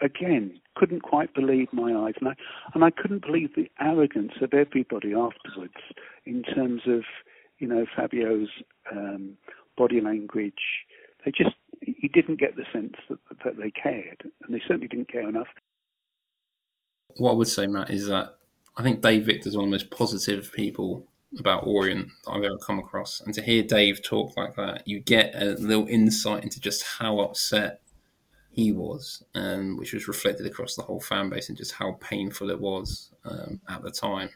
again 0.00 0.61
couldn't 0.76 1.03
quite 1.03 1.35
believe 1.35 1.68
my 1.72 1.92
eyes, 1.92 2.14
and 2.20 2.29
I 2.29 2.35
and 2.74 2.85
I 2.85 2.90
couldn't 2.90 3.24
believe 3.24 3.55
the 3.55 3.70
arrogance 3.81 4.33
of 4.40 4.55
everybody 4.55 5.12
afterwards 5.14 5.74
in 6.24 6.42
terms 6.42 6.83
of 6.87 7.03
you 7.59 7.66
know 7.66 7.87
Fabio's 7.96 8.48
um, 8.90 9.37
body 9.76 10.00
language. 10.00 10.85
They 11.24 11.33
just 11.33 11.57
he 11.81 12.09
didn't 12.09 12.40
get 12.40 12.57
the 12.57 12.64
sense 12.72 12.94
that, 13.09 13.18
that 13.44 13.57
they 13.59 13.70
cared, 13.70 14.22
and 14.42 14.55
they 14.55 14.61
certainly 14.66 14.88
didn't 14.88 15.11
care 15.11 15.29
enough. 15.29 15.48
What 17.16 17.33
I 17.33 17.35
would 17.35 17.48
say, 17.48 17.66
Matt, 17.66 17.90
is 17.90 18.07
that 18.07 18.37
I 18.81 18.83
think 18.83 19.03
Dave 19.03 19.27
Victor 19.27 19.47
is 19.47 19.55
one 19.55 19.66
of 19.66 19.71
the 19.71 19.75
most 19.75 19.90
positive 19.90 20.51
people 20.55 21.07
about 21.38 21.66
Orient 21.66 22.09
I've 22.27 22.45
ever 22.45 22.57
come 22.57 22.79
across. 22.79 23.21
And 23.21 23.35
to 23.35 23.43
hear 23.43 23.62
Dave 23.62 24.03
talk 24.03 24.35
like 24.38 24.57
that, 24.57 24.88
you 24.88 25.01
get 25.01 25.35
a 25.35 25.51
little 25.57 25.87
insight 25.87 26.45
into 26.45 26.59
just 26.61 26.83
how 26.83 27.19
upset 27.19 27.83
he 28.49 28.73
was, 28.73 29.23
um, 29.35 29.77
which 29.77 29.93
was 29.93 30.09
reflected 30.09 30.47
across 30.47 30.77
the 30.77 30.83
whole 30.83 30.99
fan 30.99 31.29
base 31.29 31.51
and 31.51 31.59
just 31.59 31.73
how 31.73 31.99
painful 32.01 32.49
it 32.49 32.59
was 32.59 33.11
um, 33.27 33.61
at 33.69 33.83
the 33.83 33.90
time. 33.90 34.31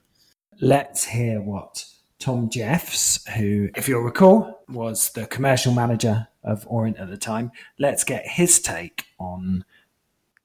Let's 0.61 1.05
hear 1.05 1.41
what 1.41 1.87
Tom 2.19 2.51
Jeffs, 2.51 3.27
who, 3.37 3.71
if 3.75 3.89
you'll 3.89 4.03
recall, 4.03 4.63
was 4.69 5.09
the 5.13 5.25
commercial 5.25 5.73
manager 5.73 6.29
of 6.43 6.67
Orient 6.69 6.99
at 6.99 7.09
the 7.09 7.17
time, 7.17 7.51
let's 7.79 8.05
get 8.05 8.27
his 8.27 8.61
take 8.61 9.07
on 9.19 9.65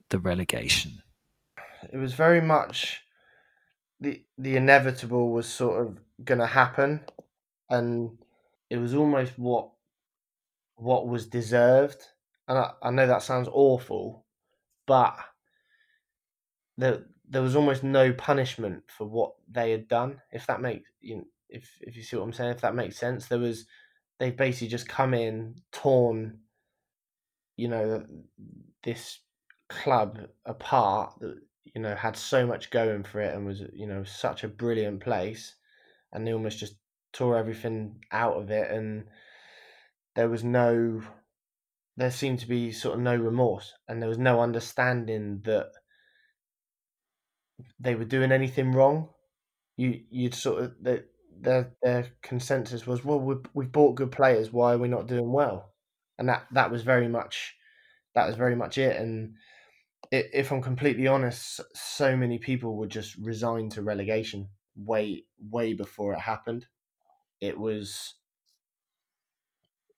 the 0.08 0.20
relegation. 0.20 1.04
It 1.92 1.98
was 1.98 2.14
very 2.14 2.40
much 2.40 3.02
the 4.00 4.24
the 4.38 4.56
inevitable 4.56 5.32
was 5.32 5.48
sort 5.48 5.86
of 5.86 6.00
going 6.24 6.40
to 6.40 6.48
happen, 6.48 7.02
and 7.70 8.18
it 8.70 8.78
was 8.78 8.94
almost 8.94 9.38
what 9.38 9.70
what 10.76 11.08
was 11.08 11.28
deserved. 11.28 12.06
And 12.48 12.58
I, 12.58 12.72
I 12.82 12.92
know 12.92 13.06
that 13.08 13.24
sounds 13.24 13.50
awful, 13.52 14.26
but 14.88 15.18
there 16.78 17.06
there 17.28 17.42
was 17.42 17.56
almost 17.56 17.84
no 17.84 18.12
punishment 18.14 18.84
for 18.88 19.06
what 19.06 19.34
they 19.52 19.72
had 19.72 19.88
done. 19.88 20.22
If 20.32 20.48
that 20.48 20.62
makes 20.62 20.90
you 21.02 21.18
know, 21.18 21.26
if 21.50 21.70
if 21.82 21.96
you 21.96 22.04
see 22.04 22.16
what 22.16 22.24
I'm 22.24 22.34
saying, 22.34 22.52
if 22.52 22.62
that 22.62 22.76
makes 22.76 22.98
sense, 22.98 23.28
there 23.28 23.40
was 23.40 23.66
they 24.20 24.32
basically 24.32 24.68
just 24.68 24.88
come 24.88 25.14
in 25.14 25.56
torn, 25.72 26.40
you 27.56 27.68
know, 27.68 28.06
this 28.84 29.20
club 29.70 30.28
apart 30.46 31.14
that 31.20 31.40
you 31.76 31.82
know 31.82 31.96
had 31.96 32.16
so 32.16 32.46
much 32.46 32.70
going 32.72 33.04
for 33.04 33.22
it 33.22 33.34
and 33.34 33.46
was 33.46 33.62
you 33.74 33.88
know 33.88 34.04
such 34.04 34.44
a 34.44 34.48
brilliant 34.48 35.02
place, 35.02 35.56
and 36.12 36.26
they 36.26 36.34
almost 36.34 36.60
just 36.60 36.76
tore 37.14 37.38
everything 37.38 38.04
out 38.12 38.36
of 38.38 38.52
it, 38.52 38.72
and 38.72 39.06
there 40.16 40.30
was 40.30 40.44
no, 40.44 41.02
there 41.98 42.12
seemed 42.12 42.40
to 42.40 42.48
be 42.48 42.72
sort 42.72 42.96
of 42.96 43.02
no 43.02 43.16
remorse, 43.16 43.74
and 43.88 44.02
there 44.02 44.10
was 44.10 44.18
no 44.18 44.42
understanding 44.42 45.42
that 45.46 45.72
they 47.80 47.96
were 47.96 48.06
doing 48.06 48.32
anything 48.32 48.72
wrong. 48.72 49.10
You 49.78 50.02
you'd 50.10 50.36
sort 50.36 50.64
of 50.64 50.74
that 50.84 51.06
their 51.42 51.72
their 51.82 52.08
consensus 52.22 52.86
was, 52.86 53.04
well, 53.06 53.20
we 53.20 53.36
we've 53.54 53.72
bought 53.72 53.96
good 53.96 54.12
players. 54.12 54.52
Why 54.52 54.74
are 54.74 54.78
we 54.78 54.88
not 54.88 55.08
doing 55.08 55.32
well? 55.32 55.74
And 56.18 56.28
that 56.30 56.48
that 56.52 56.72
was 56.72 56.84
very 56.84 57.08
much 57.08 57.56
that 58.16 58.28
was 58.28 58.36
very 58.36 58.56
much 58.56 58.78
it. 58.78 58.98
And 58.98 59.36
if 60.12 60.52
I'm 60.52 60.62
completely 60.62 61.08
honest, 61.08 61.62
so 61.74 62.16
many 62.16 62.40
people 62.40 62.76
were 62.76 62.88
just 62.88 63.16
resigned 63.18 63.74
to 63.74 63.82
relegation 63.82 64.50
way 64.76 65.26
way 65.40 65.74
before 65.74 66.14
it 66.14 66.20
happened. 66.20 66.66
It 67.42 67.58
was 67.58 68.16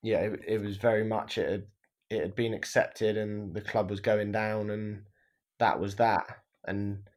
yeah, 0.04 0.19
it, 0.19 0.41
it 0.47 0.62
was 0.62 0.78
very 0.78 1.04
much 1.04 1.38
it 1.38 1.50
had 1.50 1.63
it 2.10 2.21
had 2.21 2.36
been 2.36 2.54
accepted 2.54 3.17
and 3.17 3.54
the 3.54 3.62
club 3.62 3.89
was 3.89 4.02
going 4.02 4.32
down 4.32 4.69
and 4.69 5.04
that 5.60 5.80
was 5.80 5.95
that. 5.95 6.26
And 6.65 7.08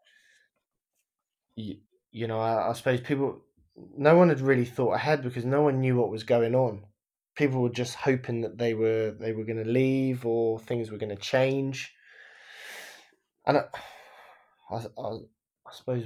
you, 1.57 1.79
you 2.13 2.29
know, 2.29 2.39
I, 2.39 2.71
I 2.71 2.73
suppose 2.75 3.01
people 3.01 3.43
no 3.97 4.17
one 4.17 4.29
had 4.29 4.41
really 4.41 4.65
thought 4.65 4.95
ahead 4.95 5.23
because 5.23 5.45
no 5.45 5.63
one 5.63 5.81
knew 5.81 5.97
what 5.97 6.11
was 6.11 6.23
going 6.23 6.55
on. 6.55 6.85
People 7.35 7.61
were 7.61 7.71
just 7.71 7.97
hoping 7.97 8.43
that 8.43 8.59
they 8.59 8.75
were 8.75 9.17
they 9.19 9.33
were 9.33 9.45
going 9.45 9.63
to 9.63 9.69
leave 9.71 10.25
or 10.25 10.61
things 10.61 10.91
were 10.91 10.99
going 10.99 11.15
to 11.15 11.21
change. 11.21 11.93
And 13.47 13.59
I, 13.59 13.65
I, 14.71 14.77
I, 14.77 15.19
suppose 15.73 16.05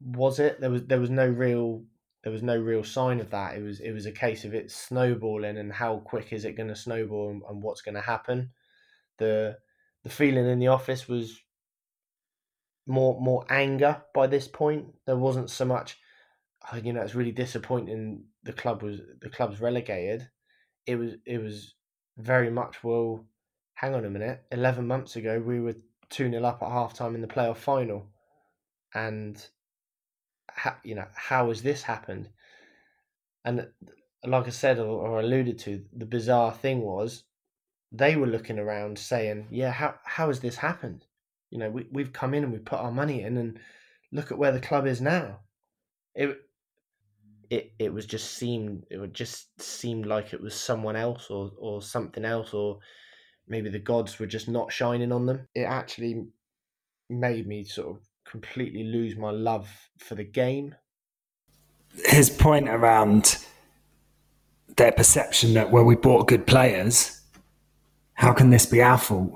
was 0.00 0.38
it 0.38 0.60
there 0.60 0.70
was 0.70 0.84
there 0.86 1.00
was 1.00 1.10
no 1.10 1.26
real 1.26 1.84
there 2.22 2.32
was 2.32 2.42
no 2.42 2.56
real 2.56 2.84
sign 2.84 3.20
of 3.20 3.30
that. 3.30 3.56
It 3.56 3.62
was 3.62 3.80
it 3.80 3.92
was 3.92 4.06
a 4.06 4.12
case 4.12 4.44
of 4.44 4.54
it 4.54 4.70
snowballing 4.70 5.58
and 5.58 5.72
how 5.72 5.98
quick 5.98 6.32
is 6.32 6.44
it 6.44 6.56
going 6.56 6.68
to 6.68 6.76
snowball 6.76 7.30
and, 7.30 7.42
and 7.48 7.62
what's 7.62 7.82
going 7.82 7.94
to 7.94 8.00
happen. 8.00 8.50
The 9.18 9.58
the 10.02 10.10
feeling 10.10 10.46
in 10.46 10.58
the 10.58 10.68
office 10.68 11.08
was 11.08 11.40
more 12.86 13.20
more 13.20 13.44
anger 13.50 14.02
by 14.14 14.26
this 14.26 14.48
point. 14.48 14.86
There 15.06 15.16
wasn't 15.16 15.50
so 15.50 15.64
much 15.64 15.98
Oh, 16.72 16.76
you 16.76 16.92
know, 16.92 17.02
it's 17.02 17.14
really 17.14 17.32
disappointing. 17.32 18.24
The 18.42 18.52
club 18.52 18.82
was 18.82 19.00
the 19.20 19.28
club's 19.28 19.60
relegated. 19.60 20.28
It 20.86 20.96
was 20.96 21.14
it 21.24 21.38
was 21.38 21.74
very 22.18 22.50
much 22.50 22.82
well. 22.82 23.26
Hang 23.74 23.94
on 23.94 24.04
a 24.04 24.10
minute. 24.10 24.44
Eleven 24.50 24.86
months 24.86 25.16
ago, 25.16 25.38
we 25.38 25.60
were 25.60 25.76
two 26.10 26.30
0 26.30 26.44
up 26.44 26.62
at 26.62 26.70
half 26.70 26.94
time 26.94 27.14
in 27.14 27.20
the 27.20 27.26
playoff 27.26 27.58
final, 27.58 28.06
and 28.94 29.44
ha, 30.50 30.78
you 30.84 30.94
know 30.94 31.06
how 31.14 31.48
has 31.48 31.62
this 31.62 31.82
happened? 31.82 32.28
And 33.44 33.68
like 34.24 34.46
I 34.46 34.50
said 34.50 34.78
or, 34.78 35.06
or 35.06 35.20
alluded 35.20 35.58
to, 35.60 35.84
the 35.92 36.06
bizarre 36.06 36.52
thing 36.52 36.82
was 36.82 37.24
they 37.92 38.16
were 38.16 38.26
looking 38.26 38.58
around 38.58 38.98
saying, 38.98 39.48
"Yeah, 39.50 39.70
how 39.70 39.94
how 40.04 40.28
has 40.28 40.40
this 40.40 40.56
happened? 40.56 41.04
You 41.50 41.58
know, 41.58 41.70
we 41.70 41.86
we've 41.92 42.12
come 42.12 42.34
in 42.34 42.44
and 42.44 42.52
we 42.52 42.58
put 42.58 42.80
our 42.80 42.92
money 42.92 43.22
in, 43.22 43.36
and 43.36 43.58
look 44.12 44.32
at 44.32 44.38
where 44.38 44.52
the 44.52 44.60
club 44.60 44.86
is 44.86 45.00
now." 45.00 45.40
It 46.14 46.38
it 47.50 47.72
it 47.78 47.92
was 47.92 48.06
just 48.06 48.34
seemed 48.34 48.84
it 48.90 48.98
would 48.98 49.14
just 49.14 49.60
seemed 49.60 50.06
like 50.06 50.32
it 50.32 50.40
was 50.40 50.54
someone 50.54 50.96
else 50.96 51.30
or 51.30 51.52
or 51.58 51.82
something 51.82 52.24
else 52.24 52.52
or 52.52 52.80
maybe 53.48 53.70
the 53.70 53.78
gods 53.78 54.18
were 54.18 54.26
just 54.26 54.48
not 54.48 54.72
shining 54.72 55.12
on 55.12 55.26
them. 55.26 55.48
It 55.54 55.62
actually 55.62 56.26
made 57.08 57.46
me 57.46 57.64
sort 57.64 57.96
of 57.96 58.02
completely 58.28 58.84
lose 58.84 59.16
my 59.16 59.30
love 59.30 59.68
for 59.98 60.14
the 60.14 60.24
game. 60.24 60.74
His 62.04 62.28
point 62.28 62.68
around 62.68 63.38
their 64.76 64.92
perception 64.92 65.54
that 65.54 65.70
well 65.70 65.84
we 65.84 65.96
bought 65.96 66.28
good 66.28 66.46
players, 66.46 67.20
how 68.14 68.32
can 68.32 68.50
this 68.50 68.66
be 68.66 68.82
our 68.82 68.98
fault? 68.98 69.32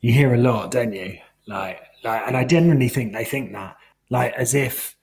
You 0.00 0.12
hear 0.12 0.34
a 0.34 0.38
lot, 0.38 0.70
don't 0.70 0.92
you? 0.92 1.18
Like 1.46 1.80
like 2.04 2.22
and 2.26 2.36
I 2.36 2.44
genuinely 2.44 2.88
think 2.88 3.12
they 3.12 3.24
think 3.24 3.52
that. 3.52 3.76
Like 4.10 4.34
as 4.34 4.54
if 4.54 4.96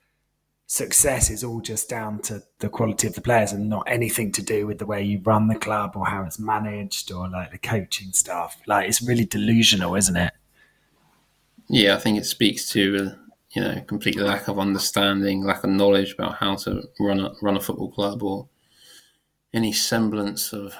success 0.70 1.30
is 1.30 1.42
all 1.42 1.60
just 1.60 1.88
down 1.88 2.20
to 2.20 2.40
the 2.60 2.68
quality 2.68 3.08
of 3.08 3.14
the 3.16 3.20
players 3.20 3.50
and 3.50 3.68
not 3.68 3.82
anything 3.88 4.30
to 4.30 4.40
do 4.40 4.68
with 4.68 4.78
the 4.78 4.86
way 4.86 5.02
you 5.02 5.20
run 5.24 5.48
the 5.48 5.58
club 5.58 5.96
or 5.96 6.06
how 6.06 6.22
it's 6.22 6.38
managed 6.38 7.10
or 7.10 7.28
like 7.28 7.50
the 7.50 7.58
coaching 7.58 8.12
stuff. 8.12 8.56
Like 8.68 8.88
it's 8.88 9.02
really 9.02 9.24
delusional, 9.24 9.96
isn't 9.96 10.16
it? 10.16 10.32
Yeah, 11.68 11.96
I 11.96 11.98
think 11.98 12.18
it 12.18 12.24
speaks 12.24 12.70
to 12.70 12.96
uh, 12.98 13.14
you 13.50 13.62
know 13.62 13.80
complete 13.88 14.16
lack 14.16 14.46
of 14.46 14.60
understanding, 14.60 15.42
lack 15.42 15.64
of 15.64 15.70
knowledge 15.70 16.12
about 16.12 16.36
how 16.36 16.54
to 16.54 16.84
run 17.00 17.18
a 17.18 17.32
run 17.42 17.56
a 17.56 17.60
football 17.60 17.90
club 17.90 18.22
or 18.22 18.48
any 19.52 19.72
semblance 19.72 20.52
of 20.52 20.72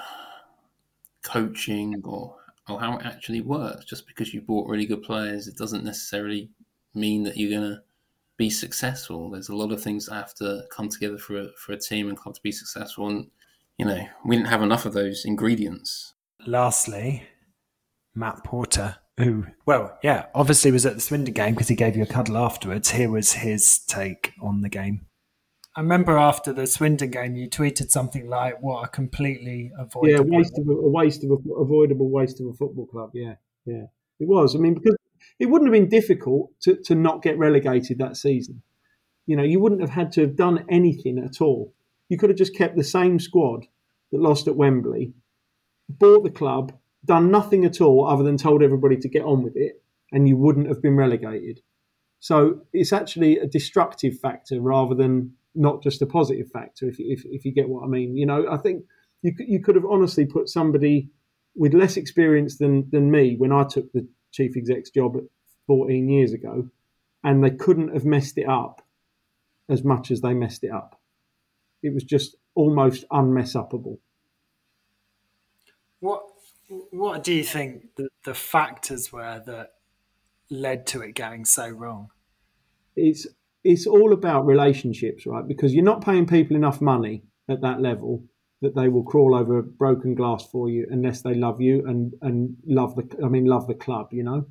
coaching 1.21 2.01
or 2.05 2.37
or 2.69 2.79
how 2.79 2.97
it 2.97 3.05
actually 3.05 3.41
works. 3.41 3.83
Just 3.83 4.07
because 4.07 4.33
you 4.33 4.39
bought 4.39 4.69
really 4.69 4.85
good 4.85 5.03
players, 5.03 5.49
it 5.49 5.57
doesn't 5.57 5.83
necessarily 5.83 6.49
mean 6.93 7.23
that 7.23 7.35
you're 7.35 7.59
gonna 7.59 7.83
be 8.41 8.49
successful. 8.49 9.29
There's 9.29 9.49
a 9.49 9.55
lot 9.55 9.71
of 9.71 9.83
things 9.83 10.07
that 10.07 10.15
have 10.15 10.33
to 10.35 10.63
come 10.71 10.89
together 10.89 11.19
for 11.19 11.37
a, 11.37 11.47
for 11.59 11.73
a 11.73 11.77
team 11.77 12.09
and 12.09 12.17
club 12.17 12.33
to 12.33 12.41
be 12.41 12.51
successful. 12.51 13.07
And, 13.07 13.27
you 13.77 13.85
know, 13.85 14.03
we 14.25 14.35
didn't 14.35 14.49
have 14.49 14.63
enough 14.63 14.87
of 14.87 14.93
those 14.93 15.25
ingredients. 15.25 16.15
Lastly, 16.47 17.21
Matt 18.15 18.43
Porter, 18.43 18.95
who, 19.19 19.45
well, 19.67 19.95
yeah, 20.01 20.25
obviously 20.33 20.71
was 20.71 20.87
at 20.87 20.95
the 20.95 21.01
Swindon 21.01 21.35
game 21.35 21.53
because 21.53 21.67
he 21.67 21.75
gave 21.75 21.95
you 21.95 22.01
a 22.01 22.07
cuddle 22.07 22.35
afterwards. 22.35 22.89
Here 22.89 23.11
was 23.11 23.33
his 23.33 23.77
take 23.77 24.33
on 24.41 24.61
the 24.61 24.69
game. 24.69 25.05
I 25.75 25.81
remember 25.81 26.17
after 26.17 26.51
the 26.51 26.65
Swindon 26.65 27.11
game, 27.11 27.35
you 27.35 27.47
tweeted 27.47 27.91
something 27.91 28.27
like, 28.27 28.61
"What 28.61 28.83
a 28.83 28.87
completely 28.89 29.71
avoidable, 29.77 30.25
yeah, 30.25 30.37
waste 30.37 30.57
of 30.57 30.67
a, 30.67 30.71
a 30.71 30.89
waste 30.89 31.23
of 31.23 31.31
a 31.31 31.53
avoidable 31.61 32.09
waste 32.09 32.41
of 32.41 32.47
a 32.47 32.53
football 32.53 32.87
club." 32.87 33.11
Yeah, 33.13 33.35
yeah, 33.65 33.85
it 34.19 34.27
was. 34.27 34.53
I 34.53 34.59
mean, 34.59 34.73
because 34.73 34.97
it 35.39 35.47
wouldn't 35.47 35.73
have 35.73 35.79
been 35.79 35.89
difficult 35.89 36.51
to, 36.61 36.75
to 36.83 36.95
not 36.95 37.21
get 37.21 37.37
relegated 37.37 37.97
that 37.97 38.17
season. 38.17 38.61
You 39.25 39.35
know, 39.35 39.43
you 39.43 39.59
wouldn't 39.59 39.81
have 39.81 39.91
had 39.91 40.11
to 40.13 40.21
have 40.21 40.35
done 40.35 40.65
anything 40.69 41.19
at 41.19 41.41
all. 41.41 41.73
You 42.09 42.17
could 42.17 42.29
have 42.29 42.37
just 42.37 42.55
kept 42.55 42.75
the 42.75 42.83
same 42.83 43.19
squad 43.19 43.65
that 44.11 44.21
lost 44.21 44.47
at 44.47 44.55
Wembley, 44.55 45.13
bought 45.89 46.23
the 46.23 46.29
club, 46.29 46.73
done 47.05 47.31
nothing 47.31 47.65
at 47.65 47.81
all 47.81 48.05
other 48.07 48.23
than 48.23 48.37
told 48.37 48.61
everybody 48.61 48.97
to 48.97 49.09
get 49.09 49.23
on 49.23 49.43
with 49.43 49.55
it, 49.55 49.81
and 50.11 50.27
you 50.27 50.37
wouldn't 50.37 50.67
have 50.67 50.81
been 50.81 50.95
relegated. 50.95 51.61
So 52.19 52.61
it's 52.73 52.93
actually 52.93 53.39
a 53.39 53.47
destructive 53.47 54.19
factor 54.19 54.61
rather 54.61 54.93
than 54.93 55.33
not 55.55 55.81
just 55.81 56.01
a 56.01 56.05
positive 56.05 56.49
factor, 56.51 56.87
if, 56.87 56.97
if, 56.99 57.23
if 57.25 57.45
you 57.45 57.51
get 57.51 57.69
what 57.69 57.83
I 57.83 57.87
mean. 57.87 58.15
You 58.15 58.25
know, 58.25 58.47
I 58.49 58.57
think 58.57 58.83
you, 59.21 59.33
you 59.39 59.61
could 59.61 59.75
have 59.75 59.85
honestly 59.85 60.25
put 60.25 60.49
somebody 60.49 61.09
with 61.55 61.73
less 61.73 61.97
experience 61.97 62.57
than, 62.57 62.89
than 62.91 63.11
me 63.11 63.35
when 63.37 63.51
I 63.51 63.63
took 63.63 63.91
the 63.91 64.07
chief 64.31 64.55
exec's 64.57 64.89
job 64.89 65.17
14 65.67 66.09
years 66.09 66.33
ago, 66.33 66.69
and 67.23 67.43
they 67.43 67.51
couldn't 67.51 67.93
have 67.93 68.05
messed 68.05 68.37
it 68.37 68.47
up 68.47 68.81
as 69.69 69.83
much 69.83 70.11
as 70.11 70.21
they 70.21 70.33
messed 70.33 70.63
it 70.63 70.71
up. 70.71 70.99
It 71.83 71.93
was 71.93 72.03
just 72.03 72.35
almost 72.55 73.05
unmess 73.11 73.53
upable. 73.53 73.99
What 75.99 76.23
What 76.91 77.23
do 77.23 77.33
you 77.33 77.43
think 77.43 77.95
the, 77.95 78.09
the 78.25 78.33
factors 78.33 79.11
were 79.11 79.41
that 79.45 79.73
led 80.49 80.85
to 80.87 81.01
it 81.01 81.13
going 81.13 81.45
so 81.45 81.69
wrong? 81.69 82.09
It's 82.95 83.27
it's 83.63 83.85
all 83.85 84.11
about 84.11 84.45
relationships, 84.45 85.25
right? 85.25 85.47
Because 85.47 85.73
you're 85.73 85.83
not 85.83 86.03
paying 86.03 86.25
people 86.25 86.55
enough 86.55 86.81
money 86.81 87.23
at 87.47 87.61
that 87.61 87.79
level 87.79 88.23
that 88.61 88.75
they 88.75 88.87
will 88.87 89.03
crawl 89.03 89.35
over 89.35 89.61
broken 89.61 90.15
glass 90.15 90.45
for 90.45 90.69
you 90.69 90.87
unless 90.89 91.21
they 91.21 91.33
love 91.33 91.61
you 91.61 91.85
and 91.87 92.13
and 92.21 92.57
love 92.65 92.95
the 92.95 93.07
I 93.23 93.27
mean 93.27 93.45
love 93.45 93.67
the 93.67 93.73
club. 93.73 94.09
You 94.11 94.23
know, 94.23 94.45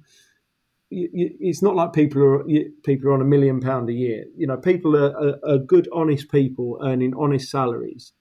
it's 0.90 1.62
not 1.62 1.76
like 1.76 1.92
people 1.92 2.22
are 2.22 2.44
people 2.84 3.08
are 3.08 3.14
on 3.14 3.20
a 3.20 3.24
million 3.24 3.60
pound 3.60 3.88
a 3.88 3.92
year. 3.92 4.24
You 4.36 4.46
know, 4.46 4.56
people 4.56 4.96
are, 4.96 5.16
are, 5.16 5.38
are 5.44 5.58
good, 5.58 5.88
honest 5.92 6.30
people 6.30 6.80
earning 6.82 7.14
honest 7.16 7.50
salaries, 7.50 8.12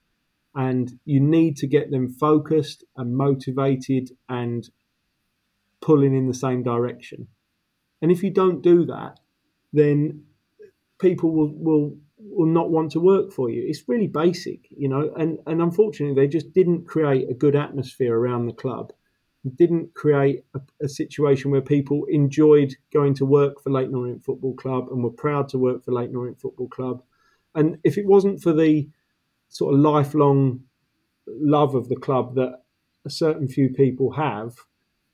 and 0.54 0.98
you 1.04 1.20
need 1.20 1.56
to 1.58 1.66
get 1.66 1.90
them 1.90 2.08
focused 2.08 2.84
and 2.96 3.16
motivated 3.16 4.10
and 4.28 4.68
pulling 5.80 6.14
in 6.14 6.28
the 6.28 6.34
same 6.34 6.62
direction. 6.62 7.26
And 8.00 8.12
if 8.12 8.22
you 8.22 8.30
don't 8.30 8.62
do 8.62 8.86
that, 8.86 9.18
then 9.72 10.24
people 11.00 11.32
will 11.32 11.52
will 11.52 11.98
will 12.22 12.46
not 12.46 12.70
want 12.70 12.92
to 12.92 13.00
work 13.00 13.32
for 13.32 13.50
you. 13.50 13.64
It's 13.66 13.88
really 13.88 14.06
basic, 14.06 14.66
you 14.70 14.88
know. 14.88 15.12
And 15.16 15.38
and 15.46 15.60
unfortunately, 15.60 16.20
they 16.20 16.28
just 16.28 16.52
didn't 16.52 16.86
create 16.86 17.28
a 17.30 17.34
good 17.34 17.56
atmosphere 17.56 18.16
around 18.16 18.46
the 18.46 18.52
club. 18.52 18.92
Didn't 19.56 19.94
create 19.94 20.44
a, 20.54 20.60
a 20.82 20.88
situation 20.88 21.50
where 21.50 21.62
people 21.62 22.04
enjoyed 22.10 22.74
going 22.92 23.14
to 23.14 23.24
work 23.24 23.62
for 23.62 23.70
Leyton 23.70 23.94
Orient 23.94 24.24
Football 24.24 24.54
Club 24.54 24.88
and 24.90 25.02
were 25.02 25.10
proud 25.10 25.48
to 25.50 25.58
work 25.58 25.84
for 25.84 25.92
Leyton 25.92 26.16
Orient 26.16 26.40
Football 26.40 26.68
Club. 26.68 27.02
And 27.54 27.78
if 27.82 27.96
it 27.96 28.06
wasn't 28.06 28.42
for 28.42 28.52
the 28.52 28.88
sort 29.48 29.74
of 29.74 29.80
lifelong 29.80 30.60
love 31.26 31.74
of 31.74 31.88
the 31.88 31.96
club 31.96 32.34
that 32.34 32.62
a 33.04 33.10
certain 33.10 33.48
few 33.48 33.70
people 33.70 34.12
have, 34.12 34.56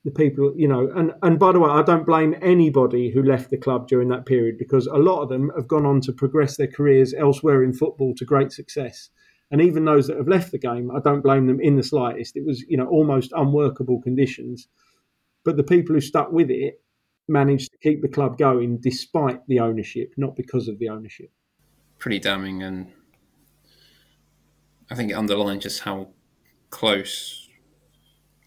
the 0.06 0.12
people, 0.12 0.52
you 0.56 0.68
know, 0.68 0.88
and, 0.94 1.12
and 1.22 1.36
by 1.36 1.50
the 1.50 1.58
way, 1.58 1.68
I 1.68 1.82
don't 1.82 2.06
blame 2.06 2.36
anybody 2.40 3.10
who 3.10 3.24
left 3.24 3.50
the 3.50 3.56
club 3.56 3.88
during 3.88 4.08
that 4.10 4.24
period 4.24 4.56
because 4.56 4.86
a 4.86 4.94
lot 4.94 5.20
of 5.20 5.28
them 5.28 5.50
have 5.56 5.66
gone 5.66 5.84
on 5.84 6.00
to 6.02 6.12
progress 6.12 6.56
their 6.56 6.68
careers 6.68 7.12
elsewhere 7.12 7.64
in 7.64 7.72
football 7.72 8.14
to 8.14 8.24
great 8.24 8.52
success. 8.52 9.10
And 9.50 9.60
even 9.60 9.84
those 9.84 10.06
that 10.06 10.16
have 10.16 10.28
left 10.28 10.52
the 10.52 10.60
game, 10.60 10.92
I 10.92 11.00
don't 11.00 11.22
blame 11.22 11.48
them 11.48 11.60
in 11.60 11.74
the 11.74 11.82
slightest. 11.82 12.36
It 12.36 12.46
was, 12.46 12.64
you 12.68 12.76
know, 12.76 12.86
almost 12.86 13.32
unworkable 13.32 14.00
conditions. 14.00 14.68
But 15.44 15.56
the 15.56 15.64
people 15.64 15.96
who 15.96 16.00
stuck 16.00 16.30
with 16.30 16.52
it 16.52 16.80
managed 17.26 17.72
to 17.72 17.78
keep 17.78 18.00
the 18.00 18.08
club 18.08 18.38
going 18.38 18.78
despite 18.78 19.44
the 19.48 19.58
ownership, 19.58 20.14
not 20.16 20.36
because 20.36 20.68
of 20.68 20.78
the 20.78 20.88
ownership. 20.88 21.32
Pretty 21.98 22.20
damning. 22.20 22.62
And 22.62 22.92
I 24.88 24.94
think 24.94 25.10
it 25.10 25.14
underlines 25.14 25.64
just 25.64 25.80
how 25.80 26.10
close 26.70 27.45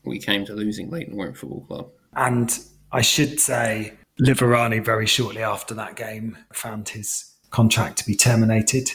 we 0.10 0.20
came 0.20 0.45
to 0.45 0.53
losing 0.53 0.89
Leyton 0.89 1.18
Orient 1.18 1.38
Football 1.38 1.62
Club. 1.62 1.89
And 2.16 2.57
I 2.91 3.01
should 3.01 3.39
say, 3.39 3.93
Liverani 4.20 4.84
very 4.84 5.05
shortly 5.05 5.43
after 5.43 5.74
that 5.76 5.95
game 5.95 6.38
found 6.51 6.89
his 6.89 7.34
contract 7.51 7.97
to 7.99 8.05
be 8.05 8.16
terminated 8.16 8.89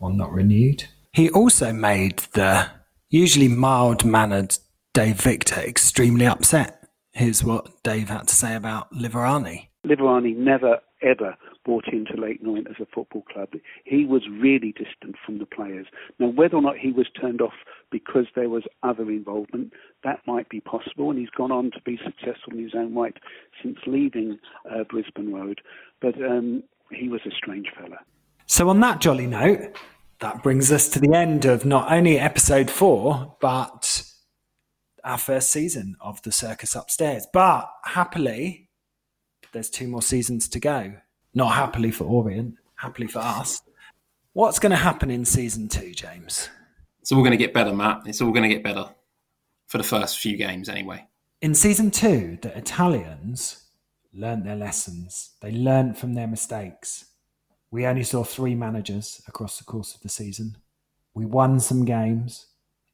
or 0.00 0.12
not 0.12 0.32
renewed. 0.32 0.84
He 1.12 1.30
also 1.30 1.72
made 1.72 2.18
the 2.32 2.68
usually 3.08 3.48
mild 3.48 4.04
mannered 4.04 4.56
Dave 4.92 5.20
Victor 5.20 5.60
extremely 5.60 6.26
upset. 6.26 6.88
Here's 7.12 7.42
what 7.42 7.82
Dave 7.82 8.10
had 8.10 8.28
to 8.28 8.34
say 8.34 8.54
about 8.54 8.92
Liverani. 8.92 9.68
Liverani 9.86 10.36
never, 10.36 10.80
ever 11.02 11.36
bought 11.64 11.88
into 11.88 12.20
Leyton 12.20 12.46
Orient 12.46 12.68
as 12.68 12.76
a 12.80 12.86
football 12.94 13.22
club. 13.22 13.48
He 13.84 14.04
was 14.04 14.22
really 14.30 14.72
distant 14.72 15.16
from 15.24 15.38
the 15.38 15.46
players. 15.46 15.86
Now, 16.18 16.28
whether 16.28 16.56
or 16.56 16.62
not 16.62 16.76
he 16.76 16.92
was 16.92 17.06
turned 17.20 17.40
off 17.40 17.54
because 17.90 18.26
there 18.34 18.48
was 18.48 18.64
other 18.82 19.10
involvement, 19.10 19.72
that 20.04 20.20
might 20.26 20.48
be 20.48 20.60
possible, 20.60 21.10
and 21.10 21.18
he's 21.18 21.30
gone 21.30 21.52
on 21.52 21.70
to 21.72 21.80
be 21.84 21.98
successful 22.04 22.52
in 22.52 22.62
his 22.62 22.74
own 22.74 22.94
right 22.94 23.16
since 23.62 23.78
leaving 23.86 24.38
uh, 24.70 24.84
Brisbane 24.88 25.32
Road. 25.32 25.60
But 26.00 26.14
um, 26.22 26.62
he 26.90 27.08
was 27.08 27.20
a 27.26 27.30
strange 27.30 27.66
fella. 27.78 27.98
So, 28.46 28.68
on 28.68 28.80
that 28.80 29.00
jolly 29.00 29.26
note, 29.26 29.76
that 30.20 30.42
brings 30.42 30.72
us 30.72 30.88
to 30.90 31.00
the 31.00 31.14
end 31.14 31.44
of 31.44 31.64
not 31.64 31.92
only 31.92 32.18
episode 32.18 32.70
four, 32.70 33.36
but 33.40 34.02
our 35.04 35.18
first 35.18 35.50
season 35.50 35.96
of 36.00 36.20
the 36.22 36.32
circus 36.32 36.74
upstairs. 36.74 37.26
But 37.32 37.68
happily, 37.84 38.68
there's 39.52 39.70
two 39.70 39.88
more 39.88 40.02
seasons 40.02 40.48
to 40.48 40.60
go. 40.60 40.94
Not 41.34 41.54
happily 41.54 41.90
for 41.90 42.04
Orient, 42.04 42.54
happily 42.76 43.06
for 43.06 43.20
us. 43.20 43.62
What's 44.32 44.58
going 44.58 44.70
to 44.70 44.76
happen 44.76 45.10
in 45.10 45.24
season 45.24 45.68
two, 45.68 45.92
James? 45.92 46.48
It's 47.06 47.12
all 47.12 47.20
going 47.20 47.30
to 47.30 47.36
get 47.36 47.54
better, 47.54 47.72
Matt. 47.72 48.02
It's 48.06 48.20
all 48.20 48.32
going 48.32 48.42
to 48.42 48.48
get 48.48 48.64
better 48.64 48.88
for 49.68 49.78
the 49.78 49.84
first 49.84 50.18
few 50.18 50.36
games, 50.36 50.68
anyway. 50.68 51.06
In 51.40 51.54
season 51.54 51.92
two, 51.92 52.36
the 52.42 52.58
Italians 52.58 53.68
learnt 54.12 54.42
their 54.42 54.56
lessons. 54.56 55.36
They 55.40 55.52
learnt 55.52 55.96
from 55.96 56.14
their 56.14 56.26
mistakes. 56.26 57.04
We 57.70 57.86
only 57.86 58.02
saw 58.02 58.24
three 58.24 58.56
managers 58.56 59.22
across 59.28 59.56
the 59.56 59.62
course 59.62 59.94
of 59.94 60.00
the 60.00 60.08
season. 60.08 60.56
We 61.14 61.26
won 61.26 61.60
some 61.60 61.84
games. 61.84 62.46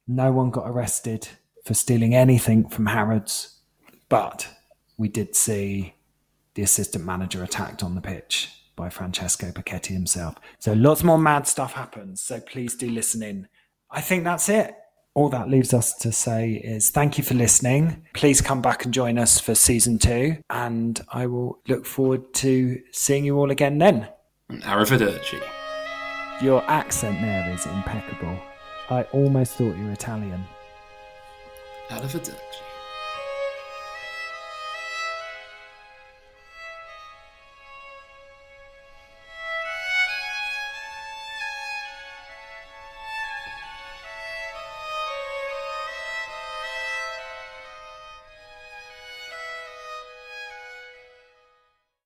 No 0.07 0.31
one 0.31 0.51
got 0.51 0.69
arrested 0.69 1.29
for 1.65 1.73
stealing 1.73 2.13
anything 2.13 2.69
from 2.69 2.85
Harrods, 2.85 3.61
but 4.09 4.47
we 4.95 5.07
did 5.07 5.35
see 5.35 5.95
the 6.53 6.61
assistant 6.61 7.03
manager 7.03 7.41
attacked 7.41 7.81
on 7.81 7.95
the 7.95 8.01
pitch 8.01 8.51
by 8.75 8.91
Francesco 8.91 9.49
Becchetti 9.49 9.87
himself. 9.87 10.35
So 10.59 10.73
lots 10.73 11.03
more 11.03 11.17
mad 11.17 11.47
stuff 11.47 11.73
happens. 11.73 12.21
So 12.21 12.39
please 12.39 12.75
do 12.75 12.91
listen 12.91 13.23
in. 13.23 13.47
I 13.95 14.01
think 14.01 14.23
that's 14.23 14.49
it. 14.49 14.73
All 15.13 15.29
that 15.29 15.47
leaves 15.47 15.71
us 15.71 15.93
to 15.97 16.11
say 16.11 16.53
is 16.53 16.89
thank 16.89 17.19
you 17.19 17.23
for 17.23 17.35
listening. 17.35 18.03
Please 18.15 18.41
come 18.41 18.59
back 18.59 18.83
and 18.83 18.91
join 18.91 19.19
us 19.19 19.39
for 19.39 19.53
season 19.53 19.99
two, 19.99 20.37
and 20.49 20.99
I 21.09 21.27
will 21.27 21.59
look 21.67 21.85
forward 21.85 22.33
to 22.35 22.81
seeing 22.91 23.23
you 23.23 23.37
all 23.37 23.51
again 23.51 23.77
then. 23.77 24.07
Arrivederci. 24.49 25.39
Your 26.41 26.63
accent 26.63 27.21
there 27.21 27.53
is 27.53 27.67
impeccable. 27.67 28.35
I 28.89 29.03
almost 29.13 29.53
thought 29.53 29.77
you 29.77 29.85
were 29.85 29.91
Italian. 29.91 30.43
Arrivederci. 31.89 32.33